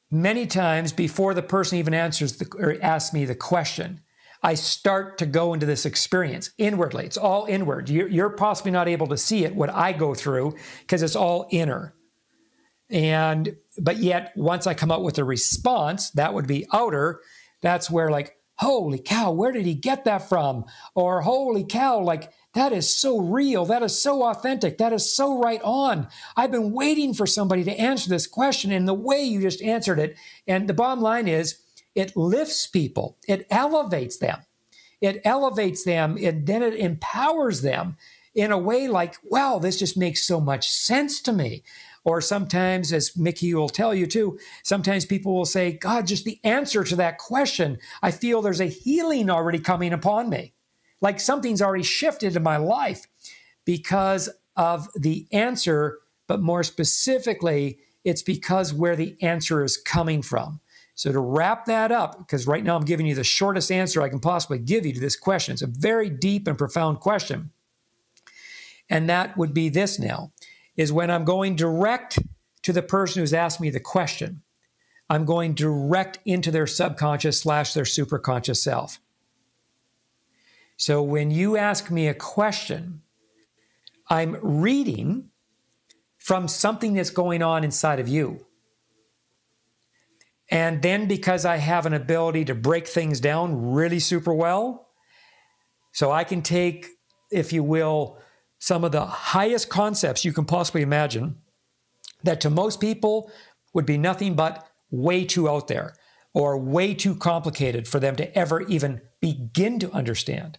many 0.09 0.47
times 0.47 0.93
before 0.93 1.33
the 1.33 1.43
person 1.43 1.77
even 1.77 1.93
answers 1.93 2.37
the, 2.37 2.47
or 2.57 2.77
asks 2.81 3.13
me 3.13 3.25
the 3.25 3.35
question, 3.35 3.99
I 4.43 4.55
start 4.55 5.17
to 5.19 5.25
go 5.25 5.53
into 5.53 5.65
this 5.65 5.85
experience 5.85 6.51
inwardly. 6.57 7.05
It's 7.05 7.17
all 7.17 7.45
inward. 7.45 7.89
You're, 7.89 8.29
possibly 8.31 8.71
not 8.71 8.89
able 8.89 9.07
to 9.07 9.17
see 9.17 9.45
it, 9.45 9.55
what 9.55 9.69
I 9.69 9.93
go 9.93 10.13
through, 10.13 10.57
because 10.81 11.01
it's 11.01 11.15
all 11.15 11.47
inner. 11.49 11.95
And, 12.89 13.55
but 13.77 13.97
yet, 13.97 14.33
once 14.35 14.67
I 14.67 14.73
come 14.73 14.91
up 14.91 15.01
with 15.01 15.17
a 15.17 15.23
response, 15.23 16.11
that 16.11 16.33
would 16.33 16.45
be 16.45 16.67
outer. 16.73 17.21
That's 17.61 17.89
where, 17.89 18.11
like, 18.11 18.35
holy 18.55 18.99
cow, 18.99 19.31
where 19.31 19.53
did 19.53 19.65
he 19.65 19.73
get 19.73 20.03
that 20.05 20.27
from? 20.27 20.65
Or, 20.93 21.21
holy 21.21 21.63
cow, 21.63 22.01
like, 22.01 22.31
that 22.53 22.71
is 22.71 22.93
so 22.93 23.19
real. 23.19 23.65
That 23.65 23.81
is 23.81 23.99
so 23.99 24.23
authentic. 24.23 24.77
That 24.77 24.93
is 24.93 25.15
so 25.15 25.39
right 25.39 25.61
on. 25.63 26.07
I've 26.35 26.51
been 26.51 26.71
waiting 26.71 27.13
for 27.13 27.25
somebody 27.25 27.63
to 27.63 27.79
answer 27.79 28.09
this 28.09 28.27
question 28.27 28.71
and 28.71 28.87
the 28.87 28.93
way 28.93 29.23
you 29.23 29.41
just 29.41 29.61
answered 29.61 29.99
it. 29.99 30.17
And 30.47 30.67
the 30.67 30.73
bottom 30.73 31.01
line 31.01 31.27
is, 31.27 31.59
it 31.95 32.15
lifts 32.15 32.67
people, 32.67 33.17
it 33.27 33.47
elevates 33.49 34.17
them. 34.17 34.39
It 35.01 35.21
elevates 35.25 35.83
them, 35.83 36.17
and 36.21 36.47
then 36.47 36.63
it 36.63 36.75
empowers 36.75 37.61
them 37.61 37.97
in 38.33 38.51
a 38.53 38.57
way 38.57 38.87
like, 38.87 39.15
wow, 39.23 39.59
this 39.59 39.77
just 39.77 39.97
makes 39.97 40.25
so 40.25 40.39
much 40.39 40.69
sense 40.69 41.21
to 41.23 41.33
me. 41.33 41.63
Or 42.05 42.21
sometimes, 42.21 42.91
as 42.91 43.15
Mickey 43.15 43.53
will 43.53 43.69
tell 43.69 43.93
you 43.93 44.07
too, 44.07 44.39
sometimes 44.63 45.05
people 45.05 45.35
will 45.35 45.45
say, 45.45 45.73
God, 45.73 46.07
just 46.07 46.25
the 46.25 46.39
answer 46.43 46.83
to 46.83 46.95
that 46.97 47.17
question, 47.17 47.79
I 48.01 48.11
feel 48.11 48.41
there's 48.41 48.61
a 48.61 48.65
healing 48.65 49.29
already 49.29 49.59
coming 49.59 49.93
upon 49.93 50.29
me. 50.29 50.53
Like 51.01 51.19
something's 51.19 51.61
already 51.61 51.83
shifted 51.83 52.35
in 52.35 52.43
my 52.43 52.57
life 52.57 53.05
because 53.65 54.29
of 54.55 54.89
the 54.95 55.27
answer, 55.31 55.99
but 56.27 56.41
more 56.41 56.63
specifically, 56.63 57.79
it's 58.03 58.21
because 58.21 58.73
where 58.73 58.95
the 58.95 59.17
answer 59.21 59.63
is 59.63 59.77
coming 59.77 60.21
from. 60.21 60.59
So, 60.95 61.11
to 61.11 61.19
wrap 61.19 61.65
that 61.65 61.91
up, 61.91 62.19
because 62.19 62.45
right 62.45 62.63
now 62.63 62.75
I'm 62.75 62.85
giving 62.85 63.05
you 63.05 63.15
the 63.15 63.23
shortest 63.23 63.71
answer 63.71 64.01
I 64.01 64.09
can 64.09 64.19
possibly 64.19 64.59
give 64.59 64.85
you 64.85 64.93
to 64.93 64.99
this 64.99 65.15
question, 65.15 65.53
it's 65.53 65.61
a 65.61 65.67
very 65.67 66.09
deep 66.09 66.47
and 66.47 66.57
profound 66.57 66.99
question. 66.99 67.51
And 68.89 69.09
that 69.09 69.35
would 69.37 69.53
be 69.53 69.69
this 69.69 69.97
now 69.97 70.31
is 70.75 70.91
when 70.91 71.09
I'm 71.09 71.23
going 71.23 71.55
direct 71.55 72.19
to 72.63 72.73
the 72.73 72.81
person 72.81 73.21
who's 73.21 73.33
asked 73.33 73.59
me 73.59 73.69
the 73.69 73.79
question, 73.79 74.41
I'm 75.09 75.25
going 75.25 75.53
direct 75.53 76.19
into 76.25 76.51
their 76.51 76.67
subconscious 76.67 77.39
slash 77.39 77.73
their 77.73 77.83
superconscious 77.83 78.57
self. 78.57 78.99
So 80.77 81.01
when 81.03 81.29
you 81.29 81.57
ask 81.57 81.91
me 81.91 82.07
a 82.07 82.13
question, 82.13 83.01
I'm 84.09 84.37
reading 84.41 85.29
from 86.17 86.47
something 86.47 86.93
that's 86.93 87.09
going 87.09 87.43
on 87.43 87.63
inside 87.63 87.99
of 87.99 88.07
you. 88.07 88.45
And 90.49 90.81
then 90.81 91.07
because 91.07 91.45
I 91.45 91.57
have 91.57 91.85
an 91.85 91.93
ability 91.93 92.45
to 92.45 92.55
break 92.55 92.87
things 92.87 93.19
down 93.19 93.71
really 93.71 93.99
super 93.99 94.33
well, 94.33 94.89
so 95.93 96.11
I 96.11 96.23
can 96.23 96.41
take, 96.41 96.87
if 97.31 97.53
you 97.53 97.63
will, 97.63 98.19
some 98.59 98.83
of 98.83 98.91
the 98.91 99.05
highest 99.05 99.69
concepts 99.69 100.25
you 100.25 100.33
can 100.33 100.45
possibly 100.45 100.81
imagine 100.81 101.37
that 102.23 102.41
to 102.41 102.49
most 102.49 102.79
people 102.79 103.31
would 103.73 103.85
be 103.85 103.97
nothing 103.97 104.35
but 104.35 104.67
way 104.89 105.25
too 105.25 105.49
out 105.49 105.67
there 105.67 105.95
or 106.33 106.57
way 106.57 106.93
too 106.93 107.15
complicated 107.15 107.87
for 107.87 107.99
them 107.99 108.15
to 108.15 108.37
ever 108.37 108.61
even 108.61 109.01
begin 109.21 109.79
to 109.79 109.91
understand. 109.91 110.57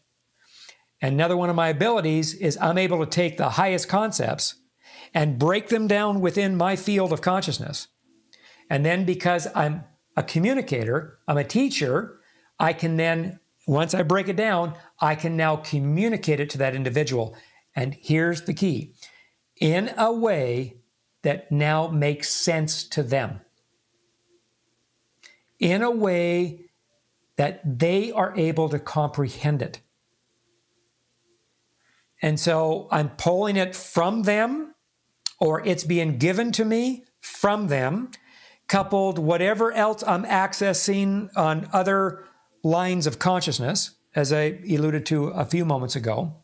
Another 1.03 1.37
one 1.37 1.51
of 1.51 1.57
my 1.57 1.68
abilities 1.68 2.35
is 2.35 2.57
I'm 2.61 2.79
able 2.79 3.05
to 3.05 3.11
take 3.11 3.37
the 3.37 3.51
highest 3.51 3.88
concepts 3.88 4.55
and 5.12 5.38
break 5.38 5.68
them 5.68 5.87
down 5.87 6.20
within 6.20 6.57
my 6.57 6.77
field 6.77 7.12
of 7.12 7.20
consciousness 7.20 7.88
and 8.70 8.85
then 8.85 9.05
because 9.05 9.46
I'm 9.55 9.85
a 10.16 10.22
communicator, 10.22 11.18
I'm 11.27 11.38
a 11.38 11.44
teacher, 11.44 12.20
I 12.59 12.72
can 12.72 12.96
then, 12.96 13.40
once 13.66 13.94
I 13.94 14.03
break 14.03 14.29
it 14.29 14.37
down, 14.37 14.74
I 15.00 15.14
can 15.14 15.37
now 15.37 15.57
communicate 15.57 16.40
it 16.40 16.50
to 16.50 16.59
that 16.59 16.74
individual. 16.74 17.37
And 17.74 17.94
here's 17.94 18.42
the 18.42 18.55
key 18.55 18.94
in 19.61 19.92
a 19.96 20.12
way 20.12 20.77
that 21.22 21.50
now 21.50 21.88
makes 21.88 22.29
sense 22.31 22.85
to 22.88 23.03
them, 23.03 23.40
in 25.59 25.83
a 25.83 25.90
way 25.90 26.61
that 27.37 27.79
they 27.79 28.12
are 28.12 28.35
able 28.37 28.68
to 28.68 28.79
comprehend 28.79 29.62
it. 29.62 29.81
And 32.22 32.38
so 32.38 32.88
I'm 32.90 33.11
pulling 33.11 33.57
it 33.57 33.74
from 33.74 34.22
them, 34.22 34.74
or 35.40 35.66
it's 35.66 35.85
being 35.85 36.18
given 36.18 36.53
to 36.53 36.64
me 36.64 37.05
from 37.20 37.66
them 37.68 38.11
coupled 38.68 39.18
whatever 39.18 39.72
else 39.72 40.03
I'm 40.07 40.24
accessing 40.24 41.31
on 41.37 41.68
other 41.72 42.24
lines 42.62 43.07
of 43.07 43.18
consciousness, 43.18 43.92
as 44.14 44.33
I 44.33 44.61
alluded 44.68 45.07
to 45.07 45.29
a 45.29 45.44
few 45.44 45.64
moments 45.64 45.96
ago. 45.96 46.37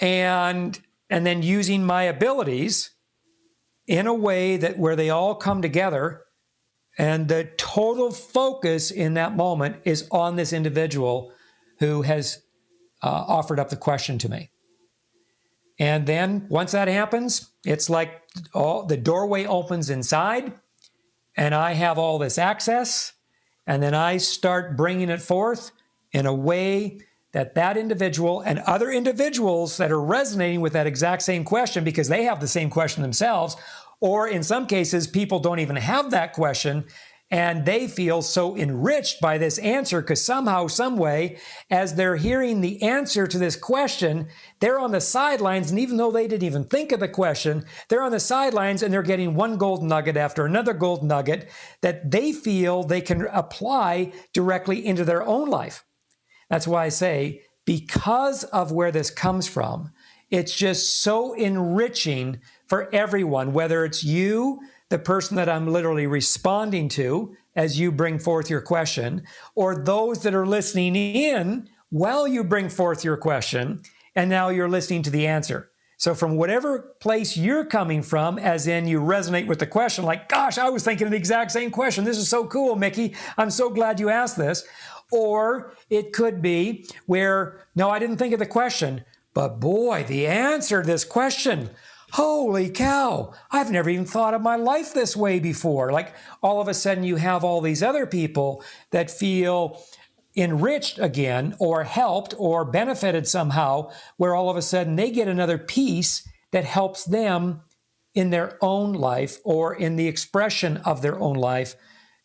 And, 0.00 0.78
and 1.10 1.26
then 1.26 1.42
using 1.42 1.84
my 1.84 2.04
abilities 2.04 2.90
in 3.86 4.06
a 4.06 4.14
way 4.14 4.56
that 4.56 4.78
where 4.78 4.96
they 4.96 5.10
all 5.10 5.34
come 5.34 5.62
together 5.62 6.22
and 6.96 7.28
the 7.28 7.44
total 7.56 8.12
focus 8.12 8.90
in 8.90 9.14
that 9.14 9.36
moment 9.36 9.76
is 9.84 10.06
on 10.10 10.36
this 10.36 10.52
individual 10.52 11.32
who 11.80 12.02
has 12.02 12.42
uh, 13.02 13.08
offered 13.08 13.58
up 13.58 13.68
the 13.68 13.76
question 13.76 14.16
to 14.18 14.28
me. 14.28 14.50
And 15.78 16.06
then 16.06 16.46
once 16.48 16.72
that 16.72 16.88
happens, 16.88 17.50
it's 17.64 17.90
like 17.90 18.22
all 18.52 18.86
the 18.86 18.96
doorway 18.96 19.44
opens 19.44 19.90
inside 19.90 20.52
and 21.36 21.54
I 21.54 21.72
have 21.72 21.98
all 21.98 22.18
this 22.18 22.38
access. 22.38 23.12
And 23.66 23.82
then 23.82 23.94
I 23.94 24.18
start 24.18 24.76
bringing 24.76 25.08
it 25.08 25.22
forth 25.22 25.72
in 26.12 26.26
a 26.26 26.34
way 26.34 27.00
that 27.32 27.56
that 27.56 27.76
individual 27.76 28.40
and 28.42 28.60
other 28.60 28.90
individuals 28.90 29.76
that 29.78 29.90
are 29.90 30.00
resonating 30.00 30.60
with 30.60 30.72
that 30.74 30.86
exact 30.86 31.22
same 31.22 31.44
question 31.44 31.82
because 31.82 32.08
they 32.08 32.24
have 32.24 32.40
the 32.40 32.46
same 32.46 32.70
question 32.70 33.02
themselves 33.02 33.56
or 34.00 34.28
in 34.28 34.42
some 34.42 34.66
cases 34.66 35.06
people 35.06 35.40
don't 35.40 35.58
even 35.58 35.76
have 35.76 36.10
that 36.12 36.32
question 36.32 36.84
and 37.34 37.64
they 37.64 37.88
feel 37.88 38.22
so 38.22 38.56
enriched 38.56 39.20
by 39.20 39.38
this 39.38 39.58
answer 39.58 40.00
because 40.00 40.24
somehow, 40.24 40.68
some 40.68 40.96
way, 40.96 41.36
as 41.68 41.96
they're 41.96 42.14
hearing 42.14 42.60
the 42.60 42.80
answer 42.80 43.26
to 43.26 43.38
this 43.40 43.56
question, 43.56 44.28
they're 44.60 44.78
on 44.78 44.92
the 44.92 45.00
sidelines. 45.00 45.68
And 45.68 45.80
even 45.80 45.96
though 45.96 46.12
they 46.12 46.28
didn't 46.28 46.44
even 46.44 46.62
think 46.62 46.92
of 46.92 47.00
the 47.00 47.08
question, 47.08 47.64
they're 47.88 48.04
on 48.04 48.12
the 48.12 48.20
sidelines 48.20 48.84
and 48.84 48.94
they're 48.94 49.02
getting 49.02 49.34
one 49.34 49.58
gold 49.58 49.82
nugget 49.82 50.16
after 50.16 50.46
another 50.46 50.72
gold 50.72 51.02
nugget 51.02 51.50
that 51.80 52.08
they 52.08 52.32
feel 52.32 52.84
they 52.84 53.00
can 53.00 53.26
apply 53.32 54.12
directly 54.32 54.86
into 54.86 55.04
their 55.04 55.26
own 55.26 55.50
life. 55.50 55.84
That's 56.50 56.68
why 56.68 56.84
I 56.84 56.90
say, 56.90 57.42
because 57.64 58.44
of 58.44 58.70
where 58.70 58.92
this 58.92 59.10
comes 59.10 59.48
from, 59.48 59.90
it's 60.30 60.54
just 60.54 61.02
so 61.02 61.32
enriching 61.32 62.42
for 62.68 62.94
everyone, 62.94 63.52
whether 63.52 63.84
it's 63.84 64.04
you 64.04 64.60
the 64.90 64.98
person 64.98 65.36
that 65.36 65.48
I'm 65.48 65.68
literally 65.68 66.06
responding 66.06 66.88
to 66.90 67.36
as 67.56 67.78
you 67.78 67.92
bring 67.92 68.18
forth 68.18 68.50
your 68.50 68.60
question, 68.60 69.24
or 69.54 69.76
those 69.76 70.22
that 70.22 70.34
are 70.34 70.46
listening 70.46 70.96
in 70.96 71.68
while 71.90 72.26
you 72.26 72.42
bring 72.42 72.68
forth 72.68 73.04
your 73.04 73.16
question, 73.16 73.82
and 74.16 74.28
now 74.28 74.48
you're 74.48 74.68
listening 74.68 75.02
to 75.02 75.10
the 75.10 75.26
answer. 75.26 75.70
So, 75.96 76.14
from 76.14 76.36
whatever 76.36 76.94
place 77.00 77.36
you're 77.36 77.64
coming 77.64 78.02
from, 78.02 78.38
as 78.38 78.66
in 78.66 78.88
you 78.88 79.00
resonate 79.00 79.46
with 79.46 79.60
the 79.60 79.66
question, 79.66 80.04
like, 80.04 80.28
gosh, 80.28 80.58
I 80.58 80.68
was 80.68 80.82
thinking 80.84 81.08
the 81.08 81.16
exact 81.16 81.52
same 81.52 81.70
question. 81.70 82.04
This 82.04 82.18
is 82.18 82.28
so 82.28 82.46
cool, 82.46 82.74
Mickey. 82.74 83.14
I'm 83.38 83.50
so 83.50 83.70
glad 83.70 84.00
you 84.00 84.10
asked 84.10 84.36
this. 84.36 84.64
Or 85.12 85.72
it 85.90 86.12
could 86.12 86.42
be 86.42 86.88
where, 87.06 87.60
no, 87.76 87.90
I 87.90 88.00
didn't 88.00 88.16
think 88.16 88.32
of 88.32 88.40
the 88.40 88.46
question, 88.46 89.04
but 89.32 89.60
boy, 89.60 90.04
the 90.08 90.26
answer 90.26 90.82
to 90.82 90.86
this 90.86 91.04
question 91.04 91.70
holy 92.14 92.70
cow, 92.70 93.32
I've 93.50 93.72
never 93.72 93.90
even 93.90 94.04
thought 94.04 94.34
of 94.34 94.40
my 94.40 94.54
life 94.54 94.94
this 94.94 95.16
way 95.16 95.40
before. 95.40 95.90
Like 95.90 96.14
all 96.44 96.60
of 96.60 96.68
a 96.68 96.74
sudden, 96.74 97.02
you 97.02 97.16
have 97.16 97.42
all 97.42 97.60
these 97.60 97.82
other 97.82 98.06
people 98.06 98.62
that 98.92 99.10
feel 99.10 99.82
enriched 100.36 101.00
again, 101.00 101.56
or 101.58 101.82
helped, 101.82 102.32
or 102.38 102.64
benefited 102.64 103.26
somehow, 103.26 103.90
where 104.16 104.32
all 104.32 104.48
of 104.48 104.56
a 104.56 104.62
sudden 104.62 104.94
they 104.94 105.10
get 105.10 105.26
another 105.26 105.58
piece 105.58 106.28
that 106.52 106.64
helps 106.64 107.04
them 107.04 107.62
in 108.14 108.30
their 108.30 108.58
own 108.60 108.92
life 108.92 109.38
or 109.42 109.74
in 109.74 109.96
the 109.96 110.06
expression 110.06 110.76
of 110.78 111.02
their 111.02 111.18
own 111.18 111.34
life 111.34 111.74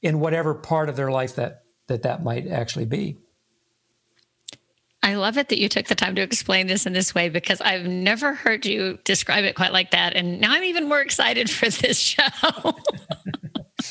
in 0.04 0.20
whatever 0.20 0.54
part 0.54 0.90
of 0.90 0.96
their 0.96 1.10
life 1.10 1.36
that 1.36 1.64
that, 1.88 2.04
that 2.04 2.24
might 2.24 2.46
actually 2.48 2.86
be. 2.86 3.18
I 5.02 5.16
love 5.16 5.38
it 5.38 5.50
that 5.50 5.60
you 5.60 5.70
took 5.70 5.88
the 5.88 5.96
time 5.96 6.16
to 6.16 6.22
explain 6.22 6.68
this 6.68 6.86
in 6.86 6.94
this 6.94 7.16
way 7.16 7.30
because 7.30 7.62
I've 7.62 7.86
never 7.86 8.34
heard 8.34 8.66
you 8.66 9.00
describe 9.06 9.46
it 9.46 9.56
quite 9.56 9.72
like 9.72 9.92
that. 9.92 10.14
And 10.14 10.42
now 10.42 10.52
I'm 10.52 10.64
even 10.64 10.90
more 10.90 11.02
excited 11.02 11.50
for 11.50 11.70
this 11.70 11.98
show. 11.98 12.24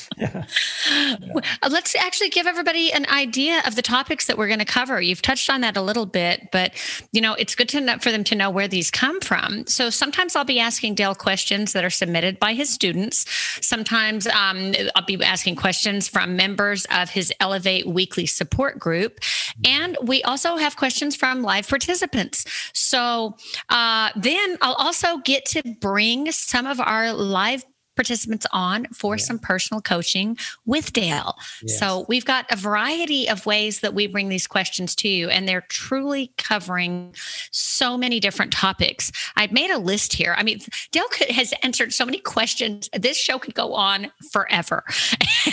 yeah. 0.17 0.45
Let's 1.69 1.95
actually 1.95 2.29
give 2.29 2.47
everybody 2.47 2.91
an 2.91 3.05
idea 3.07 3.61
of 3.65 3.75
the 3.75 3.81
topics 3.81 4.27
that 4.27 4.37
we're 4.37 4.47
going 4.47 4.59
to 4.59 4.65
cover. 4.65 5.01
You've 5.01 5.21
touched 5.21 5.49
on 5.49 5.61
that 5.61 5.77
a 5.77 5.81
little 5.81 6.05
bit, 6.05 6.49
but 6.51 6.73
you 7.11 7.21
know 7.21 7.33
it's 7.33 7.55
good 7.55 7.69
to 7.69 7.81
know, 7.81 7.97
for 7.99 8.11
them 8.11 8.23
to 8.25 8.35
know 8.35 8.49
where 8.49 8.67
these 8.67 8.91
come 8.91 9.19
from. 9.21 9.65
So 9.67 9.89
sometimes 9.89 10.35
I'll 10.35 10.45
be 10.45 10.59
asking 10.59 10.95
Dale 10.95 11.15
questions 11.15 11.73
that 11.73 11.83
are 11.83 11.89
submitted 11.89 12.39
by 12.39 12.53
his 12.53 12.69
students. 12.69 13.25
Sometimes 13.65 14.27
um, 14.27 14.73
I'll 14.95 15.05
be 15.05 15.21
asking 15.23 15.55
questions 15.55 16.07
from 16.07 16.35
members 16.35 16.85
of 16.91 17.09
his 17.09 17.33
Elevate 17.39 17.87
Weekly 17.87 18.25
Support 18.25 18.79
Group, 18.79 19.19
and 19.65 19.97
we 20.03 20.23
also 20.23 20.57
have 20.57 20.77
questions 20.77 21.15
from 21.15 21.41
live 21.41 21.67
participants. 21.67 22.45
So 22.73 23.35
uh, 23.69 24.09
then 24.15 24.57
I'll 24.61 24.73
also 24.75 25.17
get 25.17 25.45
to 25.45 25.63
bring 25.79 26.31
some 26.31 26.65
of 26.65 26.79
our 26.79 27.13
live 27.13 27.63
participants 27.99 28.45
on 28.53 28.85
for 28.93 29.17
yeah. 29.17 29.23
some 29.25 29.37
personal 29.37 29.81
coaching 29.81 30.37
with 30.65 30.93
Dale. 30.93 31.35
Yes. 31.61 31.79
So 31.79 32.05
we've 32.07 32.23
got 32.23 32.45
a 32.49 32.55
variety 32.55 33.27
of 33.27 33.45
ways 33.45 33.81
that 33.81 33.93
we 33.93 34.07
bring 34.07 34.29
these 34.29 34.47
questions 34.47 34.95
to 34.95 35.09
you, 35.09 35.27
and 35.27 35.49
they're 35.49 35.65
truly 35.67 36.31
covering 36.37 37.13
so 37.51 37.97
many 37.97 38.21
different 38.21 38.53
topics. 38.53 39.11
I've 39.35 39.51
made 39.51 39.69
a 39.69 39.77
list 39.77 40.13
here. 40.13 40.33
I 40.37 40.43
mean, 40.43 40.61
Dale 40.93 41.09
could, 41.11 41.29
has 41.31 41.53
answered 41.61 41.91
so 41.91 42.05
many 42.05 42.19
questions. 42.19 42.89
This 42.93 43.17
show 43.17 43.37
could 43.37 43.53
go 43.53 43.73
on 43.73 44.13
forever. 44.31 44.85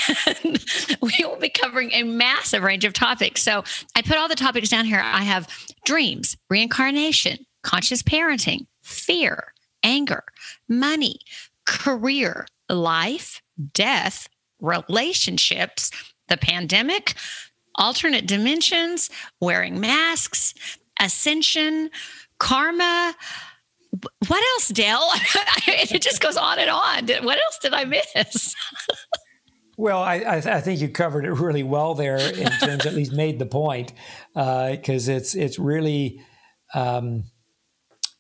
we 0.45 1.15
will 1.25 1.41
be 1.41 1.51
covering 1.51 1.91
a 1.95 2.05
massive 2.05 2.63
range 2.63 2.85
of 2.85 2.93
topics. 2.93 3.43
So 3.43 3.65
I 3.97 4.03
put 4.03 4.19
all 4.19 4.29
the 4.29 4.37
topics 4.37 4.69
down 4.69 4.85
here. 4.85 5.01
I 5.03 5.25
have 5.25 5.49
dreams, 5.85 6.37
reincarnation, 6.49 7.45
conscious 7.65 8.05
parenting, 8.05 8.67
fear, 8.85 9.53
anger, 9.83 10.23
money, 10.69 11.21
career, 11.67 12.47
life, 12.69 13.43
death, 13.73 14.29
relationships, 14.61 15.91
the 16.29 16.37
pandemic, 16.37 17.15
alternate 17.77 18.27
dimensions, 18.27 19.11
wearing 19.41 19.81
masks, 19.81 20.55
ascension, 21.01 21.91
karma. 22.39 23.15
What 24.29 24.45
else, 24.55 24.69
Dale? 24.69 25.09
it 25.67 26.03
just 26.03 26.21
goes 26.21 26.37
on 26.37 26.59
and 26.59 26.71
on. 26.71 27.25
What 27.25 27.39
else 27.39 27.59
did 27.61 27.75
I 27.75 27.85
miss? 27.85 28.55
Well, 29.79 30.03
I, 30.03 30.15
I, 30.37 30.61
think 30.63 30.81
you 30.81 30.89
covered 30.89 31.27
it 31.27 31.33
really 31.33 31.63
well 31.63 31.95
there 31.95 32.17
in 32.17 32.51
terms, 32.61 32.87
at 32.87 32.95
least 32.95 33.13
made 33.13 33.39
the 33.39 33.45
point, 33.45 33.93
because 34.33 35.07
uh, 35.07 35.13
it's 35.13 35.35
it's 35.35 35.59
really 35.59 36.23
um, 36.73 37.25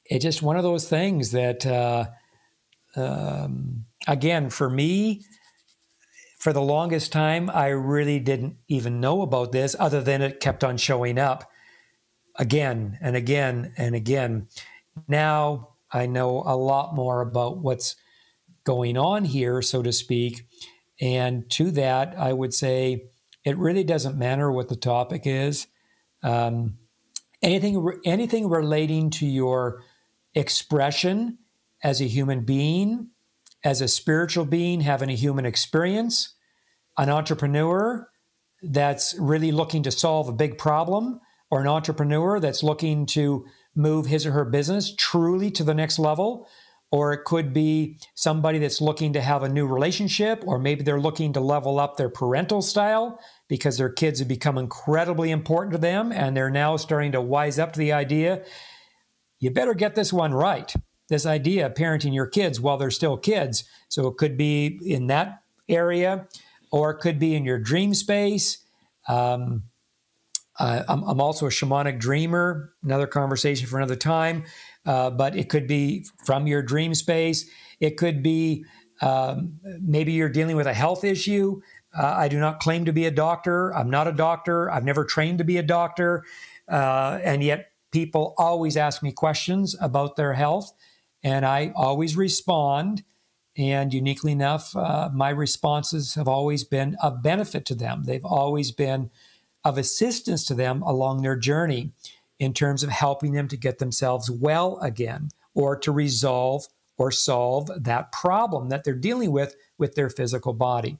it's 0.04 0.22
just 0.22 0.42
one 0.42 0.58
of 0.58 0.64
those 0.64 0.86
things 0.86 1.30
that 1.30 1.64
uh, 1.64 2.08
um, 2.96 3.84
again, 4.06 4.50
for 4.50 4.68
me, 4.70 5.22
for 6.38 6.52
the 6.52 6.62
longest 6.62 7.12
time, 7.12 7.50
I 7.50 7.68
really 7.68 8.20
didn't 8.20 8.56
even 8.68 9.00
know 9.00 9.22
about 9.22 9.52
this 9.52 9.74
other 9.78 10.02
than 10.02 10.22
it 10.22 10.40
kept 10.40 10.62
on 10.62 10.76
showing 10.76 11.18
up 11.18 11.50
again 12.36 12.98
and 13.00 13.16
again 13.16 13.72
and 13.76 13.94
again. 13.94 14.48
Now 15.08 15.70
I 15.90 16.06
know 16.06 16.42
a 16.46 16.56
lot 16.56 16.94
more 16.94 17.20
about 17.20 17.58
what's 17.58 17.96
going 18.64 18.96
on 18.96 19.24
here, 19.24 19.62
so 19.62 19.82
to 19.82 19.92
speak. 19.92 20.46
And 21.00 21.48
to 21.50 21.70
that, 21.72 22.14
I 22.18 22.32
would 22.32 22.54
say 22.54 23.06
it 23.44 23.56
really 23.56 23.84
doesn't 23.84 24.18
matter 24.18 24.50
what 24.50 24.68
the 24.68 24.76
topic 24.76 25.22
is. 25.24 25.66
Um, 26.22 26.78
anything, 27.42 28.00
anything 28.04 28.48
relating 28.48 29.10
to 29.10 29.26
your 29.26 29.82
expression 30.34 31.38
as 31.82 32.00
a 32.00 32.06
human 32.06 32.44
being, 32.44 33.10
as 33.64 33.80
a 33.80 33.88
spiritual 33.88 34.44
being 34.44 34.80
having 34.80 35.10
a 35.10 35.14
human 35.14 35.46
experience, 35.46 36.34
an 36.98 37.10
entrepreneur 37.10 38.08
that's 38.62 39.14
really 39.18 39.52
looking 39.52 39.82
to 39.82 39.90
solve 39.90 40.28
a 40.28 40.32
big 40.32 40.58
problem, 40.58 41.20
or 41.50 41.60
an 41.60 41.66
entrepreneur 41.66 42.40
that's 42.40 42.62
looking 42.62 43.06
to 43.06 43.44
move 43.74 44.06
his 44.06 44.26
or 44.26 44.32
her 44.32 44.44
business 44.44 44.94
truly 44.96 45.50
to 45.50 45.62
the 45.62 45.74
next 45.74 45.98
level. 45.98 46.48
Or 46.92 47.12
it 47.12 47.24
could 47.24 47.52
be 47.52 47.98
somebody 48.14 48.58
that's 48.58 48.80
looking 48.80 49.12
to 49.14 49.20
have 49.20 49.42
a 49.42 49.48
new 49.48 49.66
relationship, 49.66 50.42
or 50.46 50.58
maybe 50.58 50.82
they're 50.82 51.00
looking 51.00 51.32
to 51.32 51.40
level 51.40 51.80
up 51.80 51.96
their 51.96 52.08
parental 52.08 52.62
style 52.62 53.18
because 53.48 53.76
their 53.76 53.90
kids 53.90 54.20
have 54.20 54.28
become 54.28 54.56
incredibly 54.56 55.30
important 55.30 55.72
to 55.72 55.78
them 55.78 56.12
and 56.12 56.36
they're 56.36 56.50
now 56.50 56.76
starting 56.76 57.12
to 57.12 57.20
wise 57.20 57.58
up 57.58 57.72
to 57.72 57.78
the 57.78 57.92
idea 57.92 58.44
you 59.38 59.50
better 59.50 59.74
get 59.74 59.94
this 59.94 60.12
one 60.12 60.32
right 60.32 60.74
this 61.08 61.26
idea 61.26 61.66
of 61.66 61.74
parenting 61.74 62.14
your 62.14 62.26
kids 62.26 62.60
while 62.60 62.76
they're 62.76 62.90
still 62.90 63.16
kids. 63.16 63.64
So 63.88 64.08
it 64.08 64.16
could 64.16 64.36
be 64.36 64.78
in 64.84 65.06
that 65.08 65.42
area, 65.68 66.26
or 66.70 66.90
it 66.90 66.98
could 66.98 67.18
be 67.18 67.34
in 67.34 67.44
your 67.44 67.58
dream 67.58 67.94
space. 67.94 68.58
Um, 69.08 69.64
uh, 70.58 70.82
I'm, 70.88 71.02
I'm, 71.04 71.20
also 71.20 71.46
a 71.46 71.50
shamanic 71.50 72.00
dreamer, 72.00 72.72
another 72.82 73.06
conversation 73.06 73.66
for 73.66 73.76
another 73.76 73.96
time. 73.96 74.44
Uh, 74.86 75.10
but 75.10 75.36
it 75.36 75.48
could 75.48 75.66
be 75.66 76.06
from 76.24 76.46
your 76.46 76.62
dream 76.62 76.94
space. 76.94 77.48
It 77.80 77.96
could 77.98 78.22
be 78.22 78.64
um, 79.02 79.58
maybe 79.82 80.12
you're 80.12 80.28
dealing 80.28 80.56
with 80.56 80.66
a 80.66 80.74
health 80.74 81.04
issue. 81.04 81.60
Uh, 81.96 82.14
I 82.16 82.28
do 82.28 82.38
not 82.38 82.60
claim 82.60 82.84
to 82.86 82.92
be 82.92 83.06
a 83.06 83.10
doctor. 83.10 83.74
I'm 83.74 83.90
not 83.90 84.06
a 84.06 84.12
doctor. 84.12 84.70
I've 84.70 84.84
never 84.84 85.04
trained 85.04 85.38
to 85.38 85.44
be 85.44 85.58
a 85.58 85.62
doctor. 85.62 86.24
Uh, 86.68 87.18
and 87.22 87.42
yet, 87.42 87.72
people 87.92 88.34
always 88.36 88.76
ask 88.76 89.02
me 89.02 89.12
questions 89.12 89.74
about 89.80 90.16
their 90.16 90.34
health 90.34 90.72
and 91.26 91.44
I 91.44 91.72
always 91.74 92.16
respond. 92.16 93.02
And 93.56 93.92
uniquely 93.92 94.30
enough, 94.30 94.76
uh, 94.76 95.10
my 95.12 95.30
responses 95.30 96.14
have 96.14 96.28
always 96.28 96.62
been 96.62 96.96
of 97.02 97.20
benefit 97.20 97.66
to 97.66 97.74
them. 97.74 98.04
They've 98.04 98.24
always 98.24 98.70
been 98.70 99.10
of 99.64 99.76
assistance 99.76 100.44
to 100.46 100.54
them 100.54 100.82
along 100.82 101.22
their 101.22 101.34
journey 101.34 101.90
in 102.38 102.52
terms 102.52 102.84
of 102.84 102.90
helping 102.90 103.32
them 103.32 103.48
to 103.48 103.56
get 103.56 103.78
themselves 103.78 104.30
well 104.30 104.78
again 104.78 105.30
or 105.54 105.74
to 105.78 105.90
resolve 105.90 106.68
or 106.96 107.10
solve 107.10 107.70
that 107.76 108.12
problem 108.12 108.68
that 108.68 108.84
they're 108.84 108.94
dealing 108.94 109.32
with 109.32 109.56
with 109.78 109.96
their 109.96 110.10
physical 110.10 110.52
body. 110.52 110.96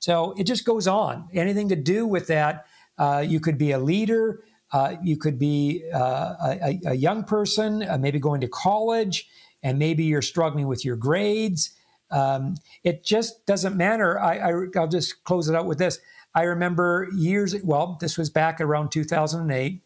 So 0.00 0.34
it 0.36 0.44
just 0.44 0.64
goes 0.64 0.88
on. 0.88 1.28
Anything 1.32 1.68
to 1.68 1.76
do 1.76 2.04
with 2.04 2.26
that, 2.26 2.66
uh, 2.98 3.24
you 3.24 3.38
could 3.38 3.58
be 3.58 3.70
a 3.70 3.78
leader, 3.78 4.42
uh, 4.72 4.96
you 5.04 5.16
could 5.16 5.38
be 5.38 5.84
uh, 5.94 6.34
a, 6.42 6.80
a, 6.86 6.94
young 6.94 7.22
person, 7.24 7.88
uh, 7.88 7.96
maybe 7.96 8.18
going 8.18 8.40
to 8.40 8.48
college 8.48 9.28
and 9.62 9.78
maybe 9.78 10.04
you're 10.04 10.22
struggling 10.22 10.66
with 10.66 10.84
your 10.84 10.96
grades. 10.96 11.70
Um, 12.10 12.56
it 12.84 13.04
just 13.04 13.44
doesn't 13.46 13.76
matter. 13.76 14.18
I, 14.18 14.38
I, 14.38 14.52
I'll 14.76 14.88
just 14.88 15.24
close 15.24 15.48
it 15.48 15.54
out 15.54 15.66
with 15.66 15.78
this. 15.78 15.98
I 16.34 16.42
remember 16.42 17.08
years, 17.14 17.56
well, 17.62 17.96
this 18.00 18.16
was 18.16 18.30
back 18.30 18.60
around 18.60 18.90
2008, 18.90 19.82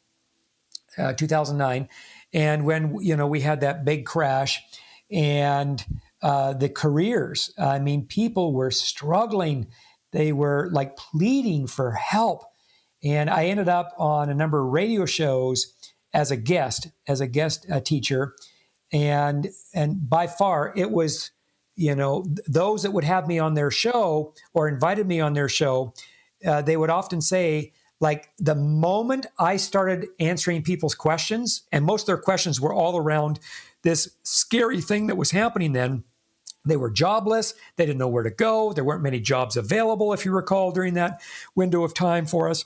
uh, 0.98 1.12
2009. 1.14 1.88
And 2.32 2.64
when, 2.64 3.00
you 3.00 3.16
know, 3.16 3.26
we 3.26 3.40
had 3.40 3.60
that 3.60 3.84
big 3.84 4.04
crash 4.06 4.62
and 5.10 5.84
uh, 6.22 6.54
the 6.54 6.68
careers, 6.68 7.52
I 7.58 7.78
mean, 7.78 8.06
people 8.06 8.52
were 8.52 8.70
struggling. 8.70 9.68
They 10.12 10.32
were 10.32 10.68
like 10.72 10.96
pleading 10.96 11.66
for 11.66 11.92
help. 11.92 12.44
And 13.04 13.28
I 13.28 13.46
ended 13.46 13.68
up 13.68 13.92
on 13.98 14.30
a 14.30 14.34
number 14.34 14.64
of 14.64 14.72
radio 14.72 15.06
shows 15.06 15.74
as 16.14 16.30
a 16.30 16.36
guest, 16.36 16.88
as 17.08 17.20
a 17.20 17.26
guest 17.26 17.66
uh, 17.70 17.80
teacher. 17.80 18.34
And, 18.92 19.48
and 19.74 20.08
by 20.08 20.26
far, 20.26 20.72
it 20.76 20.90
was, 20.90 21.30
you 21.76 21.94
know, 21.94 22.26
those 22.46 22.82
that 22.82 22.92
would 22.92 23.04
have 23.04 23.26
me 23.26 23.38
on 23.38 23.54
their 23.54 23.70
show 23.70 24.34
or 24.52 24.68
invited 24.68 25.06
me 25.06 25.20
on 25.20 25.32
their 25.32 25.48
show, 25.48 25.94
uh, 26.46 26.62
they 26.62 26.76
would 26.76 26.90
often 26.90 27.20
say, 27.20 27.72
like 28.00 28.30
the 28.38 28.56
moment 28.56 29.26
I 29.38 29.56
started 29.56 30.08
answering 30.18 30.62
people's 30.62 30.94
questions, 30.94 31.62
and 31.70 31.84
most 31.84 32.02
of 32.02 32.06
their 32.08 32.18
questions 32.18 32.60
were 32.60 32.74
all 32.74 32.96
around 32.96 33.38
this 33.82 34.16
scary 34.24 34.80
thing 34.80 35.06
that 35.06 35.16
was 35.16 35.30
happening 35.30 35.72
then. 35.72 36.04
They 36.64 36.76
were 36.76 36.90
jobless. 36.90 37.54
They 37.76 37.86
didn't 37.86 37.98
know 37.98 38.08
where 38.08 38.22
to 38.22 38.30
go. 38.30 38.72
There 38.72 38.84
weren't 38.84 39.02
many 39.02 39.20
jobs 39.20 39.56
available, 39.56 40.12
if 40.12 40.24
you 40.24 40.32
recall, 40.32 40.72
during 40.72 40.94
that 40.94 41.20
window 41.54 41.82
of 41.82 41.94
time 41.94 42.26
for 42.26 42.48
us. 42.48 42.64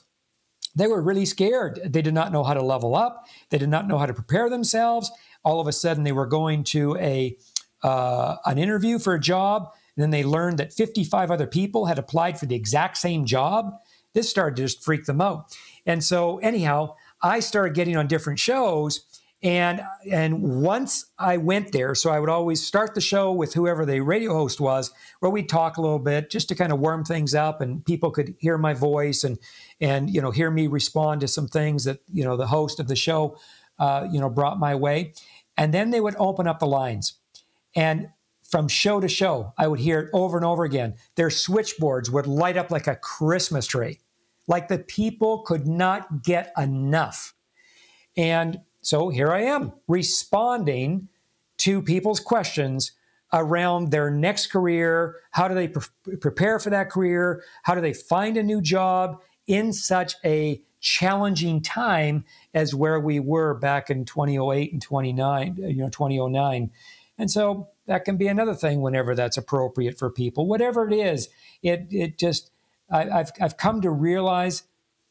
They 0.75 0.87
were 0.87 1.01
really 1.01 1.25
scared. 1.25 1.79
They 1.83 2.03
did 2.03 2.13
not 2.13 2.31
know 2.31 2.43
how 2.43 2.53
to 2.53 2.61
level 2.61 2.95
up. 2.95 3.25
They 3.49 3.57
did 3.57 3.69
not 3.69 3.87
know 3.87 3.97
how 3.97 4.05
to 4.05 4.13
prepare 4.13 4.49
themselves. 4.49 5.11
All 5.47 5.61
of 5.61 5.67
a 5.67 5.71
sudden, 5.71 6.03
they 6.03 6.11
were 6.11 6.25
going 6.25 6.65
to 6.65 6.97
a 6.97 7.37
uh, 7.83 8.35
an 8.45 8.57
interview 8.57 8.99
for 8.99 9.13
a 9.13 9.19
job. 9.19 9.69
And 9.95 10.03
then 10.03 10.09
they 10.09 10.23
learned 10.23 10.57
that 10.57 10.73
55 10.73 11.31
other 11.31 11.47
people 11.47 11.85
had 11.85 11.97
applied 11.97 12.37
for 12.37 12.45
the 12.45 12.55
exact 12.55 12.97
same 12.97 13.25
job. 13.25 13.71
This 14.13 14.29
started 14.29 14.57
to 14.57 14.63
just 14.63 14.83
freak 14.83 15.05
them 15.05 15.21
out. 15.21 15.55
And 15.85 16.03
so, 16.03 16.39
anyhow, 16.39 16.95
I 17.21 17.39
started 17.39 17.75
getting 17.75 17.95
on 17.95 18.07
different 18.07 18.39
shows. 18.39 19.05
And 19.41 19.81
and 20.11 20.41
once 20.41 21.05
I 21.17 21.37
went 21.37 21.71
there, 21.71 21.95
so 21.95 22.09
I 22.09 22.19
would 22.19 22.29
always 22.29 22.61
start 22.61 22.93
the 22.93 23.01
show 23.01 23.31
with 23.31 23.53
whoever 23.53 23.85
the 23.85 24.01
radio 24.01 24.33
host 24.33 24.59
was, 24.59 24.91
where 25.19 25.31
we'd 25.31 25.47
talk 25.47 25.77
a 25.77 25.81
little 25.81 25.99
bit 25.99 26.29
just 26.29 26.49
to 26.49 26.55
kind 26.55 26.73
of 26.73 26.79
warm 26.79 27.05
things 27.05 27.35
up, 27.35 27.61
and 27.61 27.85
people 27.85 28.09
could 28.09 28.35
hear 28.39 28.57
my 28.57 28.73
voice 28.73 29.23
and 29.23 29.37
and 29.79 30.09
you 30.09 30.21
know 30.21 30.31
hear 30.31 30.49
me 30.49 30.65
respond 30.65 31.21
to 31.21 31.27
some 31.27 31.47
things 31.47 31.83
that 31.83 31.99
you 32.11 32.23
know 32.23 32.35
the 32.35 32.47
host 32.47 32.79
of 32.79 32.87
the 32.87 32.95
show 32.95 33.37
uh, 33.79 34.07
you 34.11 34.19
know 34.19 34.29
brought 34.29 34.59
my 34.59 34.75
way, 34.75 35.13
and 35.57 35.73
then 35.73 35.89
they 35.89 35.99
would 35.99 36.15
open 36.17 36.47
up 36.47 36.59
the 36.59 36.67
lines, 36.67 37.15
and 37.75 38.09
from 38.43 38.67
show 38.69 39.01
to 39.01 39.09
show, 39.09 39.53
I 39.57 39.67
would 39.67 39.79
hear 39.79 39.99
it 39.99 40.09
over 40.13 40.37
and 40.37 40.45
over 40.45 40.63
again. 40.63 40.95
Their 41.15 41.29
switchboards 41.29 42.09
would 42.09 42.27
light 42.27 42.55
up 42.55 42.71
like 42.71 42.87
a 42.87 42.95
Christmas 42.95 43.67
tree, 43.67 43.99
like 44.47 44.69
the 44.69 44.79
people 44.79 45.39
could 45.39 45.67
not 45.67 46.23
get 46.23 46.53
enough. 46.57 47.33
And 48.15 48.61
so 48.81 49.09
here 49.09 49.31
I 49.31 49.41
am 49.41 49.73
responding 49.87 51.09
to 51.57 51.81
people's 51.81 52.21
questions 52.21 52.93
around 53.33 53.91
their 53.91 54.09
next 54.09 54.47
career. 54.47 55.15
How 55.31 55.49
do 55.49 55.53
they 55.55 55.67
pre- 55.67 56.15
prepare 56.15 56.59
for 56.59 56.69
that 56.69 56.89
career? 56.89 57.43
How 57.63 57.75
do 57.75 57.81
they 57.81 57.93
find 57.93 58.37
a 58.37 58.43
new 58.43 58.61
job 58.61 59.21
in 59.47 59.73
such 59.73 60.15
a 60.23 60.61
challenging 60.87 61.61
time 61.61 62.23
as 62.53 62.73
where 62.73 62.97
we 62.97 63.19
were 63.19 63.53
back 63.53 63.89
in 63.89 64.05
2008 64.05 64.71
and 64.71 64.81
29, 64.81 65.55
you 65.57 65.75
know, 65.75 65.89
2009. 65.89 66.71
And 67.17 67.29
so 67.29 67.67
that 67.87 68.05
can 68.05 68.15
be 68.15 68.27
another 68.27 68.53
thing 68.55 68.79
whenever 68.79 69.13
that's 69.13 69.35
appropriate 69.35 69.99
for 69.99 70.09
people. 70.09 70.47
Whatever 70.47 70.87
it 70.87 70.93
is, 70.93 71.27
it 71.61 71.87
it 71.91 72.17
just 72.17 72.51
I, 72.89 73.09
I've 73.09 73.31
I've 73.41 73.57
come 73.57 73.81
to 73.81 73.89
realize 73.91 74.63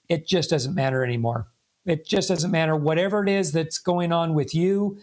it 0.08 0.26
just 0.26 0.48
doesn't 0.48 0.74
matter 0.74 1.04
anymore. 1.04 1.48
It 1.84 2.06
just 2.06 2.30
doesn't 2.30 2.50
matter 2.50 2.74
whatever 2.74 3.22
it 3.22 3.28
is 3.28 3.52
that's 3.52 3.78
going 3.78 4.12
on 4.12 4.32
with 4.32 4.54
you. 4.54 4.98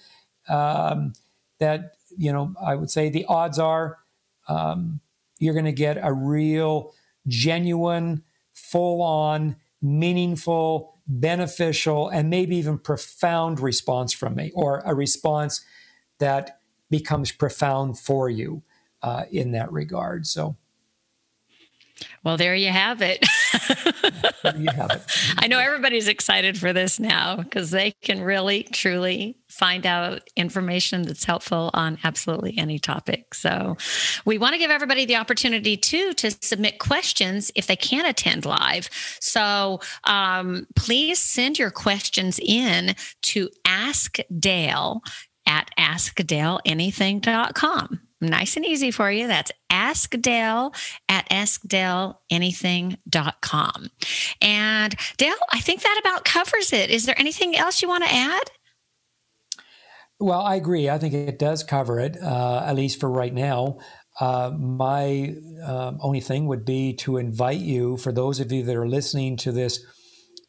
Um, 0.49 1.13
that 1.59 1.97
you 2.17 2.33
know, 2.33 2.55
I 2.59 2.73
would 2.73 2.89
say 2.89 3.09
the 3.09 3.25
odds 3.25 3.59
are 3.59 3.99
um, 4.47 5.01
you're 5.37 5.53
going 5.53 5.65
to 5.65 5.71
get 5.71 5.99
a 6.01 6.11
real, 6.11 6.93
genuine, 7.27 8.23
full 8.53 9.03
on, 9.03 9.55
meaningful, 9.83 10.97
beneficial, 11.05 12.09
and 12.09 12.29
maybe 12.29 12.55
even 12.55 12.79
profound 12.79 13.59
response 13.59 14.13
from 14.13 14.35
me, 14.35 14.51
or 14.55 14.81
a 14.85 14.95
response 14.95 15.63
that 16.19 16.59
becomes 16.89 17.31
profound 17.31 17.99
for 17.99 18.29
you 18.29 18.63
uh, 19.01 19.25
in 19.31 19.51
that 19.51 19.71
regard. 19.71 20.25
So, 20.25 20.55
well, 22.23 22.37
there 22.37 22.55
you 22.55 22.69
have 22.69 23.01
it. 23.01 23.21
you 24.57 24.69
have 24.71 24.91
it. 24.91 25.01
I 25.37 25.47
know 25.47 25.59
everybody's 25.59 26.07
excited 26.07 26.57
for 26.57 26.71
this 26.71 26.97
now 26.99 27.35
because 27.35 27.71
they 27.71 27.91
can 28.01 28.21
really, 28.21 28.63
truly 28.63 29.37
find 29.49 29.85
out 29.85 30.21
information 30.35 31.03
that's 31.03 31.25
helpful 31.25 31.69
on 31.73 31.97
absolutely 32.03 32.57
any 32.57 32.79
topic. 32.79 33.33
So, 33.33 33.75
we 34.25 34.37
want 34.37 34.53
to 34.53 34.59
give 34.59 34.71
everybody 34.71 35.05
the 35.05 35.17
opportunity 35.17 35.75
too 35.75 36.13
to 36.13 36.31
submit 36.41 36.79
questions 36.79 37.51
if 37.55 37.67
they 37.67 37.75
can't 37.75 38.07
attend 38.07 38.45
live. 38.45 38.89
So, 39.19 39.81
um, 40.05 40.65
please 40.75 41.19
send 41.19 41.59
your 41.59 41.71
questions 41.71 42.39
in 42.39 42.95
to 43.23 43.49
Ask 43.65 44.19
Dale 44.39 45.01
at 45.45 45.69
askdaleanything.com. 45.77 47.99
Nice 48.23 48.55
and 48.55 48.65
easy 48.65 48.91
for 48.91 49.11
you. 49.11 49.27
That's 49.27 49.51
askdale 49.69 50.73
at 51.09 51.27
askdaleanything.com. 51.29 53.89
And 54.41 54.95
Dale, 55.17 55.35
I 55.51 55.59
think 55.59 55.81
that 55.81 55.99
about 55.99 56.25
covers 56.25 56.73
it. 56.73 56.89
Is 56.89 57.05
there 57.05 57.19
anything 57.19 57.55
else 57.55 57.81
you 57.81 57.87
want 57.87 58.03
to 58.03 58.13
add? 58.13 58.51
Well, 60.19 60.41
I 60.41 60.55
agree. 60.55 60.89
I 60.89 60.99
think 60.99 61.13
it 61.13 61.37
does 61.37 61.63
cover 61.63 61.99
it, 61.99 62.17
uh, 62.21 62.63
at 62.65 62.75
least 62.75 62.99
for 62.99 63.09
right 63.09 63.33
now. 63.33 63.79
Uh, 64.19 64.51
my 64.57 65.35
um, 65.65 65.97
only 66.01 66.21
thing 66.21 66.45
would 66.45 66.63
be 66.63 66.93
to 66.93 67.17
invite 67.17 67.59
you, 67.59 67.97
for 67.97 68.11
those 68.11 68.39
of 68.39 68.51
you 68.51 68.63
that 68.63 68.75
are 68.75 68.87
listening 68.87 69.35
to 69.37 69.51
this, 69.51 69.83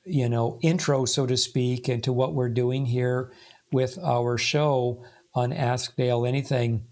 you 0.05 0.29
know, 0.29 0.59
intro, 0.62 1.07
so 1.07 1.27
to 1.27 1.37
speak, 1.37 1.89
into 1.89 2.12
what 2.12 2.35
we're 2.35 2.51
doing 2.51 2.87
here 2.87 3.33
with 3.72 3.99
our 3.99 4.37
show 4.37 5.03
on 5.35 5.53
Ask 5.53 5.97
Dale 5.97 6.27
Anything, 6.27 6.87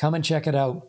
come 0.00 0.14
and 0.14 0.24
check 0.24 0.46
it 0.46 0.54
out. 0.54 0.88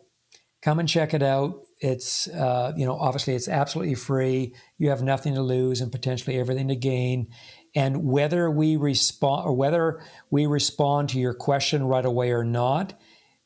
Come 0.62 0.78
and 0.78 0.88
check 0.88 1.12
it 1.12 1.22
out. 1.22 1.64
It's, 1.80 2.28
uh, 2.28 2.72
you 2.76 2.86
know, 2.86 2.96
obviously 2.96 3.34
it's 3.34 3.48
absolutely 3.48 3.94
free. 3.94 4.54
You 4.78 4.88
have 4.88 5.02
nothing 5.02 5.34
to 5.34 5.42
lose 5.42 5.82
and 5.82 5.92
potentially 5.92 6.38
everything 6.38 6.68
to 6.68 6.76
gain. 6.76 7.28
And 7.74 8.04
whether 8.04 8.50
we 8.50 8.76
respond 8.76 9.46
or 9.46 9.52
whether 9.54 10.00
we 10.30 10.46
respond 10.46 11.10
to 11.10 11.18
your 11.18 11.34
question 11.34 11.84
right 11.84 12.04
away 12.04 12.30
or 12.30 12.44
not, 12.44 12.98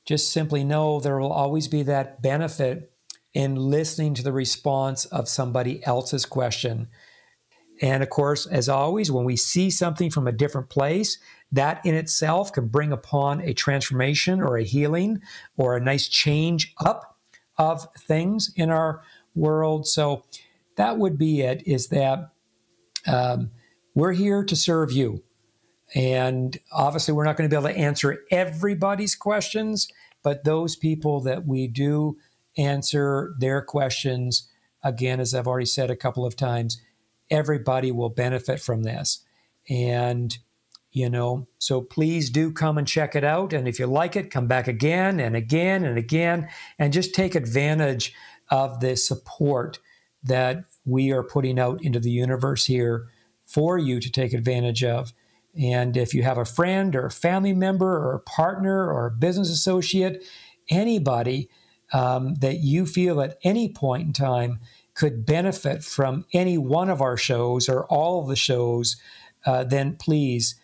just 0.04 0.30
simply 0.30 0.62
know 0.62 1.00
there 1.00 1.18
will 1.18 1.32
always 1.32 1.66
be 1.66 1.82
that 1.84 2.22
benefit 2.22 2.92
in 3.34 3.56
listening 3.56 4.14
to 4.14 4.22
the 4.22 4.32
response 4.32 5.04
of 5.06 5.28
somebody 5.28 5.84
else's 5.84 6.26
question. 6.26 6.88
And 7.82 8.02
of 8.02 8.10
course, 8.10 8.46
as 8.46 8.68
always, 8.68 9.10
when 9.10 9.24
we 9.24 9.36
see 9.36 9.70
something 9.70 10.10
from 10.10 10.28
a 10.28 10.32
different 10.32 10.70
place, 10.70 11.18
that 11.52 11.84
in 11.84 11.94
itself 11.94 12.52
can 12.52 12.68
bring 12.68 12.92
upon 12.92 13.40
a 13.42 13.54
transformation 13.54 14.40
or 14.40 14.56
a 14.56 14.64
healing 14.64 15.20
or 15.56 15.76
a 15.76 15.80
nice 15.80 16.08
change 16.08 16.74
up 16.84 17.16
of 17.58 17.86
things 17.98 18.52
in 18.56 18.70
our 18.70 19.02
world. 19.34 19.86
So 19.86 20.24
that 20.76 20.98
would 20.98 21.18
be 21.18 21.42
it 21.42 21.62
is 21.66 21.88
that 21.88 22.30
um, 23.06 23.50
we're 23.94 24.12
here 24.12 24.44
to 24.44 24.56
serve 24.56 24.92
you. 24.92 25.22
And 25.94 26.58
obviously, 26.72 27.14
we're 27.14 27.24
not 27.24 27.36
going 27.36 27.48
to 27.48 27.54
be 27.54 27.58
able 27.58 27.72
to 27.72 27.80
answer 27.80 28.24
everybody's 28.30 29.14
questions, 29.14 29.88
but 30.22 30.44
those 30.44 30.74
people 30.74 31.20
that 31.20 31.46
we 31.46 31.68
do 31.68 32.16
answer 32.58 33.34
their 33.38 33.62
questions, 33.62 34.48
again, 34.82 35.20
as 35.20 35.32
I've 35.32 35.46
already 35.46 35.66
said 35.66 35.90
a 35.90 35.96
couple 35.96 36.26
of 36.26 36.34
times, 36.34 36.82
everybody 37.30 37.92
will 37.92 38.08
benefit 38.08 38.60
from 38.60 38.82
this. 38.82 39.24
And 39.68 40.36
you 40.96 41.10
know? 41.10 41.46
So 41.58 41.82
please 41.82 42.30
do 42.30 42.50
come 42.50 42.78
and 42.78 42.88
check 42.88 43.14
it 43.14 43.22
out. 43.22 43.52
And 43.52 43.68
if 43.68 43.78
you 43.78 43.86
like 43.86 44.16
it 44.16 44.30
come 44.30 44.46
back 44.46 44.66
again 44.66 45.20
and 45.20 45.36
again 45.36 45.84
and 45.84 45.98
again 45.98 46.48
and 46.78 46.90
just 46.90 47.14
take 47.14 47.34
advantage 47.34 48.14
of 48.50 48.80
the 48.80 48.96
support 48.96 49.78
that 50.22 50.64
we 50.86 51.12
are 51.12 51.22
putting 51.22 51.58
out 51.58 51.84
into 51.84 52.00
the 52.00 52.10
universe 52.10 52.64
here 52.64 53.08
for 53.44 53.76
you 53.76 54.00
to 54.00 54.10
take 54.10 54.32
advantage 54.32 54.82
of. 54.82 55.12
And 55.54 55.98
if 55.98 56.14
you 56.14 56.22
have 56.22 56.38
a 56.38 56.46
friend 56.46 56.96
or 56.96 57.04
a 57.04 57.10
family 57.10 57.52
member 57.52 57.98
or 57.98 58.14
a 58.14 58.20
partner 58.20 58.90
or 58.90 59.04
a 59.04 59.10
business 59.10 59.50
associate 59.50 60.24
anybody 60.70 61.50
um, 61.92 62.36
that 62.36 62.60
you 62.60 62.86
feel 62.86 63.20
at 63.20 63.36
any 63.44 63.68
point 63.68 64.06
in 64.06 64.12
time 64.14 64.60
could 64.94 65.26
benefit 65.26 65.84
from 65.84 66.24
any 66.32 66.56
one 66.56 66.88
of 66.88 67.02
our 67.02 67.18
shows 67.18 67.68
or 67.68 67.84
all 67.84 68.22
of 68.22 68.28
the 68.28 68.36
shows 68.36 68.96
uh, 69.44 69.62
then 69.62 69.94
please 69.96 70.56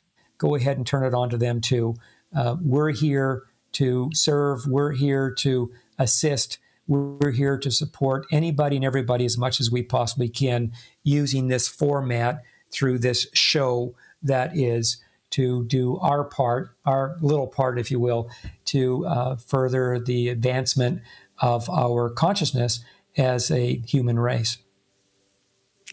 go 0.42 0.56
ahead 0.56 0.76
and 0.76 0.84
turn 0.84 1.04
it 1.04 1.14
on 1.14 1.30
to 1.30 1.38
them 1.38 1.60
too. 1.60 1.94
Uh, 2.36 2.56
we're 2.60 2.90
here 2.90 3.44
to 3.70 4.10
serve. 4.12 4.66
We're 4.66 4.90
here 4.90 5.30
to 5.38 5.70
assist. 6.00 6.58
We're 6.88 7.30
here 7.30 7.56
to 7.58 7.70
support 7.70 8.26
anybody 8.32 8.74
and 8.74 8.84
everybody 8.84 9.24
as 9.24 9.38
much 9.38 9.60
as 9.60 9.70
we 9.70 9.84
possibly 9.84 10.28
can 10.28 10.72
using 11.04 11.46
this 11.46 11.68
format 11.68 12.42
through 12.72 12.98
this 12.98 13.28
show 13.32 13.94
that 14.20 14.56
is 14.56 15.00
to 15.30 15.64
do 15.64 15.96
our 15.98 16.24
part, 16.24 16.76
our 16.84 17.16
little 17.20 17.46
part, 17.46 17.78
if 17.78 17.90
you 17.90 18.00
will, 18.00 18.28
to 18.66 19.06
uh, 19.06 19.36
further 19.36 20.00
the 20.00 20.28
advancement 20.28 21.02
of 21.38 21.70
our 21.70 22.10
consciousness 22.10 22.84
as 23.16 23.50
a 23.50 23.76
human 23.86 24.18
race. 24.18 24.58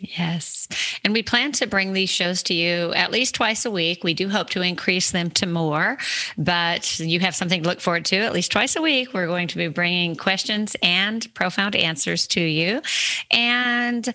Yes. 0.01 0.67
And 1.03 1.13
we 1.13 1.23
plan 1.23 1.51
to 1.53 1.67
bring 1.67 1.93
these 1.93 2.09
shows 2.09 2.41
to 2.43 2.53
you 2.53 2.93
at 2.93 3.11
least 3.11 3.35
twice 3.35 3.65
a 3.65 3.71
week. 3.71 4.03
We 4.03 4.13
do 4.13 4.29
hope 4.29 4.49
to 4.51 4.61
increase 4.61 5.11
them 5.11 5.29
to 5.31 5.45
more, 5.45 5.97
but 6.37 6.99
you 6.99 7.19
have 7.19 7.35
something 7.35 7.63
to 7.63 7.69
look 7.69 7.81
forward 7.81 8.05
to 8.05 8.17
at 8.17 8.33
least 8.33 8.51
twice 8.51 8.75
a 8.75 8.81
week. 8.81 9.13
We're 9.13 9.27
going 9.27 9.49
to 9.49 9.57
be 9.57 9.67
bringing 9.67 10.15
questions 10.15 10.75
and 10.81 11.31
profound 11.33 11.75
answers 11.75 12.27
to 12.27 12.41
you. 12.41 12.81
And 13.29 14.13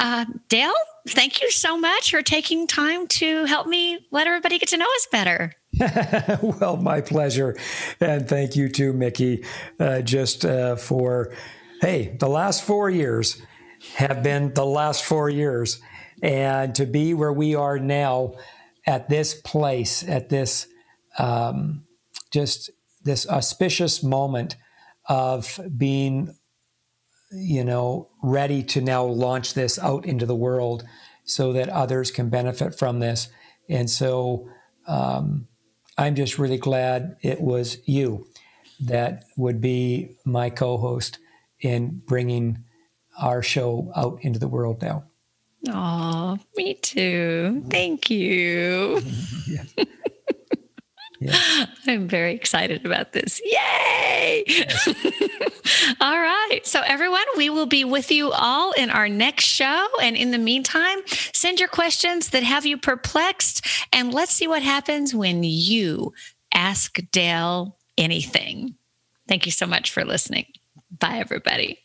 uh, 0.00 0.24
Dale, 0.48 0.72
thank 1.08 1.40
you 1.40 1.50
so 1.50 1.78
much 1.78 2.10
for 2.10 2.22
taking 2.22 2.66
time 2.66 3.06
to 3.06 3.44
help 3.44 3.66
me 3.66 4.06
let 4.10 4.26
everybody 4.26 4.58
get 4.58 4.70
to 4.70 4.76
know 4.76 4.88
us 4.96 5.06
better. 5.12 5.54
well, 6.42 6.76
my 6.76 7.00
pleasure. 7.00 7.56
And 8.00 8.28
thank 8.28 8.56
you 8.56 8.68
too, 8.68 8.92
Mickey, 8.92 9.44
uh, 9.78 10.00
just 10.00 10.44
uh, 10.44 10.74
for, 10.74 11.32
hey, 11.80 12.16
the 12.18 12.28
last 12.28 12.64
four 12.64 12.90
years 12.90 13.40
have 13.94 14.22
been 14.22 14.54
the 14.54 14.66
last 14.66 15.04
four 15.04 15.28
years. 15.28 15.80
And 16.22 16.74
to 16.74 16.86
be 16.86 17.14
where 17.14 17.32
we 17.32 17.54
are 17.54 17.78
now 17.78 18.34
at 18.86 19.08
this 19.08 19.34
place, 19.34 20.06
at 20.06 20.28
this 20.28 20.66
um, 21.18 21.84
just 22.30 22.70
this 23.02 23.28
auspicious 23.28 24.02
moment 24.02 24.56
of 25.08 25.58
being, 25.76 26.36
you 27.32 27.64
know, 27.64 28.10
ready 28.22 28.62
to 28.62 28.80
now 28.80 29.04
launch 29.04 29.54
this 29.54 29.78
out 29.78 30.04
into 30.04 30.26
the 30.26 30.36
world 30.36 30.84
so 31.24 31.52
that 31.52 31.68
others 31.68 32.10
can 32.10 32.28
benefit 32.28 32.78
from 32.78 33.00
this. 33.00 33.28
And 33.68 33.88
so 33.88 34.48
um, 34.86 35.48
I'm 35.96 36.14
just 36.14 36.38
really 36.38 36.58
glad 36.58 37.16
it 37.22 37.40
was 37.40 37.78
you 37.86 38.26
that 38.80 39.24
would 39.36 39.60
be 39.60 40.16
my 40.24 40.50
co 40.50 40.76
host 40.76 41.18
in 41.60 42.02
bringing 42.06 42.64
our 43.20 43.42
show 43.42 43.92
out 43.96 44.18
into 44.22 44.38
the 44.38 44.48
world 44.48 44.82
now. 44.82 45.04
Oh, 45.68 46.38
me 46.56 46.74
too. 46.74 47.62
Thank 47.68 48.10
you. 48.10 49.02
yeah. 49.46 49.64
Yeah. 51.22 51.66
I'm 51.86 52.08
very 52.08 52.34
excited 52.34 52.86
about 52.86 53.12
this. 53.12 53.42
Yay! 53.44 54.42
Yes. 54.46 54.88
all 56.00 56.18
right. 56.18 56.60
So, 56.64 56.80
everyone, 56.80 57.24
we 57.36 57.50
will 57.50 57.66
be 57.66 57.84
with 57.84 58.10
you 58.10 58.32
all 58.32 58.72
in 58.72 58.88
our 58.88 59.06
next 59.06 59.44
show. 59.44 59.86
And 60.00 60.16
in 60.16 60.30
the 60.30 60.38
meantime, 60.38 61.00
send 61.06 61.60
your 61.60 61.68
questions 61.68 62.30
that 62.30 62.42
have 62.42 62.64
you 62.64 62.78
perplexed, 62.78 63.66
and 63.92 64.14
let's 64.14 64.32
see 64.32 64.48
what 64.48 64.62
happens 64.62 65.14
when 65.14 65.42
you 65.42 66.14
ask 66.54 66.98
Dale 67.12 67.76
anything. 67.98 68.76
Thank 69.28 69.44
you 69.44 69.52
so 69.52 69.66
much 69.66 69.92
for 69.92 70.06
listening. 70.06 70.46
Bye, 70.90 71.18
everybody. 71.18 71.80